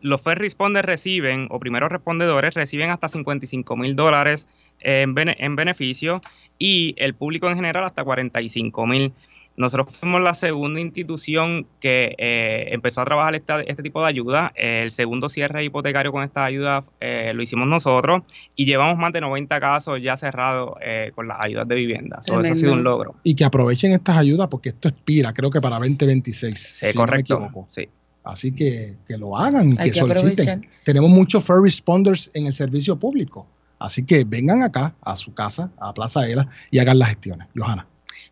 Los 0.01 0.23
first 0.23 0.41
responders 0.41 0.87
reciben, 0.87 1.49
o 1.51 1.61
primeros 1.61 1.91
respondedores 1.91 2.55
reciben 2.55 2.89
hasta 2.91 3.09
55 3.09 3.77
mil 3.77 3.95
dólares 3.95 4.49
en, 4.81 5.15
en 5.19 5.55
beneficio 5.57 6.23
y 6.59 6.95
el 6.97 7.15
público 7.15 7.51
en 7.51 7.57
general 7.57 7.85
hasta 7.85 8.05
45 8.05 8.87
mil. 8.87 9.13
Nosotros 9.57 9.95
fuimos 9.95 10.23
la 10.23 10.33
segunda 10.35 10.81
institución 10.81 11.67
que 11.79 12.15
eh, 12.19 12.69
empezó 12.73 13.03
a 13.03 13.05
trabajar 13.05 13.35
esta- 13.35 13.61
este 13.61 13.83
tipo 13.83 14.01
de 14.03 14.09
ayuda. 14.09 14.53
El 14.57 14.91
segundo 14.91 15.29
cierre 15.29 15.63
hipotecario 15.65 16.11
con 16.11 16.23
esta 16.25 16.45
ayuda 16.45 16.85
eh, 17.01 17.33
lo 17.35 17.43
hicimos 17.43 17.69
nosotros 17.69 18.23
y 18.57 18.65
llevamos 18.65 18.97
más 18.97 19.13
de 19.13 19.21
90 19.21 19.61
casos 19.61 20.01
ya 20.03 20.17
cerrados 20.17 20.75
eh, 20.83 21.13
con 21.15 21.29
las 21.29 21.39
ayudas 21.41 21.69
de 21.69 21.75
vivienda. 21.75 22.23
So, 22.23 22.41
eso 22.41 22.53
ha 22.53 22.57
sido 22.57 22.73
un 22.73 22.83
logro. 22.83 23.15
Y 23.25 23.35
que 23.35 23.45
aprovechen 23.45 23.93
estas 23.93 24.17
ayudas 24.17 24.49
porque 24.49 24.71
esto 24.71 24.89
expira, 24.89 25.33
creo 25.35 25.51
que 25.51 25.61
para 25.61 25.77
2026. 25.77 26.59
Sí, 26.59 26.87
si 26.87 26.97
no 26.97 27.03
me 27.05 27.09
correcto. 27.11 27.35
equivoco. 27.35 27.67
sí. 27.69 27.89
Así 28.25 28.53
que, 28.53 28.95
que 29.09 29.19
lo 29.19 29.37
hagan 29.37 29.71
y 29.73 29.77
Hay 29.79 29.91
que, 29.91 29.95
que 29.95 29.99
soliciten. 30.01 30.49
aprovechar. 30.61 30.61
Tenemos 30.85 31.11
muchos 31.11 31.43
first 31.45 31.65
responders 31.65 32.31
en 32.35 32.47
el 32.47 32.53
servicio 32.55 32.97
público. 32.97 33.49
Así 33.81 34.05
que 34.07 34.23
vengan 34.25 34.63
acá, 34.63 34.95
a 35.03 35.17
su 35.17 35.35
casa, 35.35 35.73
a 35.77 35.93
Plaza 35.93 36.25
Era, 36.29 36.47
y 36.71 36.79
hagan 36.79 37.01
las 37.01 37.09
gestiones. 37.09 37.49
Johanna. 37.57 37.85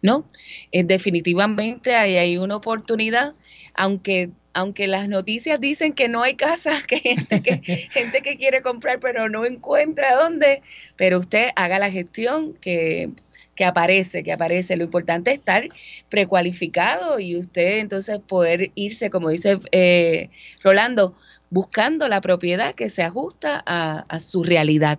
No, 0.03 0.30
Eh, 0.72 0.84
definitivamente 0.84 1.94
ahí 1.94 2.16
hay 2.16 2.38
una 2.38 2.57
oportunidad, 2.57 3.34
aunque 3.74 4.30
aunque 4.53 4.88
las 4.88 5.09
noticias 5.09 5.61
dicen 5.61 5.92
que 5.92 6.09
no 6.09 6.22
hay 6.22 6.34
casas, 6.36 6.82
que 6.86 6.96
hay 6.96 7.16
gente 7.16 7.42
que, 7.42 7.61
gente 7.92 8.22
que 8.22 8.36
quiere 8.36 8.62
comprar 8.62 8.98
pero 9.01 9.28
no 9.28 9.44
encuentra 9.46 10.14
dónde, 10.16 10.62
pero 10.96 11.18
usted 11.18 11.51
haga 11.57 11.78
la 11.78 11.90
gestión 11.90 12.55
que, 12.55 13.11
que 13.55 13.64
aparece, 13.64 14.22
que 14.24 14.32
aparece. 14.32 14.76
Lo 14.76 14.84
importante 14.84 15.30
es 15.32 15.38
estar 15.38 15.64
precualificado 16.09 17.20
y 17.20 17.36
usted 17.36 17.78
entonces 17.78 18.18
poder 18.20 18.72
irse, 18.74 19.11
como 19.11 19.28
dice 19.30 19.59
eh, 19.72 20.30
Rolando, 20.62 21.16
buscando 21.51 22.09
la 22.09 22.20
propiedad 22.20 22.74
que 22.74 22.88
se 22.88 23.03
ajusta 23.03 23.62
a, 23.66 24.01
a 24.09 24.20
su 24.20 24.42
realidad. 24.44 24.98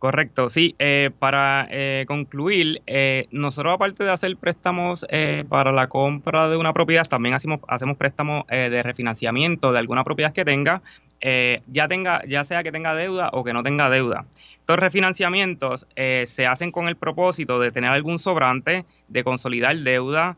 Correcto, 0.00 0.48
sí. 0.48 0.74
eh, 0.78 1.10
para 1.18 1.68
eh, 1.70 2.06
concluir, 2.08 2.80
eh, 2.86 3.26
nosotros 3.32 3.74
aparte 3.74 4.02
de 4.02 4.10
hacer 4.10 4.34
préstamos 4.38 5.04
eh, 5.10 5.44
para 5.46 5.72
la 5.72 5.88
compra 5.88 6.48
de 6.48 6.56
una 6.56 6.72
propiedad, 6.72 7.04
también 7.04 7.34
hacemos, 7.34 7.60
hacemos 7.68 7.98
préstamos 7.98 8.44
eh, 8.48 8.70
de 8.70 8.82
refinanciamiento 8.82 9.72
de 9.72 9.78
alguna 9.78 10.02
propiedad 10.02 10.32
que 10.32 10.46
tenga, 10.46 10.80
eh, 11.20 11.58
ya 11.66 11.86
tenga, 11.86 12.24
ya 12.26 12.44
sea 12.44 12.62
que 12.62 12.72
tenga 12.72 12.94
deuda 12.94 13.28
o 13.34 13.44
que 13.44 13.52
no 13.52 13.62
tenga 13.62 13.90
deuda. 13.90 14.24
Estos 14.60 14.78
refinanciamientos 14.78 15.86
se 15.96 16.46
hacen 16.46 16.70
con 16.70 16.88
el 16.88 16.96
propósito 16.96 17.60
de 17.60 17.70
tener 17.70 17.90
algún 17.90 18.18
sobrante, 18.18 18.86
de 19.08 19.24
consolidar 19.24 19.76
deuda, 19.76 20.36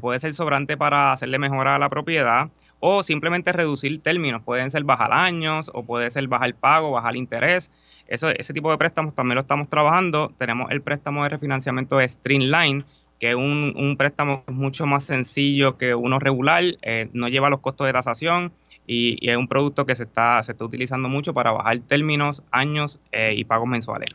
puede 0.00 0.20
ser 0.20 0.34
sobrante 0.34 0.76
para 0.76 1.12
hacerle 1.12 1.38
mejora 1.38 1.76
a 1.76 1.78
la 1.78 1.88
propiedad 1.88 2.48
o 2.80 3.02
simplemente 3.02 3.52
reducir 3.52 4.02
términos, 4.02 4.42
pueden 4.42 4.70
ser 4.70 4.84
bajar 4.84 5.12
años 5.12 5.70
o 5.72 5.84
puede 5.84 6.10
ser 6.10 6.26
bajar 6.28 6.54
pago, 6.54 6.90
bajar 6.90 7.14
interés. 7.14 7.70
Eso, 8.08 8.30
ese 8.30 8.52
tipo 8.52 8.70
de 8.70 8.78
préstamos 8.78 9.14
también 9.14 9.36
lo 9.36 9.42
estamos 9.42 9.68
trabajando. 9.68 10.32
Tenemos 10.38 10.70
el 10.70 10.82
préstamo 10.82 11.22
de 11.22 11.28
refinanciamiento 11.28 12.00
Streamline, 12.00 12.84
que 13.20 13.30
es 13.30 13.36
un, 13.36 13.74
un 13.76 13.96
préstamo 13.96 14.44
mucho 14.48 14.86
más 14.86 15.04
sencillo 15.04 15.76
que 15.76 15.94
uno 15.94 16.18
regular, 16.18 16.64
eh, 16.82 17.10
no 17.12 17.28
lleva 17.28 17.50
los 17.50 17.60
costos 17.60 17.86
de 17.86 17.92
tasación 17.92 18.52
y, 18.86 19.24
y 19.24 19.30
es 19.30 19.36
un 19.36 19.46
producto 19.46 19.84
que 19.84 19.94
se 19.94 20.04
está, 20.04 20.42
se 20.42 20.52
está 20.52 20.64
utilizando 20.64 21.08
mucho 21.08 21.34
para 21.34 21.52
bajar 21.52 21.78
términos, 21.80 22.42
años 22.50 22.98
eh, 23.12 23.34
y 23.36 23.44
pagos 23.44 23.68
mensuales. 23.68 24.08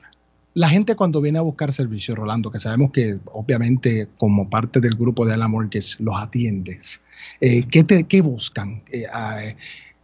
La 0.56 0.70
gente 0.70 0.96
cuando 0.96 1.20
viene 1.20 1.38
a 1.38 1.42
buscar 1.42 1.74
servicios, 1.74 2.18
Rolando, 2.18 2.50
que 2.50 2.62
sabemos 2.62 2.92
que 2.92 3.20
obviamente 3.34 4.08
como 4.18 4.50
parte 4.50 4.80
del 4.80 4.96
grupo 4.96 5.26
de 5.26 5.34
Ala 5.34 5.50
Mortgage 5.50 5.98
los 6.00 6.16
atiendes, 6.18 7.02
eh, 7.42 7.66
¿qué, 7.70 7.86
qué 8.08 8.22
buscan? 8.22 8.82
Eh, 8.90 9.06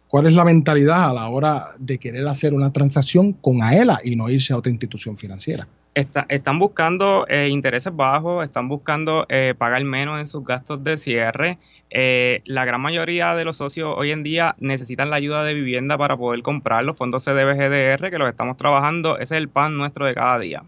¿Cuál 0.08 0.26
es 0.26 0.34
la 0.34 0.44
mentalidad 0.44 1.08
a 1.08 1.14
la 1.14 1.30
hora 1.30 1.68
de 1.78 1.96
querer 1.96 2.28
hacer 2.28 2.52
una 2.52 2.70
transacción 2.70 3.32
con 3.32 3.62
AELA 3.62 4.00
y 4.04 4.14
no 4.14 4.28
irse 4.28 4.52
a 4.52 4.58
otra 4.58 4.70
institución 4.70 5.16
financiera? 5.16 5.66
Está- 5.94 6.24
están 6.30 6.58
buscando 6.58 7.26
eh, 7.28 7.48
intereses 7.50 7.94
bajos, 7.94 8.42
están 8.44 8.66
buscando 8.68 9.26
eh, 9.28 9.54
pagar 9.56 9.84
menos 9.84 10.18
en 10.20 10.26
sus 10.26 10.42
gastos 10.42 10.82
de 10.82 10.96
cierre. 10.96 11.58
Eh, 11.90 12.40
la 12.46 12.64
gran 12.64 12.80
mayoría 12.80 13.34
de 13.34 13.44
los 13.44 13.58
socios 13.58 13.94
hoy 13.96 14.10
en 14.10 14.22
día 14.22 14.54
necesitan 14.58 15.10
la 15.10 15.16
ayuda 15.16 15.44
de 15.44 15.52
vivienda 15.52 15.98
para 15.98 16.16
poder 16.16 16.42
comprar 16.42 16.84
los 16.84 16.96
fondos 16.96 17.24
CDBGDR 17.24 18.10
que 18.10 18.16
los 18.18 18.28
estamos 18.28 18.56
trabajando. 18.56 19.16
Ese 19.16 19.34
es 19.34 19.42
el 19.42 19.48
pan 19.50 19.76
nuestro 19.76 20.06
de 20.06 20.14
cada 20.14 20.38
día. 20.38 20.62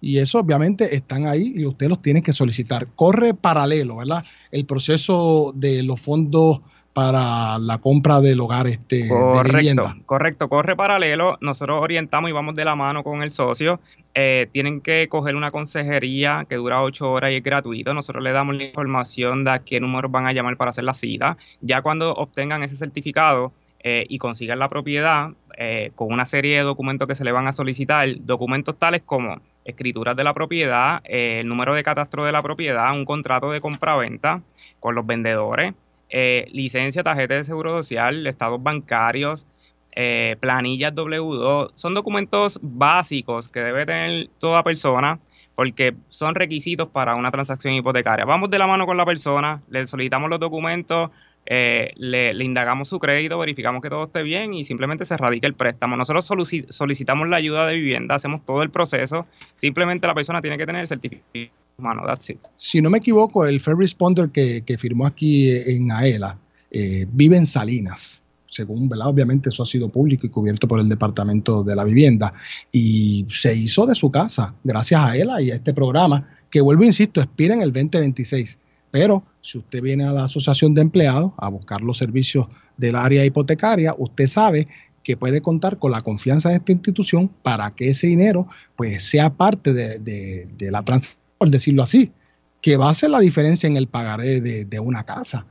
Y 0.00 0.18
eso 0.18 0.40
obviamente 0.40 0.96
están 0.96 1.26
ahí 1.26 1.52
y 1.56 1.64
usted 1.64 1.88
los 1.88 2.02
tiene 2.02 2.20
que 2.20 2.32
solicitar. 2.32 2.88
Corre 2.96 3.34
paralelo, 3.34 3.98
¿verdad? 3.98 4.24
El 4.50 4.66
proceso 4.66 5.52
de 5.54 5.84
los 5.84 6.00
fondos 6.00 6.60
para 6.94 7.58
la 7.58 7.78
compra 7.78 8.20
del 8.20 8.40
hogar 8.40 8.68
este, 8.68 9.02
de 9.02 9.08
Correcto, 9.08 9.58
vivienda. 9.58 9.96
correcto, 10.06 10.48
corre 10.48 10.76
paralelo. 10.76 11.36
Nosotros 11.40 11.82
orientamos 11.82 12.30
y 12.30 12.32
vamos 12.32 12.54
de 12.54 12.64
la 12.64 12.76
mano 12.76 13.02
con 13.02 13.22
el 13.22 13.32
socio. 13.32 13.80
Eh, 14.14 14.48
tienen 14.52 14.80
que 14.80 15.08
coger 15.08 15.34
una 15.34 15.50
consejería 15.50 16.46
que 16.48 16.54
dura 16.54 16.82
ocho 16.82 17.10
horas 17.10 17.32
y 17.32 17.36
es 17.36 17.42
gratuito. 17.42 17.92
Nosotros 17.92 18.22
le 18.22 18.32
damos 18.32 18.56
la 18.56 18.64
información 18.64 19.42
de 19.44 19.50
a 19.50 19.58
qué 19.58 19.80
números 19.80 20.10
van 20.10 20.28
a 20.28 20.32
llamar 20.32 20.56
para 20.56 20.70
hacer 20.70 20.84
la 20.84 20.94
cita. 20.94 21.36
Ya 21.60 21.82
cuando 21.82 22.14
obtengan 22.14 22.62
ese 22.62 22.76
certificado 22.76 23.52
eh, 23.80 24.06
y 24.08 24.18
consigan 24.18 24.60
la 24.60 24.68
propiedad, 24.68 25.30
eh, 25.58 25.90
con 25.96 26.12
una 26.12 26.24
serie 26.24 26.58
de 26.58 26.62
documentos 26.62 27.06
que 27.08 27.16
se 27.16 27.24
le 27.24 27.32
van 27.32 27.48
a 27.48 27.52
solicitar, 27.52 28.08
documentos 28.20 28.78
tales 28.78 29.02
como 29.04 29.40
escrituras 29.64 30.16
de 30.16 30.24
la 30.24 30.32
propiedad, 30.32 31.00
eh, 31.04 31.40
el 31.40 31.48
número 31.48 31.74
de 31.74 31.82
catastro 31.82 32.24
de 32.24 32.32
la 32.32 32.42
propiedad, 32.42 32.92
un 32.92 33.04
contrato 33.04 33.50
de 33.50 33.60
compra-venta 33.60 34.42
con 34.80 34.94
los 34.94 35.04
vendedores, 35.06 35.74
eh, 36.16 36.46
licencia, 36.52 37.02
tarjeta 37.02 37.34
de 37.34 37.42
seguro 37.42 37.72
social, 37.72 38.24
estados 38.28 38.62
bancarios, 38.62 39.48
eh, 39.96 40.36
planillas 40.38 40.94
W2. 40.94 41.72
Son 41.74 41.92
documentos 41.92 42.60
básicos 42.62 43.48
que 43.48 43.58
debe 43.58 43.84
tener 43.84 44.28
toda 44.38 44.62
persona 44.62 45.18
porque 45.56 45.96
son 46.08 46.36
requisitos 46.36 46.88
para 46.88 47.16
una 47.16 47.32
transacción 47.32 47.74
hipotecaria. 47.74 48.24
Vamos 48.24 48.48
de 48.48 48.60
la 48.60 48.68
mano 48.68 48.86
con 48.86 48.96
la 48.96 49.04
persona, 49.04 49.60
le 49.68 49.84
solicitamos 49.88 50.30
los 50.30 50.38
documentos, 50.38 51.10
eh, 51.46 51.92
le, 51.96 52.32
indagamos 52.42 52.88
su 52.88 52.98
crédito, 52.98 53.38
verificamos 53.38 53.82
que 53.82 53.90
todo 53.90 54.04
esté 54.04 54.22
bien 54.22 54.54
y 54.54 54.64
simplemente 54.64 55.04
se 55.04 55.16
radica 55.16 55.46
el 55.46 55.54
préstamo. 55.54 55.96
Nosotros 55.96 56.26
solicitamos 56.68 57.28
la 57.28 57.36
ayuda 57.36 57.66
de 57.66 57.76
vivienda, 57.76 58.14
hacemos 58.14 58.44
todo 58.44 58.62
el 58.62 58.70
proceso, 58.70 59.26
simplemente 59.56 60.06
la 60.06 60.14
persona 60.14 60.40
tiene 60.40 60.56
que 60.56 60.66
tener 60.66 60.82
el 60.82 60.88
certificado 60.88 61.52
humano, 61.76 62.02
that's 62.06 62.30
it. 62.30 62.38
Si 62.56 62.80
no 62.80 62.90
me 62.90 62.98
equivoco, 62.98 63.46
el 63.46 63.60
Fair 63.60 63.76
Responder 63.76 64.30
que, 64.30 64.78
firmó 64.78 65.06
aquí 65.06 65.50
en 65.50 65.90
AELA 65.90 66.38
eh, 66.70 67.06
vive 67.10 67.36
en 67.36 67.46
Salinas 67.46 68.24
según, 68.54 68.88
¿verdad? 68.88 69.08
Obviamente 69.08 69.48
eso 69.48 69.64
ha 69.64 69.66
sido 69.66 69.88
público 69.88 70.26
y 70.26 70.30
cubierto 70.30 70.68
por 70.68 70.78
el 70.78 70.88
Departamento 70.88 71.64
de 71.64 71.74
la 71.74 71.82
Vivienda. 71.82 72.32
Y 72.70 73.26
se 73.28 73.54
hizo 73.54 73.84
de 73.84 73.94
su 73.96 74.10
casa, 74.10 74.54
gracias 74.62 75.00
a 75.00 75.16
ELA 75.16 75.42
y 75.42 75.50
a 75.50 75.56
este 75.56 75.74
programa, 75.74 76.28
que 76.50 76.60
vuelvo, 76.60 76.84
insisto, 76.84 77.20
expira 77.20 77.54
en 77.54 77.62
el 77.62 77.72
2026. 77.72 78.58
Pero 78.94 79.24
si 79.40 79.58
usted 79.58 79.82
viene 79.82 80.04
a 80.04 80.12
la 80.12 80.22
Asociación 80.22 80.72
de 80.72 80.82
Empleados 80.82 81.32
a 81.38 81.48
buscar 81.48 81.80
los 81.80 81.98
servicios 81.98 82.46
del 82.76 82.94
área 82.94 83.24
hipotecaria, 83.24 83.92
usted 83.98 84.28
sabe 84.28 84.68
que 85.02 85.16
puede 85.16 85.40
contar 85.40 85.80
con 85.80 85.90
la 85.90 86.00
confianza 86.00 86.50
de 86.50 86.54
esta 86.54 86.70
institución 86.70 87.28
para 87.42 87.74
que 87.74 87.88
ese 87.88 88.06
dinero 88.06 88.46
pues 88.76 89.02
sea 89.02 89.30
parte 89.30 89.72
de, 89.72 90.70
la 90.70 90.84
transacción, 90.84 91.20
por 91.38 91.50
decirlo 91.50 91.82
así, 91.82 92.12
que 92.60 92.76
va 92.76 92.86
a 92.86 92.90
hacer 92.90 93.10
la 93.10 93.18
diferencia 93.18 93.66
en 93.66 93.76
el 93.76 93.88
pagaré 93.88 94.40
de, 94.40 94.78
una 94.78 95.02
casa. 95.02 95.44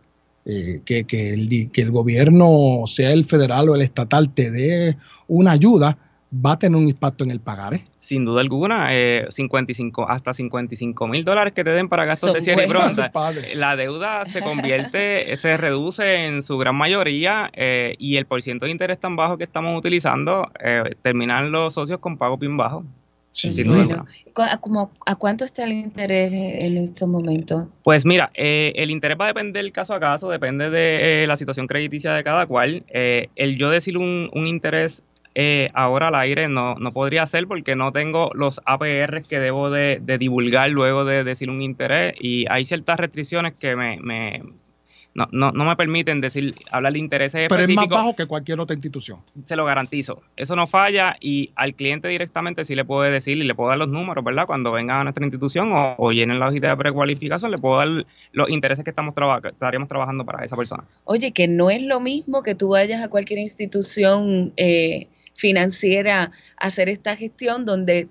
Eh, 0.46 0.80
que, 0.86 1.04
que, 1.04 1.34
el, 1.34 1.70
que 1.74 1.82
el 1.82 1.91
gobierno, 1.91 2.84
sea 2.88 3.12
el 3.12 3.26
federal 3.26 3.68
o 3.68 3.76
el 3.76 3.82
estatal, 3.82 4.34
te 4.34 4.52
dé 4.52 4.98
una 5.28 5.52
ayuda, 5.52 5.98
va 6.34 6.54
a 6.54 6.60
tener 6.60 6.78
un 6.78 6.88
impacto 6.88 7.24
en 7.24 7.32
el 7.32 7.40
pagaré. 7.40 7.86
Sin 7.98 8.26
duda 8.26 8.42
alguna, 8.42 8.90
55, 9.30 10.02
eh, 10.02 10.06
hasta 10.10 10.34
55 10.34 11.08
mil 11.08 11.24
dólares 11.24 11.54
que 11.54 11.64
te 11.64 11.70
den 11.70 11.88
para 11.88 12.06
gastos 12.06 12.34
de 12.34 12.42
cierre 12.42 12.66
y 12.66 12.68
pronta. 12.68 13.12
La 13.56 13.76
deuda 13.76 14.26
se 14.26 14.42
convierte, 14.42 15.38
se 15.38 15.58
reduce 15.58 16.26
en 16.26 16.44
su 16.44 16.58
gran 16.58 16.76
mayoría 16.76 17.50
eh, 17.54 17.96
y 18.00 18.18
el 18.18 18.26
porcentaje 18.26 18.68
de 18.68 18.72
interés 18.74 19.00
tan 19.00 19.16
bajo 19.16 19.38
que 19.38 19.44
estamos 19.44 19.78
utilizando, 19.78 20.52
eh, 20.60 20.96
terminan 21.02 21.52
los 21.52 21.76
socios 21.76 22.00
con 22.00 22.18
pago 22.18 22.38
bien 22.38 22.58
bajo. 22.58 22.84
sin 23.32 23.68
duda 23.68 24.06
¿a, 24.36 24.60
¿A 25.06 25.16
cuánto 25.16 25.46
está 25.46 25.64
el 25.64 25.72
interés 25.74 26.34
en 26.34 26.78
estos 26.78 27.08
momentos? 27.08 27.68
Pues 27.84 28.06
mira, 28.06 28.32
el 28.34 28.92
interés 28.92 29.18
va 29.20 29.26
a 29.26 29.28
depender 29.30 29.72
caso 29.72 29.94
a 29.94 30.00
caso, 30.00 30.30
depende 30.30 30.70
de 30.70 31.26
la 31.26 31.38
situación 31.38 31.68
crediticia 31.68 32.14
de 32.14 32.24
cada 32.24 32.48
cual. 32.48 32.84
el 32.90 33.58
yo 33.58 33.70
decir 33.70 33.98
un, 33.98 34.30
un 34.34 34.46
interés 34.46 35.04
eh, 35.36 35.72
ahora 35.74 36.10
al 36.10 36.16
aire 36.16 36.48
no, 36.48 36.76
no 36.76 36.92
podría 36.92 37.26
ser 37.26 37.48
porque 37.48 37.76
no 37.76 37.92
tengo 37.92 38.32
los 38.36 38.62
APR 38.66 39.24
que 39.28 39.40
debo 39.40 39.72
de, 39.72 40.00
divulgar 40.20 40.70
luego 40.70 41.06
de 41.06 41.24
decir 41.24 41.50
un 41.50 41.62
interés 41.62 42.14
y 42.20 42.46
hay 42.50 42.66
ciertas 42.66 43.00
restricciones 43.00 43.54
que 43.54 43.76
me, 43.76 43.98
me 44.00 44.44
no, 45.16 45.28
no, 45.32 45.52
no, 45.52 45.66
me 45.66 45.76
permiten 45.76 46.22
decir 46.22 46.56
hablar 46.72 46.94
de 46.94 47.00
intereses 47.00 47.48
Pero 47.48 47.64
es 47.64 47.70
más 47.70 47.88
bajo 47.88 48.16
que 48.16 48.26
cualquier 48.26 48.60
otra 48.60 48.74
institución. 48.74 49.20
Se 49.46 49.56
lo 49.56 49.66
garantizo. 49.66 50.24
Eso 50.36 50.56
no 50.56 50.66
falla 50.66 51.18
y 51.20 51.52
al 51.56 51.76
cliente 51.76 52.08
directamente 52.08 52.66
sí 52.66 52.74
le 52.74 52.84
puedo 52.84 53.02
decir 53.04 53.38
y 53.38 53.44
le 53.44 53.54
puedo 53.54 53.70
dar 53.70 53.78
los 53.78 53.90
números, 53.90 54.24
¿verdad? 54.24 54.48
Cuando 54.48 54.72
vengan 54.72 55.02
a 55.02 55.04
nuestra 55.04 55.24
institución 55.24 55.70
o, 55.72 56.12
llenen 56.12 56.40
la 56.40 56.48
hojita 56.48 56.70
de 56.70 56.78
precualificación, 56.78 57.52
le 57.52 57.60
puedo 57.60 57.78
dar 57.78 58.06
los 58.32 58.50
intereses 58.50 58.84
que 58.84 58.90
estamos 58.90 59.14
estaríamos 59.44 59.88
trabajando 59.88 60.26
para 60.26 60.44
esa 60.44 60.56
persona. 60.56 60.84
Oye, 61.06 61.32
que 61.32 61.48
no 61.48 61.70
es 61.70 61.84
lo 61.84 62.00
mismo 62.00 62.42
que 62.42 62.56
tú 62.56 62.70
vayas 62.70 63.02
a 63.02 63.08
cualquier 63.08 63.40
institución 63.40 64.52
eh, 64.58 65.08
financiera 65.36 66.32
hacer 66.58 66.90
esta 66.90 67.16
gestión 67.16 67.66
donde 67.66 68.08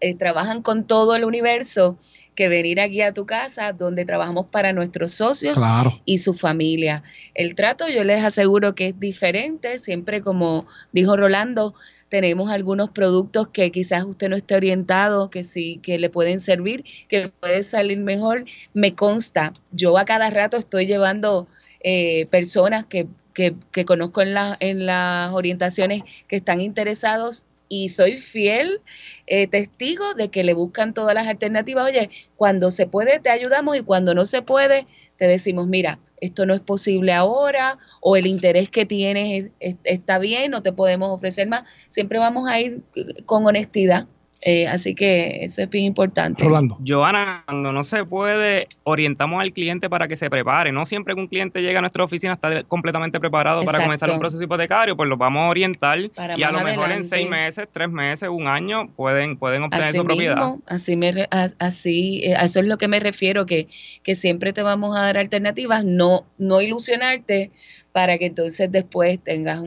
eh, 0.00 0.14
trabajan 0.16 0.62
con 0.62 0.86
todo 0.86 1.14
el 1.14 1.24
universo 1.24 1.96
que 2.34 2.48
venir 2.48 2.80
aquí 2.80 3.02
a 3.02 3.12
tu 3.12 3.26
casa 3.26 3.72
donde 3.72 4.04
trabajamos 4.04 4.46
para 4.46 4.72
nuestros 4.72 5.12
socios 5.12 5.60
y 6.04 6.18
su 6.18 6.34
familia. 6.34 7.02
El 7.34 7.54
trato 7.54 7.88
yo 7.88 8.04
les 8.04 8.24
aseguro 8.24 8.74
que 8.74 8.88
es 8.88 8.98
diferente, 8.98 9.78
siempre 9.78 10.22
como 10.22 10.66
dijo 10.92 11.16
Rolando, 11.16 11.74
tenemos 12.08 12.50
algunos 12.50 12.90
productos 12.90 13.48
que 13.48 13.70
quizás 13.70 14.04
usted 14.04 14.28
no 14.28 14.36
esté 14.36 14.54
orientado, 14.54 15.30
que 15.30 15.44
sí, 15.44 15.78
que 15.82 15.98
le 15.98 16.10
pueden 16.10 16.40
servir, 16.40 16.84
que 17.08 17.28
puede 17.28 17.62
salir 17.62 17.98
mejor. 17.98 18.44
Me 18.74 18.94
consta, 18.94 19.52
yo 19.70 19.96
a 19.96 20.04
cada 20.04 20.28
rato 20.30 20.56
estoy 20.56 20.86
llevando 20.86 21.48
eh, 21.80 22.26
personas 22.26 22.84
que 22.84 23.06
que, 23.32 23.54
conozco 23.84 24.22
en, 24.22 24.36
en 24.60 24.86
las 24.86 25.32
orientaciones 25.32 26.02
que 26.28 26.36
están 26.36 26.60
interesados 26.60 27.46
y 27.72 27.88
soy 27.88 28.18
fiel 28.18 28.82
eh, 29.26 29.46
testigo 29.46 30.12
de 30.12 30.28
que 30.28 30.44
le 30.44 30.52
buscan 30.52 30.92
todas 30.92 31.14
las 31.14 31.26
alternativas. 31.26 31.86
Oye, 31.86 32.10
cuando 32.36 32.70
se 32.70 32.86
puede 32.86 33.18
te 33.18 33.30
ayudamos 33.30 33.78
y 33.78 33.80
cuando 33.80 34.14
no 34.14 34.26
se 34.26 34.42
puede 34.42 34.86
te 35.16 35.26
decimos, 35.26 35.68
mira, 35.68 35.98
esto 36.20 36.44
no 36.44 36.52
es 36.52 36.60
posible 36.60 37.14
ahora 37.14 37.78
o 38.02 38.16
el 38.16 38.26
interés 38.26 38.68
que 38.68 38.84
tienes 38.84 39.50
está 39.58 40.18
bien, 40.18 40.50
no 40.50 40.62
te 40.62 40.74
podemos 40.74 41.10
ofrecer 41.10 41.48
más. 41.48 41.64
Siempre 41.88 42.18
vamos 42.18 42.46
a 42.46 42.60
ir 42.60 42.82
con 43.24 43.46
honestidad. 43.46 44.06
Eh, 44.44 44.66
así 44.66 44.96
que 44.96 45.44
eso 45.44 45.62
es 45.62 45.70
bien 45.70 45.84
importante. 45.84 46.42
Rolando. 46.42 46.76
Joana, 46.84 47.44
cuando 47.46 47.72
no 47.72 47.84
se 47.84 48.04
puede, 48.04 48.66
orientamos 48.82 49.40
al 49.40 49.52
cliente 49.52 49.88
para 49.88 50.08
que 50.08 50.16
se 50.16 50.28
prepare. 50.28 50.72
No 50.72 50.84
siempre 50.84 51.14
que 51.14 51.20
un 51.20 51.28
cliente 51.28 51.62
llega 51.62 51.78
a 51.78 51.80
nuestra 51.80 52.02
oficina 52.02 52.32
está 52.32 52.64
completamente 52.64 53.20
preparado 53.20 53.64
para 53.64 53.80
comenzar 53.80 54.10
un 54.10 54.18
proceso 54.18 54.42
hipotecario, 54.42 54.96
pues 54.96 55.08
lo 55.08 55.16
vamos 55.16 55.42
a 55.42 55.48
orientar 55.48 56.00
y 56.00 56.42
a 56.42 56.50
lo 56.50 56.60
mejor 56.60 56.90
en 56.90 57.04
seis 57.04 57.30
meses, 57.30 57.68
tres 57.70 57.88
meses, 57.88 58.28
un 58.28 58.48
año 58.48 58.88
pueden, 58.96 59.36
pueden 59.36 59.62
obtener 59.62 59.92
su 59.92 60.04
propiedad. 60.04 60.56
Así, 60.66 60.96
me, 60.96 61.28
así, 61.30 62.22
eh, 62.24 62.34
a 62.34 62.44
eso 62.44 62.58
es 62.58 62.66
lo 62.66 62.78
que 62.78 62.88
me 62.88 62.98
refiero, 62.98 63.46
que, 63.46 63.68
que 64.02 64.16
siempre 64.16 64.52
te 64.52 64.62
vamos 64.62 64.96
a 64.96 65.02
dar 65.02 65.18
alternativas, 65.18 65.84
no, 65.84 66.24
no 66.38 66.60
ilusionarte 66.60 67.52
para 67.92 68.18
que 68.18 68.26
entonces 68.26 68.72
después 68.72 69.22
tengas 69.22 69.62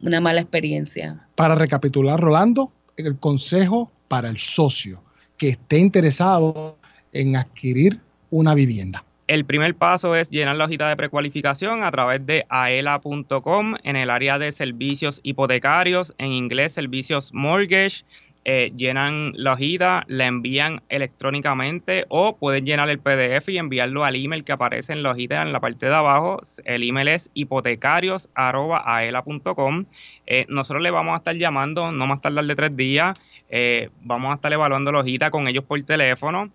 una 0.00 0.20
mala 0.22 0.40
experiencia. 0.40 1.26
Para 1.34 1.54
recapitular, 1.54 2.18
Rolando, 2.18 2.72
el 3.06 3.18
consejo 3.18 3.90
para 4.08 4.28
el 4.28 4.38
socio 4.38 5.02
que 5.36 5.50
esté 5.50 5.78
interesado 5.78 6.76
en 7.12 7.36
adquirir 7.36 8.00
una 8.30 8.54
vivienda? 8.54 9.04
El 9.28 9.44
primer 9.44 9.74
paso 9.74 10.16
es 10.16 10.30
llenar 10.30 10.56
la 10.56 10.64
hojita 10.64 10.88
de 10.88 10.96
precualificación 10.96 11.84
a 11.84 11.90
través 11.90 12.24
de 12.24 12.46
aela.com 12.48 13.74
en 13.84 13.96
el 13.96 14.08
área 14.08 14.38
de 14.38 14.50
servicios 14.52 15.20
hipotecarios, 15.22 16.14
en 16.16 16.32
inglés 16.32 16.72
servicios 16.72 17.34
mortgage. 17.34 18.04
Eh, 18.50 18.72
llenan 18.74 19.32
la 19.34 19.52
hojita, 19.52 20.04
la 20.06 20.24
envían 20.24 20.80
electrónicamente 20.88 22.06
o 22.08 22.38
pueden 22.38 22.64
llenar 22.64 22.88
el 22.88 22.98
PDF 22.98 23.46
y 23.50 23.58
enviarlo 23.58 24.06
al 24.06 24.16
email 24.16 24.42
que 24.42 24.52
aparece 24.52 24.94
en 24.94 25.02
la 25.02 25.10
hojita 25.10 25.42
en 25.42 25.52
la 25.52 25.60
parte 25.60 25.84
de 25.84 25.94
abajo. 25.94 26.40
El 26.64 26.82
email 26.82 27.08
es 27.08 27.30
hipotecarios.aela.com. 27.34 29.84
Eh, 30.24 30.46
nosotros 30.48 30.82
le 30.82 30.90
vamos 30.90 31.12
a 31.12 31.18
estar 31.18 31.36
llamando, 31.36 31.92
no 31.92 32.06
más 32.06 32.22
tardar 32.22 32.46
de 32.46 32.56
tres 32.56 32.74
días. 32.74 33.18
Eh, 33.50 33.90
vamos 34.00 34.32
a 34.32 34.36
estar 34.36 34.50
evaluando 34.50 34.92
la 34.92 35.00
hojita 35.00 35.30
con 35.30 35.46
ellos 35.46 35.64
por 35.64 35.82
teléfono. 35.82 36.50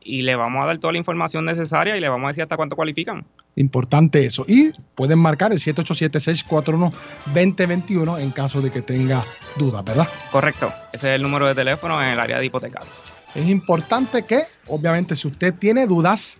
Y 0.00 0.22
le 0.22 0.36
vamos 0.36 0.62
a 0.62 0.66
dar 0.66 0.78
toda 0.78 0.92
la 0.92 0.98
información 0.98 1.44
necesaria 1.44 1.96
y 1.96 2.00
le 2.00 2.08
vamos 2.08 2.26
a 2.26 2.28
decir 2.28 2.42
hasta 2.42 2.56
cuánto 2.56 2.76
cualifican. 2.76 3.26
Importante 3.56 4.24
eso. 4.24 4.44
Y 4.46 4.70
pueden 4.94 5.18
marcar 5.18 5.50
el 5.52 5.58
787-641-2021 5.58 8.20
en 8.20 8.30
caso 8.30 8.60
de 8.60 8.70
que 8.70 8.82
tenga 8.82 9.24
dudas, 9.56 9.82
¿verdad? 9.84 10.06
Correcto. 10.30 10.72
Ese 10.92 11.08
es 11.08 11.16
el 11.16 11.22
número 11.22 11.46
de 11.46 11.54
teléfono 11.54 12.02
en 12.02 12.10
el 12.10 12.20
área 12.20 12.38
de 12.38 12.44
hipotecas. 12.46 13.00
Es 13.34 13.48
importante 13.48 14.24
que, 14.24 14.42
obviamente, 14.68 15.16
si 15.16 15.26
usted 15.28 15.54
tiene 15.54 15.86
dudas, 15.86 16.38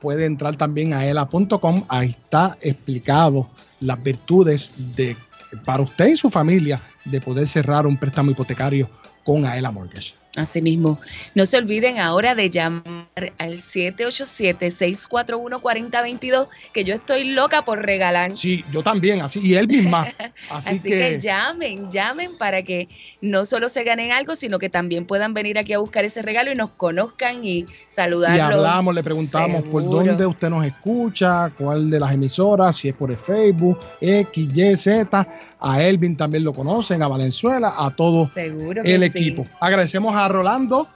puede 0.00 0.26
entrar 0.26 0.56
también 0.56 0.94
a 0.94 1.06
ela.com. 1.06 1.84
Ahí 1.88 2.10
está 2.10 2.56
explicado 2.60 3.50
las 3.80 4.02
virtudes 4.02 4.74
de 4.96 5.16
para 5.64 5.82
usted 5.82 6.08
y 6.08 6.16
su 6.16 6.30
familia 6.30 6.80
de 7.04 7.20
poder 7.20 7.46
cerrar 7.46 7.86
un 7.86 7.98
préstamo 7.98 8.30
hipotecario 8.30 8.88
con 9.24 9.44
Aela 9.44 9.70
Mortgage. 9.70 10.14
Asimismo, 10.34 10.98
no 11.34 11.44
se 11.44 11.58
olviden 11.58 11.98
ahora 11.98 12.34
de 12.34 12.48
llamar 12.48 13.06
al 13.36 13.58
787-641-4022, 13.58 16.48
que 16.72 16.84
yo 16.84 16.94
estoy 16.94 17.24
loca 17.24 17.66
por 17.66 17.82
regalar. 17.82 18.34
Sí, 18.34 18.64
yo 18.72 18.82
también, 18.82 19.20
así, 19.20 19.40
y 19.42 19.56
él 19.56 19.68
misma. 19.68 20.06
Así, 20.48 20.80
que... 20.80 21.20
llamen, 21.20 21.90
llamen 21.90 22.38
para 22.38 22.62
que 22.62 22.88
no 23.20 23.44
solo 23.44 23.68
se 23.68 23.84
ganen 23.84 24.10
algo, 24.10 24.34
sino 24.34 24.58
que 24.58 24.70
también 24.70 25.04
puedan 25.04 25.34
venir 25.34 25.58
aquí 25.58 25.74
a 25.74 25.78
buscar 25.78 26.06
ese 26.06 26.22
regalo 26.22 26.50
y 26.50 26.54
nos 26.54 26.70
conozcan 26.70 27.44
y 27.44 27.66
saludarlos. 27.88 28.38
Y 28.38 28.40
hablamos, 28.40 28.94
le 28.94 29.02
preguntamos 29.02 29.64
por 29.64 29.84
dónde 29.84 30.24
usted 30.24 30.48
nos 30.48 30.64
escucha, 30.64 31.52
cuál 31.58 31.90
de 31.90 32.00
las 32.00 32.12
emisoras, 32.12 32.76
si 32.76 32.88
es 32.88 32.94
por 32.94 33.10
el 33.10 33.18
Facebook, 33.18 33.78
X, 34.00 34.56
Y, 34.56 34.76
Z. 34.76 35.28
A 35.64 35.80
Elvin 35.80 36.16
también 36.16 36.42
lo 36.42 36.52
conocen, 36.52 37.02
a 37.02 37.08
Valenzuela, 37.08 37.72
a 37.76 37.94
todo 37.94 38.28
el 38.36 39.02
equipo. 39.04 39.46
Agradecemos 39.60 40.12
a 40.14 40.26
Rolando 40.28 40.88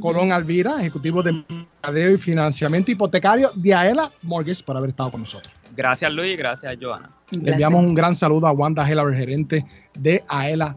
Colón 0.00 0.32
Alvira, 0.32 0.80
ejecutivo 0.80 1.22
de 1.22 1.44
mercadeo 1.46 2.14
y 2.14 2.16
financiamiento 2.16 2.90
hipotecario 2.90 3.50
de 3.54 3.74
AELA 3.74 4.10
Mortgage, 4.22 4.64
por 4.64 4.78
haber 4.78 4.90
estado 4.90 5.10
con 5.10 5.20
nosotros. 5.20 5.52
Gracias 5.76 6.10
Luis, 6.10 6.38
gracias 6.38 6.74
Joana. 6.80 7.10
Le 7.32 7.52
enviamos 7.52 7.82
un 7.82 7.94
gran 7.94 8.14
saludo 8.14 8.46
a 8.46 8.52
Wanda 8.52 8.88
Heller, 8.88 9.14
gerente 9.14 9.64
de 9.92 10.24
AELA 10.26 10.76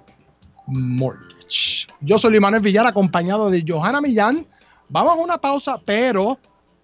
Mortgage. 0.65 1.87
Yo 2.01 2.17
soy 2.17 2.31
Luis 2.31 2.41
Manuel 2.41 2.61
Villar, 2.61 2.85
acompañado 2.85 3.49
de 3.49 3.63
Johanna 3.65 4.01
Millán. 4.01 4.45
Vamos 4.89 5.13
a 5.13 5.21
una 5.21 5.37
pausa, 5.37 5.79
pero 5.85 6.37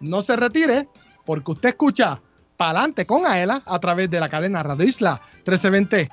No 0.00 0.20
se 0.22 0.36
retire, 0.36 0.88
porque 1.24 1.52
usted 1.52 1.68
escucha 1.70 2.20
Palante 2.56 3.06
con 3.06 3.26
Aela 3.26 3.62
a 3.66 3.78
través 3.78 4.10
de 4.10 4.18
la 4.20 4.28
cadena 4.28 4.62
Radio 4.62 4.86
Isla 4.86 5.20
1320. 5.46 6.08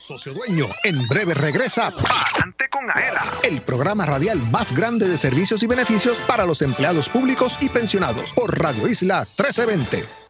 Socio 0.00 0.32
Dueño, 0.32 0.66
en 0.82 1.06
breve 1.08 1.34
regresa 1.34 1.90
Palante 1.90 2.70
con 2.70 2.90
Aela, 2.90 3.22
el 3.42 3.60
programa 3.60 4.06
radial 4.06 4.38
más 4.50 4.74
grande 4.74 5.06
de 5.06 5.18
servicios 5.18 5.62
y 5.62 5.66
beneficios 5.66 6.16
para 6.26 6.46
los 6.46 6.62
empleados 6.62 7.10
públicos 7.10 7.58
y 7.60 7.68
pensionados 7.68 8.32
por 8.32 8.58
Radio 8.58 8.88
Isla 8.88 9.26
1320. 9.38 10.29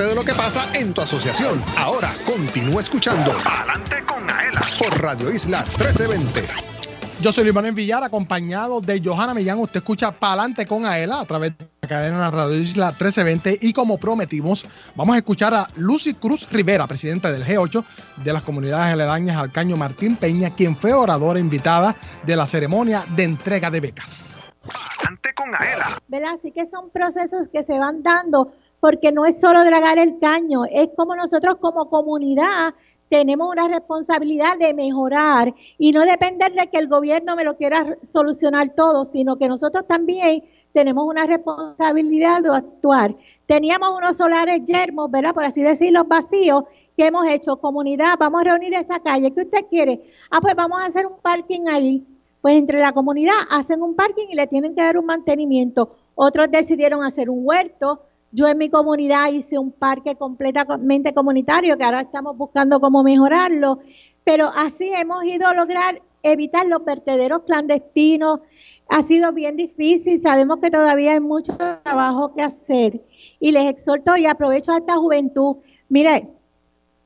De 0.00 0.14
lo 0.14 0.24
que 0.24 0.34
pasa 0.34 0.70
en 0.74 0.94
tu 0.94 1.02
asociación. 1.02 1.62
Ahora 1.76 2.10
continúa 2.24 2.80
escuchando 2.80 3.32
Adelante 3.44 4.02
con 4.04 4.30
Aela 4.30 4.60
por 4.78 5.02
Radio 5.02 5.30
Isla 5.30 5.64
1320. 5.78 6.81
Yo 7.22 7.30
soy 7.30 7.44
Luis 7.44 7.54
Manuel 7.54 7.74
Villar, 7.74 8.02
acompañado 8.02 8.80
de 8.80 9.00
Johanna 9.00 9.32
Millán. 9.32 9.60
Usted 9.60 9.78
escucha 9.78 10.10
Palante 10.10 10.66
con 10.66 10.84
Aela 10.84 11.20
a 11.20 11.24
través 11.24 11.56
de 11.56 11.68
la 11.80 11.88
cadena 11.88 12.30
Radio 12.32 12.56
Isla 12.56 12.86
1320. 12.86 13.58
Y 13.60 13.72
como 13.72 13.96
prometimos, 13.96 14.66
vamos 14.96 15.14
a 15.14 15.18
escuchar 15.18 15.54
a 15.54 15.68
Lucy 15.76 16.14
Cruz 16.14 16.50
Rivera, 16.50 16.88
presidenta 16.88 17.30
del 17.30 17.44
G8 17.44 17.84
de 18.24 18.32
las 18.32 18.42
comunidades 18.42 18.94
aledañas 18.94 19.36
al 19.36 19.52
Caño 19.52 19.76
Martín 19.76 20.16
Peña, 20.16 20.50
quien 20.50 20.74
fue 20.74 20.94
oradora 20.94 21.38
invitada 21.38 21.94
de 22.26 22.34
la 22.34 22.44
ceremonia 22.44 23.04
de 23.14 23.22
entrega 23.22 23.70
de 23.70 23.78
becas. 23.78 24.40
Palante 24.64 25.32
con 25.36 25.54
Aela. 25.54 25.98
¿verdad? 26.08 26.34
Así 26.40 26.50
que 26.50 26.66
son 26.66 26.90
procesos 26.90 27.46
que 27.46 27.62
se 27.62 27.78
van 27.78 28.02
dando 28.02 28.52
porque 28.80 29.12
no 29.12 29.26
es 29.26 29.40
solo 29.40 29.64
dragar 29.64 29.96
el 29.98 30.18
caño, 30.18 30.64
es 30.68 30.88
como 30.96 31.14
nosotros 31.14 31.58
como 31.60 31.88
comunidad 31.88 32.74
tenemos 33.12 33.46
una 33.52 33.68
responsabilidad 33.68 34.56
de 34.56 34.72
mejorar 34.72 35.54
y 35.76 35.92
no 35.92 36.02
depender 36.06 36.50
de 36.54 36.68
que 36.68 36.78
el 36.78 36.88
gobierno 36.88 37.36
me 37.36 37.44
lo 37.44 37.58
quiera 37.58 37.98
solucionar 38.02 38.74
todo, 38.74 39.04
sino 39.04 39.36
que 39.36 39.48
nosotros 39.48 39.86
también 39.86 40.42
tenemos 40.72 41.04
una 41.06 41.26
responsabilidad 41.26 42.40
de 42.40 42.56
actuar. 42.56 43.14
Teníamos 43.44 43.90
unos 43.98 44.16
solares 44.16 44.64
yermos, 44.64 45.10
¿verdad? 45.10 45.34
Por 45.34 45.44
así 45.44 45.60
decirlo, 45.60 46.04
vacíos, 46.04 46.62
que 46.96 47.08
hemos 47.08 47.26
hecho 47.28 47.58
comunidad, 47.58 48.14
vamos 48.18 48.40
a 48.40 48.44
reunir 48.44 48.72
esa 48.72 48.98
calle, 49.00 49.30
¿qué 49.30 49.42
usted 49.42 49.66
quiere? 49.68 50.00
Ah, 50.30 50.40
pues 50.40 50.54
vamos 50.54 50.80
a 50.80 50.86
hacer 50.86 51.04
un 51.04 51.18
parking 51.20 51.68
ahí. 51.68 52.06
Pues 52.40 52.56
entre 52.56 52.80
la 52.80 52.92
comunidad 52.92 53.34
hacen 53.50 53.82
un 53.82 53.94
parking 53.94 54.28
y 54.30 54.36
le 54.36 54.46
tienen 54.46 54.74
que 54.74 54.80
dar 54.80 54.96
un 54.96 55.04
mantenimiento. 55.04 55.96
Otros 56.14 56.50
decidieron 56.50 57.04
hacer 57.04 57.28
un 57.28 57.40
huerto. 57.42 58.04
Yo 58.32 58.48
en 58.48 58.56
mi 58.56 58.70
comunidad 58.70 59.30
hice 59.30 59.58
un 59.58 59.70
parque 59.70 60.16
completamente 60.16 61.12
comunitario 61.12 61.76
que 61.76 61.84
ahora 61.84 62.00
estamos 62.00 62.36
buscando 62.36 62.80
cómo 62.80 63.02
mejorarlo. 63.02 63.80
Pero 64.24 64.50
así 64.54 64.90
hemos 64.94 65.22
ido 65.24 65.46
a 65.46 65.54
lograr 65.54 66.00
evitar 66.22 66.66
los 66.66 66.82
vertederos 66.84 67.42
clandestinos. 67.42 68.40
Ha 68.88 69.02
sido 69.02 69.32
bien 69.32 69.56
difícil, 69.56 70.22
sabemos 70.22 70.58
que 70.60 70.70
todavía 70.70 71.12
hay 71.12 71.20
mucho 71.20 71.56
trabajo 71.56 72.34
que 72.34 72.42
hacer. 72.42 73.00
Y 73.38 73.52
les 73.52 73.68
exhorto 73.68 74.16
y 74.16 74.24
aprovecho 74.24 74.72
a 74.72 74.78
esta 74.78 74.96
juventud. 74.96 75.56
Mire, 75.90 76.28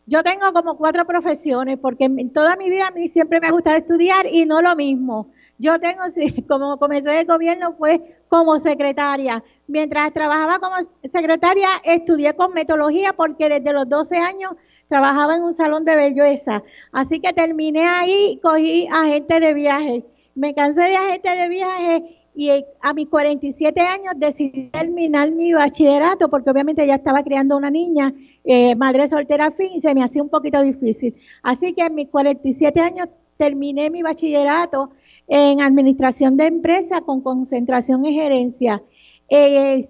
yo 0.06 0.22
tengo 0.22 0.52
como 0.52 0.76
cuatro 0.76 1.04
profesiones 1.06 1.78
porque 1.80 2.04
en 2.04 2.32
toda 2.32 2.54
mi 2.54 2.70
vida 2.70 2.86
a 2.86 2.90
mí 2.92 3.08
siempre 3.08 3.40
me 3.40 3.48
ha 3.48 3.52
gustado 3.52 3.76
estudiar 3.76 4.26
y 4.30 4.46
no 4.46 4.62
lo 4.62 4.76
mismo. 4.76 5.28
Yo 5.58 5.80
tengo, 5.80 6.02
como 6.48 6.78
comencé 6.78 7.20
el 7.20 7.26
gobierno, 7.26 7.74
fue 7.76 8.16
como 8.28 8.58
secretaria. 8.58 9.42
Mientras 9.68 10.12
trabajaba 10.12 10.58
como 10.58 10.76
secretaria, 11.12 11.68
estudié 11.84 12.34
cosmetología 12.34 13.12
porque 13.14 13.48
desde 13.48 13.72
los 13.72 13.88
12 13.88 14.16
años 14.18 14.52
trabajaba 14.88 15.34
en 15.34 15.42
un 15.42 15.54
salón 15.54 15.84
de 15.84 15.96
belleza. 15.96 16.62
Así 16.92 17.20
que 17.20 17.32
terminé 17.32 17.84
ahí 17.84 18.32
y 18.32 18.40
cogí 18.40 18.86
agente 18.92 19.40
de 19.40 19.54
viaje. 19.54 20.04
Me 20.34 20.54
cansé 20.54 20.82
de 20.82 20.96
agente 20.96 21.30
de 21.30 21.48
viaje 21.48 22.16
y 22.36 22.50
a 22.82 22.92
mis 22.92 23.08
47 23.08 23.80
años 23.80 24.12
decidí 24.16 24.68
terminar 24.68 25.30
mi 25.30 25.54
bachillerato 25.54 26.28
porque 26.28 26.50
obviamente 26.50 26.86
ya 26.86 26.96
estaba 26.96 27.22
criando 27.22 27.56
una 27.56 27.70
niña, 27.70 28.12
eh, 28.44 28.76
madre 28.76 29.08
soltera 29.08 29.50
fin, 29.52 29.70
y 29.74 29.80
se 29.80 29.94
me 29.94 30.02
hacía 30.02 30.22
un 30.22 30.28
poquito 30.28 30.60
difícil. 30.60 31.14
Así 31.42 31.72
que 31.72 31.82
a 31.82 31.88
mis 31.88 32.08
47 32.08 32.78
años 32.80 33.08
terminé 33.38 33.90
mi 33.90 34.02
bachillerato 34.02 34.90
en 35.28 35.60
administración 35.60 36.36
de 36.36 36.46
empresa 36.46 37.00
con 37.00 37.22
concentración 37.22 38.04
en 38.04 38.12
gerencia. 38.12 38.82
Eh, 39.28 39.86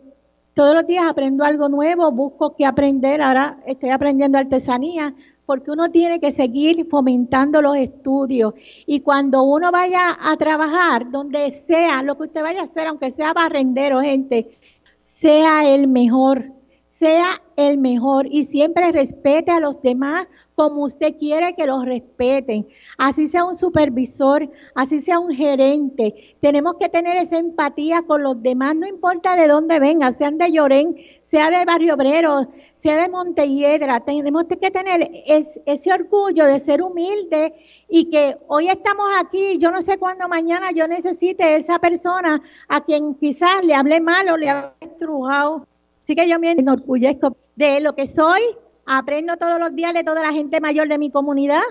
Todos 0.54 0.74
los 0.74 0.86
días 0.86 1.04
aprendo 1.06 1.44
algo 1.44 1.68
nuevo, 1.68 2.10
busco 2.12 2.56
qué 2.56 2.64
aprender. 2.66 3.20
Ahora 3.22 3.58
estoy 3.66 3.90
aprendiendo 3.90 4.38
artesanía 4.38 5.14
porque 5.46 5.70
uno 5.70 5.90
tiene 5.90 6.20
que 6.20 6.30
seguir 6.32 6.86
fomentando 6.90 7.62
los 7.62 7.76
estudios. 7.76 8.54
Y 8.86 9.00
cuando 9.00 9.42
uno 9.44 9.70
vaya 9.72 10.16
a 10.20 10.36
trabajar, 10.36 11.10
donde 11.10 11.52
sea, 11.52 12.02
lo 12.02 12.16
que 12.16 12.24
usted 12.24 12.42
vaya 12.42 12.60
a 12.62 12.64
hacer, 12.64 12.86
aunque 12.88 13.10
sea 13.10 13.32
barrendero, 13.34 14.00
gente, 14.02 14.58
sea 15.02 15.68
el 15.72 15.88
mejor, 15.88 16.52
sea 16.98 17.42
el 17.56 17.78
mejor 17.78 18.26
y 18.30 18.44
siempre 18.44 18.90
respete 18.92 19.50
a 19.50 19.60
los 19.60 19.80
demás 19.82 20.28
como 20.54 20.84
usted 20.84 21.14
quiere 21.18 21.52
que 21.54 21.66
los 21.66 21.84
respeten. 21.84 22.66
Así 22.96 23.28
sea 23.28 23.44
un 23.44 23.54
supervisor, 23.54 24.50
así 24.74 25.00
sea 25.00 25.18
un 25.18 25.30
gerente. 25.34 26.36
Tenemos 26.40 26.76
que 26.80 26.88
tener 26.88 27.18
esa 27.18 27.36
empatía 27.36 28.00
con 28.02 28.22
los 28.22 28.42
demás, 28.42 28.74
no 28.74 28.86
importa 28.86 29.36
de 29.36 29.48
dónde 29.48 29.78
vengan, 29.78 30.14
sean 30.14 30.38
de 30.38 30.50
Llorén, 30.50 30.96
sea 31.20 31.50
de 31.50 31.62
Barrio 31.66 31.94
Obrero, 31.94 32.48
sea 32.74 33.02
de 33.02 33.10
Montelledra. 33.10 34.00
Tenemos 34.00 34.44
que 34.44 34.70
tener 34.70 35.10
es- 35.26 35.60
ese 35.66 35.92
orgullo 35.92 36.46
de 36.46 36.58
ser 36.58 36.80
humilde 36.80 37.52
y 37.90 38.06
que 38.08 38.38
hoy 38.48 38.68
estamos 38.68 39.06
aquí, 39.20 39.58
yo 39.58 39.70
no 39.70 39.82
sé 39.82 39.98
cuándo 39.98 40.26
mañana 40.28 40.70
yo 40.72 40.88
necesite 40.88 41.56
esa 41.56 41.78
persona 41.78 42.40
a 42.68 42.80
quien 42.82 43.14
quizás 43.16 43.62
le 43.62 43.74
hable 43.74 44.00
mal 44.00 44.30
o 44.30 44.38
le 44.38 44.48
hable 44.48 44.70
estrujado. 44.80 45.66
Así 46.06 46.14
que 46.14 46.28
yo 46.28 46.38
me 46.38 46.52
enorgullezco 46.52 47.36
de 47.56 47.80
lo 47.80 47.96
que 47.96 48.06
soy, 48.06 48.40
aprendo 48.86 49.36
todos 49.38 49.58
los 49.58 49.74
días 49.74 49.92
de 49.92 50.04
toda 50.04 50.22
la 50.22 50.32
gente 50.32 50.60
mayor 50.60 50.86
de 50.86 50.98
mi 50.98 51.10
comunidad. 51.10 51.62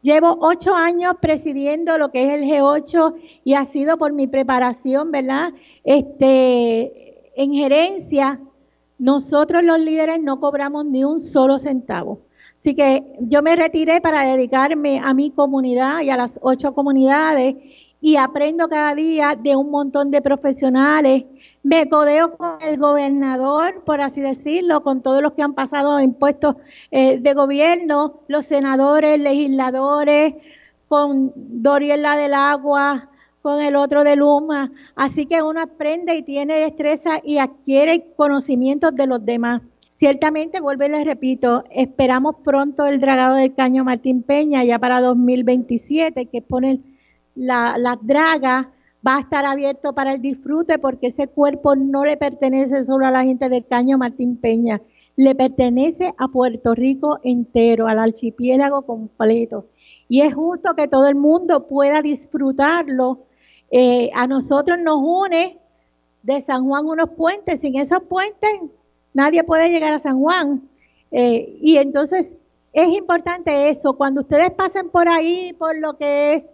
Llevo 0.00 0.38
ocho 0.40 0.74
años 0.74 1.16
presidiendo 1.20 1.98
lo 1.98 2.10
que 2.10 2.22
es 2.22 2.30
el 2.30 2.44
G8 2.44 3.14
y 3.44 3.52
ha 3.52 3.66
sido 3.66 3.98
por 3.98 4.14
mi 4.14 4.26
preparación, 4.26 5.10
¿verdad? 5.10 5.52
Este, 5.84 7.30
en 7.36 7.52
gerencia, 7.52 8.40
nosotros 8.98 9.62
los 9.62 9.78
líderes 9.78 10.18
no 10.22 10.40
cobramos 10.40 10.86
ni 10.86 11.04
un 11.04 11.20
solo 11.20 11.58
centavo. 11.58 12.20
Así 12.56 12.74
que 12.74 13.04
yo 13.20 13.42
me 13.42 13.54
retiré 13.54 14.00
para 14.00 14.22
dedicarme 14.22 14.98
a 15.04 15.12
mi 15.12 15.30
comunidad 15.30 16.00
y 16.00 16.08
a 16.08 16.16
las 16.16 16.38
ocho 16.40 16.74
comunidades 16.74 17.56
y 18.04 18.16
aprendo 18.16 18.68
cada 18.68 18.94
día 18.94 19.34
de 19.34 19.56
un 19.56 19.70
montón 19.70 20.10
de 20.10 20.20
profesionales. 20.20 21.24
Me 21.62 21.88
codeo 21.88 22.36
con 22.36 22.60
el 22.60 22.76
gobernador, 22.76 23.82
por 23.82 24.02
así 24.02 24.20
decirlo, 24.20 24.82
con 24.82 25.00
todos 25.00 25.22
los 25.22 25.32
que 25.32 25.40
han 25.40 25.54
pasado 25.54 25.98
en 25.98 26.12
puestos 26.12 26.56
eh, 26.90 27.18
de 27.18 27.32
gobierno, 27.32 28.20
los 28.28 28.44
senadores, 28.44 29.18
legisladores, 29.18 30.34
con 30.86 31.32
Doriela 31.34 32.18
del 32.18 32.34
Agua, 32.34 33.08
con 33.40 33.62
el 33.62 33.74
otro 33.74 34.04
de 34.04 34.16
Luma. 34.16 34.70
Así 34.94 35.24
que 35.24 35.40
uno 35.40 35.62
aprende 35.62 36.14
y 36.14 36.20
tiene 36.20 36.56
destreza 36.56 37.22
y 37.24 37.38
adquiere 37.38 38.12
conocimientos 38.16 38.94
de 38.94 39.06
los 39.06 39.24
demás. 39.24 39.62
Ciertamente, 39.88 40.60
vuelvo 40.60 40.84
y 40.84 40.90
les 40.90 41.06
repito, 41.06 41.64
esperamos 41.70 42.36
pronto 42.44 42.84
el 42.84 43.00
dragado 43.00 43.36
del 43.36 43.54
caño 43.54 43.82
Martín 43.82 44.22
Peña 44.22 44.62
ya 44.62 44.78
para 44.78 45.00
2027, 45.00 46.26
que 46.26 46.42
pone 46.42 46.82
la, 47.34 47.98
draga, 48.02 48.70
va 49.06 49.16
a 49.16 49.20
estar 49.20 49.44
abierto 49.44 49.92
para 49.94 50.12
el 50.12 50.22
disfrute 50.22 50.78
porque 50.78 51.08
ese 51.08 51.28
cuerpo 51.28 51.76
no 51.76 52.04
le 52.04 52.16
pertenece 52.16 52.82
solo 52.84 53.06
a 53.06 53.10
la 53.10 53.24
gente 53.24 53.48
del 53.48 53.66
caño 53.66 53.98
Martín 53.98 54.36
Peña, 54.36 54.80
le 55.16 55.34
pertenece 55.34 56.14
a 56.18 56.28
Puerto 56.28 56.74
Rico 56.74 57.20
entero, 57.22 57.86
al 57.86 57.98
archipiélago 57.98 58.82
completo. 58.82 59.66
Y 60.08 60.22
es 60.22 60.34
justo 60.34 60.74
que 60.74 60.88
todo 60.88 61.08
el 61.08 61.14
mundo 61.14 61.66
pueda 61.66 62.02
disfrutarlo. 62.02 63.20
Eh, 63.70 64.10
a 64.14 64.26
nosotros 64.26 64.78
nos 64.78 64.98
une 64.98 65.58
de 66.22 66.40
San 66.40 66.66
Juan 66.66 66.86
unos 66.86 67.10
puentes. 67.10 67.60
Sin 67.60 67.76
esos 67.76 68.02
puentes 68.02 68.50
nadie 69.12 69.44
puede 69.44 69.70
llegar 69.70 69.94
a 69.94 69.98
San 69.98 70.20
Juan. 70.20 70.68
Eh, 71.12 71.58
y 71.60 71.76
entonces 71.76 72.36
es 72.72 72.88
importante 72.88 73.70
eso. 73.70 73.92
Cuando 73.94 74.22
ustedes 74.22 74.50
pasen 74.50 74.90
por 74.90 75.08
ahí, 75.08 75.52
por 75.52 75.78
lo 75.78 75.96
que 75.96 76.34
es 76.34 76.53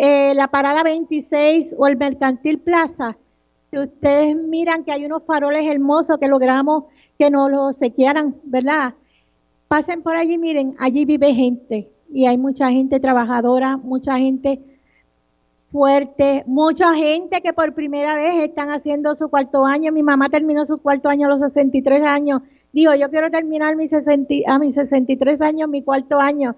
eh, 0.00 0.32
la 0.36 0.46
parada 0.46 0.84
26 0.84 1.74
o 1.76 1.88
el 1.88 1.96
Mercantil 1.96 2.60
Plaza, 2.60 3.16
si 3.68 3.78
ustedes 3.78 4.36
miran 4.36 4.84
que 4.84 4.92
hay 4.92 5.04
unos 5.04 5.24
faroles 5.24 5.68
hermosos 5.68 6.18
que 6.18 6.28
logramos 6.28 6.84
que 7.18 7.30
nos 7.30 7.50
los 7.50 7.76
sequearan, 7.76 8.36
¿verdad? 8.44 8.94
Pasen 9.66 10.02
por 10.02 10.14
allí, 10.14 10.38
miren, 10.38 10.76
allí 10.78 11.04
vive 11.04 11.34
gente 11.34 11.88
y 12.12 12.26
hay 12.26 12.38
mucha 12.38 12.70
gente 12.70 13.00
trabajadora, 13.00 13.76
mucha 13.76 14.16
gente 14.18 14.60
fuerte, 15.72 16.44
mucha 16.46 16.94
gente 16.94 17.40
que 17.40 17.52
por 17.52 17.74
primera 17.74 18.14
vez 18.14 18.36
están 18.36 18.70
haciendo 18.70 19.16
su 19.16 19.28
cuarto 19.28 19.66
año. 19.66 19.90
Mi 19.90 20.04
mamá 20.04 20.28
terminó 20.28 20.64
su 20.64 20.78
cuarto 20.78 21.08
año 21.08 21.26
a 21.26 21.30
los 21.30 21.40
63 21.40 22.04
años. 22.04 22.42
Dijo, 22.72 22.94
yo 22.94 23.10
quiero 23.10 23.32
terminar 23.32 23.74
mis 23.74 23.90
60 23.90 24.34
a 24.46 24.60
mis 24.60 24.76
63 24.76 25.40
años 25.40 25.68
mi 25.68 25.82
cuarto 25.82 26.20
año. 26.20 26.54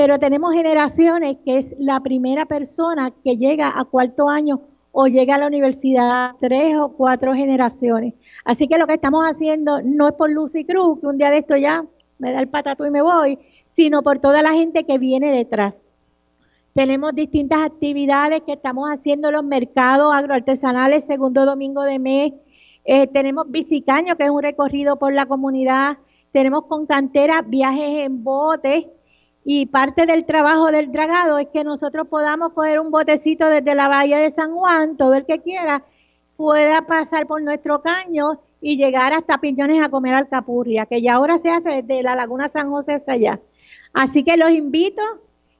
Pero 0.00 0.18
tenemos 0.18 0.54
generaciones 0.54 1.36
que 1.44 1.58
es 1.58 1.76
la 1.78 2.00
primera 2.00 2.46
persona 2.46 3.12
que 3.22 3.36
llega 3.36 3.78
a 3.78 3.84
cuarto 3.84 4.30
año 4.30 4.62
o 4.92 5.08
llega 5.08 5.34
a 5.34 5.38
la 5.38 5.46
universidad, 5.46 6.36
tres 6.40 6.74
o 6.78 6.88
cuatro 6.88 7.34
generaciones. 7.34 8.14
Así 8.46 8.66
que 8.66 8.78
lo 8.78 8.86
que 8.86 8.94
estamos 8.94 9.26
haciendo 9.26 9.82
no 9.82 10.08
es 10.08 10.14
por 10.14 10.30
Lucy 10.30 10.64
Cruz, 10.64 11.00
que 11.00 11.06
un 11.06 11.18
día 11.18 11.30
de 11.30 11.36
esto 11.36 11.54
ya 11.54 11.84
me 12.18 12.32
da 12.32 12.40
el 12.40 12.48
patato 12.48 12.86
y 12.86 12.90
me 12.90 13.02
voy, 13.02 13.38
sino 13.72 14.02
por 14.02 14.20
toda 14.20 14.40
la 14.40 14.52
gente 14.52 14.86
que 14.86 14.96
viene 14.96 15.32
detrás. 15.32 15.84
Tenemos 16.72 17.14
distintas 17.14 17.58
actividades 17.58 18.40
que 18.46 18.54
estamos 18.54 18.88
haciendo 18.88 19.28
en 19.28 19.34
los 19.34 19.44
mercados 19.44 20.14
agroartesanales, 20.14 21.04
segundo 21.04 21.44
domingo 21.44 21.82
de 21.82 21.98
mes. 21.98 22.32
Eh, 22.86 23.06
tenemos 23.06 23.50
Bicicaño, 23.50 24.16
que 24.16 24.24
es 24.24 24.30
un 24.30 24.42
recorrido 24.42 24.98
por 24.98 25.12
la 25.12 25.26
comunidad. 25.26 25.98
Tenemos 26.32 26.64
con 26.64 26.86
cantera 26.86 27.42
viajes 27.42 28.06
en 28.06 28.24
botes. 28.24 28.86
Y 29.44 29.66
parte 29.66 30.06
del 30.06 30.26
trabajo 30.26 30.70
del 30.70 30.92
dragado 30.92 31.38
es 31.38 31.48
que 31.48 31.64
nosotros 31.64 32.06
podamos 32.08 32.52
coger 32.52 32.78
un 32.78 32.90
botecito 32.90 33.46
desde 33.46 33.74
la 33.74 33.88
bahía 33.88 34.18
de 34.18 34.30
San 34.30 34.54
Juan, 34.54 34.96
todo 34.96 35.14
el 35.14 35.24
que 35.24 35.40
quiera 35.40 35.84
pueda 36.36 36.86
pasar 36.86 37.26
por 37.26 37.42
nuestro 37.42 37.82
caño 37.82 38.40
y 38.60 38.76
llegar 38.76 39.12
hasta 39.12 39.38
Piñones 39.38 39.82
a 39.84 39.90
comer 39.90 40.14
alcapurria, 40.14 40.86
que 40.86 41.02
ya 41.02 41.14
ahora 41.14 41.38
se 41.38 41.50
hace 41.50 41.82
desde 41.82 42.02
la 42.02 42.14
Laguna 42.14 42.48
San 42.48 42.70
José 42.70 42.94
hasta 42.94 43.12
allá. 43.12 43.40
Así 43.92 44.22
que 44.22 44.36
los 44.36 44.50
invito, 44.50 45.02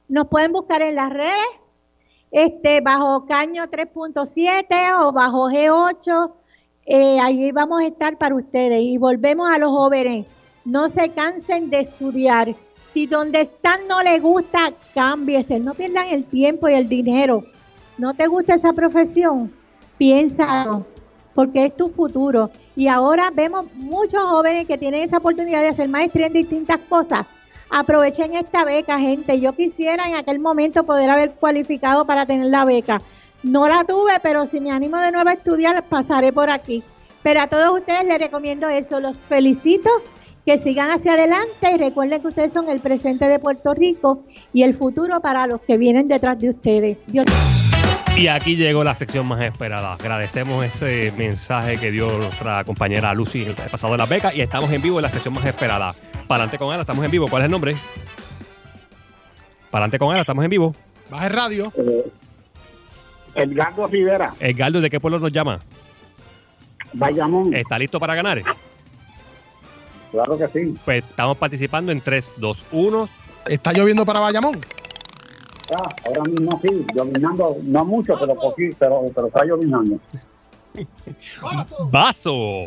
nos 0.07 0.27
pueden 0.27 0.51
buscar 0.51 0.81
en 0.81 0.95
las 0.95 1.11
redes, 1.11 1.35
este, 2.31 2.81
bajo 2.81 3.25
Caño 3.25 3.65
3.7 3.65 5.01
o 5.01 5.11
bajo 5.11 5.49
G8, 5.49 6.31
eh, 6.85 7.19
allí 7.19 7.51
vamos 7.51 7.81
a 7.81 7.87
estar 7.87 8.17
para 8.17 8.35
ustedes. 8.35 8.81
Y 8.81 8.97
volvemos 8.97 9.51
a 9.51 9.57
los 9.59 9.69
jóvenes, 9.69 10.25
no 10.65 10.89
se 10.89 11.09
cansen 11.09 11.69
de 11.69 11.81
estudiar. 11.81 12.55
Si 12.91 13.07
donde 13.07 13.41
están 13.41 13.87
no 13.87 14.03
les 14.03 14.21
gusta, 14.21 14.73
cámbiese, 14.93 15.59
no 15.59 15.73
pierdan 15.73 16.09
el 16.09 16.25
tiempo 16.25 16.67
y 16.67 16.73
el 16.73 16.89
dinero. 16.89 17.45
¿No 17.97 18.13
te 18.13 18.27
gusta 18.27 18.55
esa 18.55 18.73
profesión? 18.73 19.53
Piénsalo, 19.97 20.85
porque 21.33 21.65
es 21.65 21.77
tu 21.77 21.87
futuro. 21.89 22.49
Y 22.75 22.87
ahora 22.87 23.31
vemos 23.33 23.65
muchos 23.75 24.21
jóvenes 24.23 24.67
que 24.67 24.77
tienen 24.77 25.03
esa 25.03 25.17
oportunidad 25.17 25.61
de 25.61 25.69
hacer 25.69 25.87
maestría 25.87 26.27
en 26.27 26.33
distintas 26.33 26.79
cosas. 26.89 27.25
Aprovechen 27.69 28.33
esta 28.33 28.65
beca, 28.65 28.99
gente. 28.99 29.39
Yo 29.39 29.53
quisiera 29.53 30.09
en 30.09 30.15
aquel 30.15 30.39
momento 30.39 30.83
poder 30.83 31.09
haber 31.09 31.31
cualificado 31.31 32.05
para 32.05 32.25
tener 32.25 32.47
la 32.47 32.65
beca. 32.65 33.01
No 33.43 33.69
la 33.69 33.85
tuve, 33.85 34.19
pero 34.21 34.45
si 34.45 34.59
me 34.59 34.71
animo 34.71 34.97
de 34.97 35.13
nuevo 35.13 35.29
a 35.29 35.33
estudiar, 35.33 35.81
pasaré 35.87 36.33
por 36.33 36.49
aquí. 36.49 36.83
Pero 37.23 37.41
a 37.41 37.47
todos 37.47 37.79
ustedes 37.79 38.03
les 38.05 38.19
recomiendo 38.19 38.67
eso. 38.67 38.99
Los 38.99 39.19
felicito, 39.19 39.89
que 40.45 40.57
sigan 40.57 40.89
hacia 40.89 41.13
adelante 41.13 41.71
y 41.73 41.77
recuerden 41.77 42.21
que 42.21 42.27
ustedes 42.27 42.51
son 42.53 42.69
el 42.69 42.79
presente 42.79 43.27
de 43.27 43.39
Puerto 43.39 43.73
Rico 43.73 44.23
y 44.53 44.63
el 44.63 44.75
futuro 44.75 45.21
para 45.21 45.47
los 45.47 45.61
que 45.61 45.77
vienen 45.77 46.07
detrás 46.07 46.39
de 46.39 46.49
ustedes. 46.49 46.97
Dios 47.07 47.25
Y 48.17 48.27
aquí 48.27 48.55
llegó 48.55 48.83
la 48.83 48.95
sección 48.95 49.27
más 49.27 49.41
esperada. 49.41 49.93
Agradecemos 49.93 50.65
ese 50.65 51.13
mensaje 51.17 51.77
que 51.77 51.91
dio 51.91 52.09
nuestra 52.17 52.63
compañera 52.63 53.13
Lucy 53.13 53.43
el 53.43 53.55
pasado 53.55 53.93
de 53.93 53.99
la 53.99 54.05
beca 54.05 54.33
y 54.33 54.41
estamos 54.41 54.71
en 54.71 54.81
vivo 54.81 54.97
en 54.97 55.03
la 55.03 55.11
sección 55.11 55.33
más 55.33 55.45
esperada. 55.45 55.93
Para 56.27 56.43
adelante 56.43 56.57
con 56.57 56.71
Ana, 56.71 56.81
estamos 56.81 57.05
en 57.05 57.11
vivo. 57.11 57.27
¿Cuál 57.27 57.43
es 57.43 57.45
el 57.45 57.51
nombre? 57.51 57.75
Para 59.69 59.85
adelante 59.85 59.99
con 59.99 60.11
Ana, 60.11 60.21
estamos 60.21 60.43
en 60.43 60.49
vivo. 60.49 60.75
Baja 61.09 61.27
el 61.27 61.33
radio. 61.33 61.73
Edgardo 63.33 63.87
Rivera, 63.87 64.33
Edgardo, 64.39 64.81
¿de 64.81 64.89
qué 64.89 64.99
pueblo 64.99 65.19
nos 65.19 65.31
llama? 65.31 65.59
Bayamón. 66.93 67.53
¿Está 67.53 67.79
listo 67.79 67.99
para 67.99 68.15
ganar? 68.15 68.43
Claro 70.11 70.37
que 70.37 70.47
sí. 70.49 70.75
Pues 70.85 71.03
estamos 71.07 71.37
participando 71.37 71.91
en 71.91 72.01
3, 72.01 72.29
2, 72.37 72.65
1. 72.71 73.09
¿Está 73.47 73.71
lloviendo 73.73 74.05
para 74.05 74.19
Bayamón? 74.19 74.59
Ah, 75.73 75.89
ahora 76.05 76.23
mismo 76.29 76.59
sí, 76.61 76.85
llovinando, 76.93 77.55
no 77.63 77.85
mucho, 77.85 78.15
pero 78.19 78.35
poquito, 78.35 78.75
pero, 78.77 79.01
pero 79.15 79.27
está 79.27 79.45
llovinando. 79.45 79.97
¡Vaso! 81.91 82.65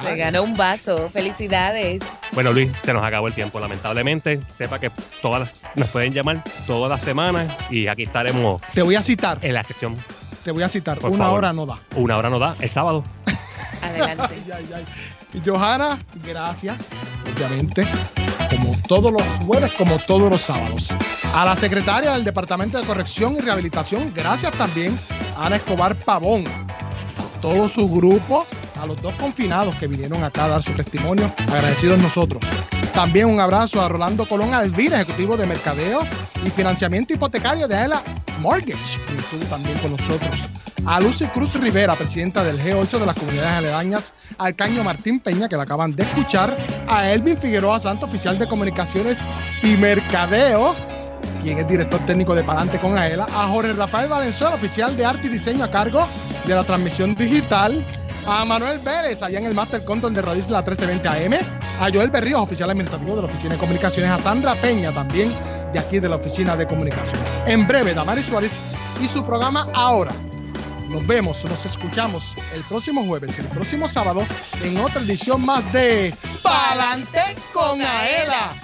Se 0.00 0.16
ganó 0.16 0.42
un 0.42 0.54
vaso. 0.54 1.10
Felicidades. 1.10 2.02
Bueno, 2.32 2.52
Luis, 2.52 2.70
se 2.82 2.92
nos 2.92 3.02
acabó 3.02 3.26
el 3.28 3.34
tiempo, 3.34 3.58
lamentablemente. 3.60 4.40
Sepa 4.56 4.78
que 4.78 4.90
todas 5.20 5.40
las, 5.40 5.54
nos 5.76 5.88
pueden 5.88 6.12
llamar 6.12 6.44
todas 6.66 6.90
las 6.90 7.02
semanas 7.02 7.54
y 7.70 7.86
aquí 7.88 8.04
estaremos 8.04 8.60
Te 8.74 8.82
voy 8.82 8.94
a 8.96 9.02
citar. 9.02 9.38
en 9.42 9.54
la 9.54 9.64
sección. 9.64 9.96
Te 10.44 10.52
voy 10.52 10.62
a 10.62 10.68
citar. 10.68 10.98
Por 10.98 11.10
Una 11.10 11.24
favor. 11.24 11.38
hora 11.38 11.52
no 11.52 11.66
da. 11.66 11.78
Una 11.96 12.16
hora 12.16 12.30
no 12.30 12.38
da, 12.38 12.56
el 12.60 12.70
sábado. 12.70 13.02
Adelante. 13.82 14.22
Ay, 14.46 14.52
ay, 14.54 14.68
ay. 14.76 14.84
Johanna, 15.44 15.98
gracias, 16.26 16.76
obviamente, 17.32 17.86
como 18.50 18.72
todos 18.88 19.12
los 19.12 19.22
jueves, 19.46 19.72
como 19.72 19.98
todos 19.98 20.30
los 20.30 20.40
sábados. 20.40 20.96
A 21.34 21.44
la 21.44 21.56
secretaria 21.56 22.12
del 22.12 22.24
Departamento 22.24 22.78
de 22.78 22.86
Corrección 22.86 23.36
y 23.36 23.40
Rehabilitación, 23.40 24.12
gracias 24.14 24.52
también, 24.54 24.98
Ana 25.36 25.56
Escobar 25.56 25.94
Pavón. 25.96 26.44
Todo 27.40 27.68
su 27.68 27.88
grupo, 27.88 28.46
a 28.80 28.86
los 28.86 29.00
dos 29.02 29.14
confinados 29.16 29.74
que 29.76 29.86
vinieron 29.86 30.24
acá 30.24 30.46
a 30.46 30.48
dar 30.48 30.62
su 30.62 30.72
testimonio, 30.72 31.32
agradecidos 31.48 31.98
nosotros. 31.98 32.42
También 32.94 33.28
un 33.28 33.38
abrazo 33.38 33.80
a 33.80 33.88
Rolando 33.88 34.26
Colón 34.26 34.54
Alvira, 34.54 35.00
ejecutivo 35.00 35.36
de 35.36 35.46
Mercadeo 35.46 36.00
y 36.44 36.50
Financiamiento 36.50 37.12
Hipotecario 37.12 37.68
de 37.68 37.76
AELA 37.76 38.02
Mortgage, 38.40 38.98
que 39.06 39.16
estuvo 39.16 39.44
también 39.50 39.78
con 39.78 39.92
nosotros. 39.92 40.48
A 40.86 40.98
Lucy 40.98 41.26
Cruz 41.26 41.52
Rivera, 41.54 41.94
presidenta 41.94 42.42
del 42.42 42.58
G8 42.58 42.98
de 42.98 43.06
las 43.06 43.14
comunidades 43.14 43.52
aledañas, 43.52 44.14
al 44.38 44.56
Caño 44.56 44.82
Martín 44.82 45.20
Peña, 45.20 45.48
que 45.48 45.56
la 45.56 45.64
acaban 45.64 45.94
de 45.94 46.04
escuchar, 46.04 46.56
a 46.88 47.10
Elvin 47.10 47.36
Figueroa 47.36 47.78
Santo, 47.78 48.06
oficial 48.06 48.38
de 48.38 48.48
Comunicaciones 48.48 49.18
y 49.62 49.76
Mercadeo, 49.76 50.74
quien 51.42 51.58
es 51.58 51.68
director 51.68 52.00
técnico 52.06 52.34
de 52.34 52.42
Palante 52.42 52.80
con 52.80 52.96
AELA, 52.96 53.24
a 53.24 53.48
Jorge 53.48 53.74
Rafael 53.74 54.08
Valenzuela, 54.08 54.56
oficial 54.56 54.96
de 54.96 55.04
arte 55.04 55.26
y 55.26 55.30
diseño 55.30 55.64
a 55.64 55.70
cargo 55.70 56.06
de 56.46 56.54
la 56.54 56.64
transmisión 56.64 57.14
digital, 57.14 57.84
a 58.30 58.44
Manuel 58.44 58.78
Pérez, 58.78 59.22
allá 59.22 59.38
en 59.40 59.46
el 59.46 59.54
Master 59.54 59.84
Condon 59.84 60.14
de 60.14 60.22
Radio 60.22 60.40
Isla 60.40 60.58
1320 60.58 61.08
AM, 61.08 61.34
a 61.80 61.90
Joel 61.92 62.10
Berríos, 62.10 62.40
oficial 62.40 62.70
administrativo 62.70 63.16
de 63.16 63.22
la 63.22 63.28
Oficina 63.28 63.54
de 63.54 63.58
Comunicaciones, 63.58 64.08
a 64.08 64.18
Sandra 64.18 64.54
Peña 64.54 64.92
también 64.92 65.32
de 65.72 65.78
aquí 65.80 65.98
de 65.98 66.08
la 66.08 66.16
Oficina 66.16 66.56
de 66.56 66.64
Comunicaciones. 66.64 67.42
En 67.46 67.66
breve, 67.66 67.92
Damaris 67.92 68.26
Suárez 68.26 68.60
y 69.02 69.08
su 69.08 69.26
programa 69.26 69.66
Ahora. 69.74 70.12
Nos 70.88 71.04
vemos, 71.06 71.44
nos 71.44 71.64
escuchamos 71.66 72.34
el 72.54 72.62
próximo 72.62 73.04
jueves, 73.04 73.36
el 73.40 73.46
próximo 73.46 73.88
sábado, 73.88 74.24
en 74.62 74.78
otra 74.78 75.02
edición 75.02 75.44
más 75.44 75.72
de 75.72 76.14
Palante 76.42 77.20
con 77.52 77.82
Aela. 77.82 78.62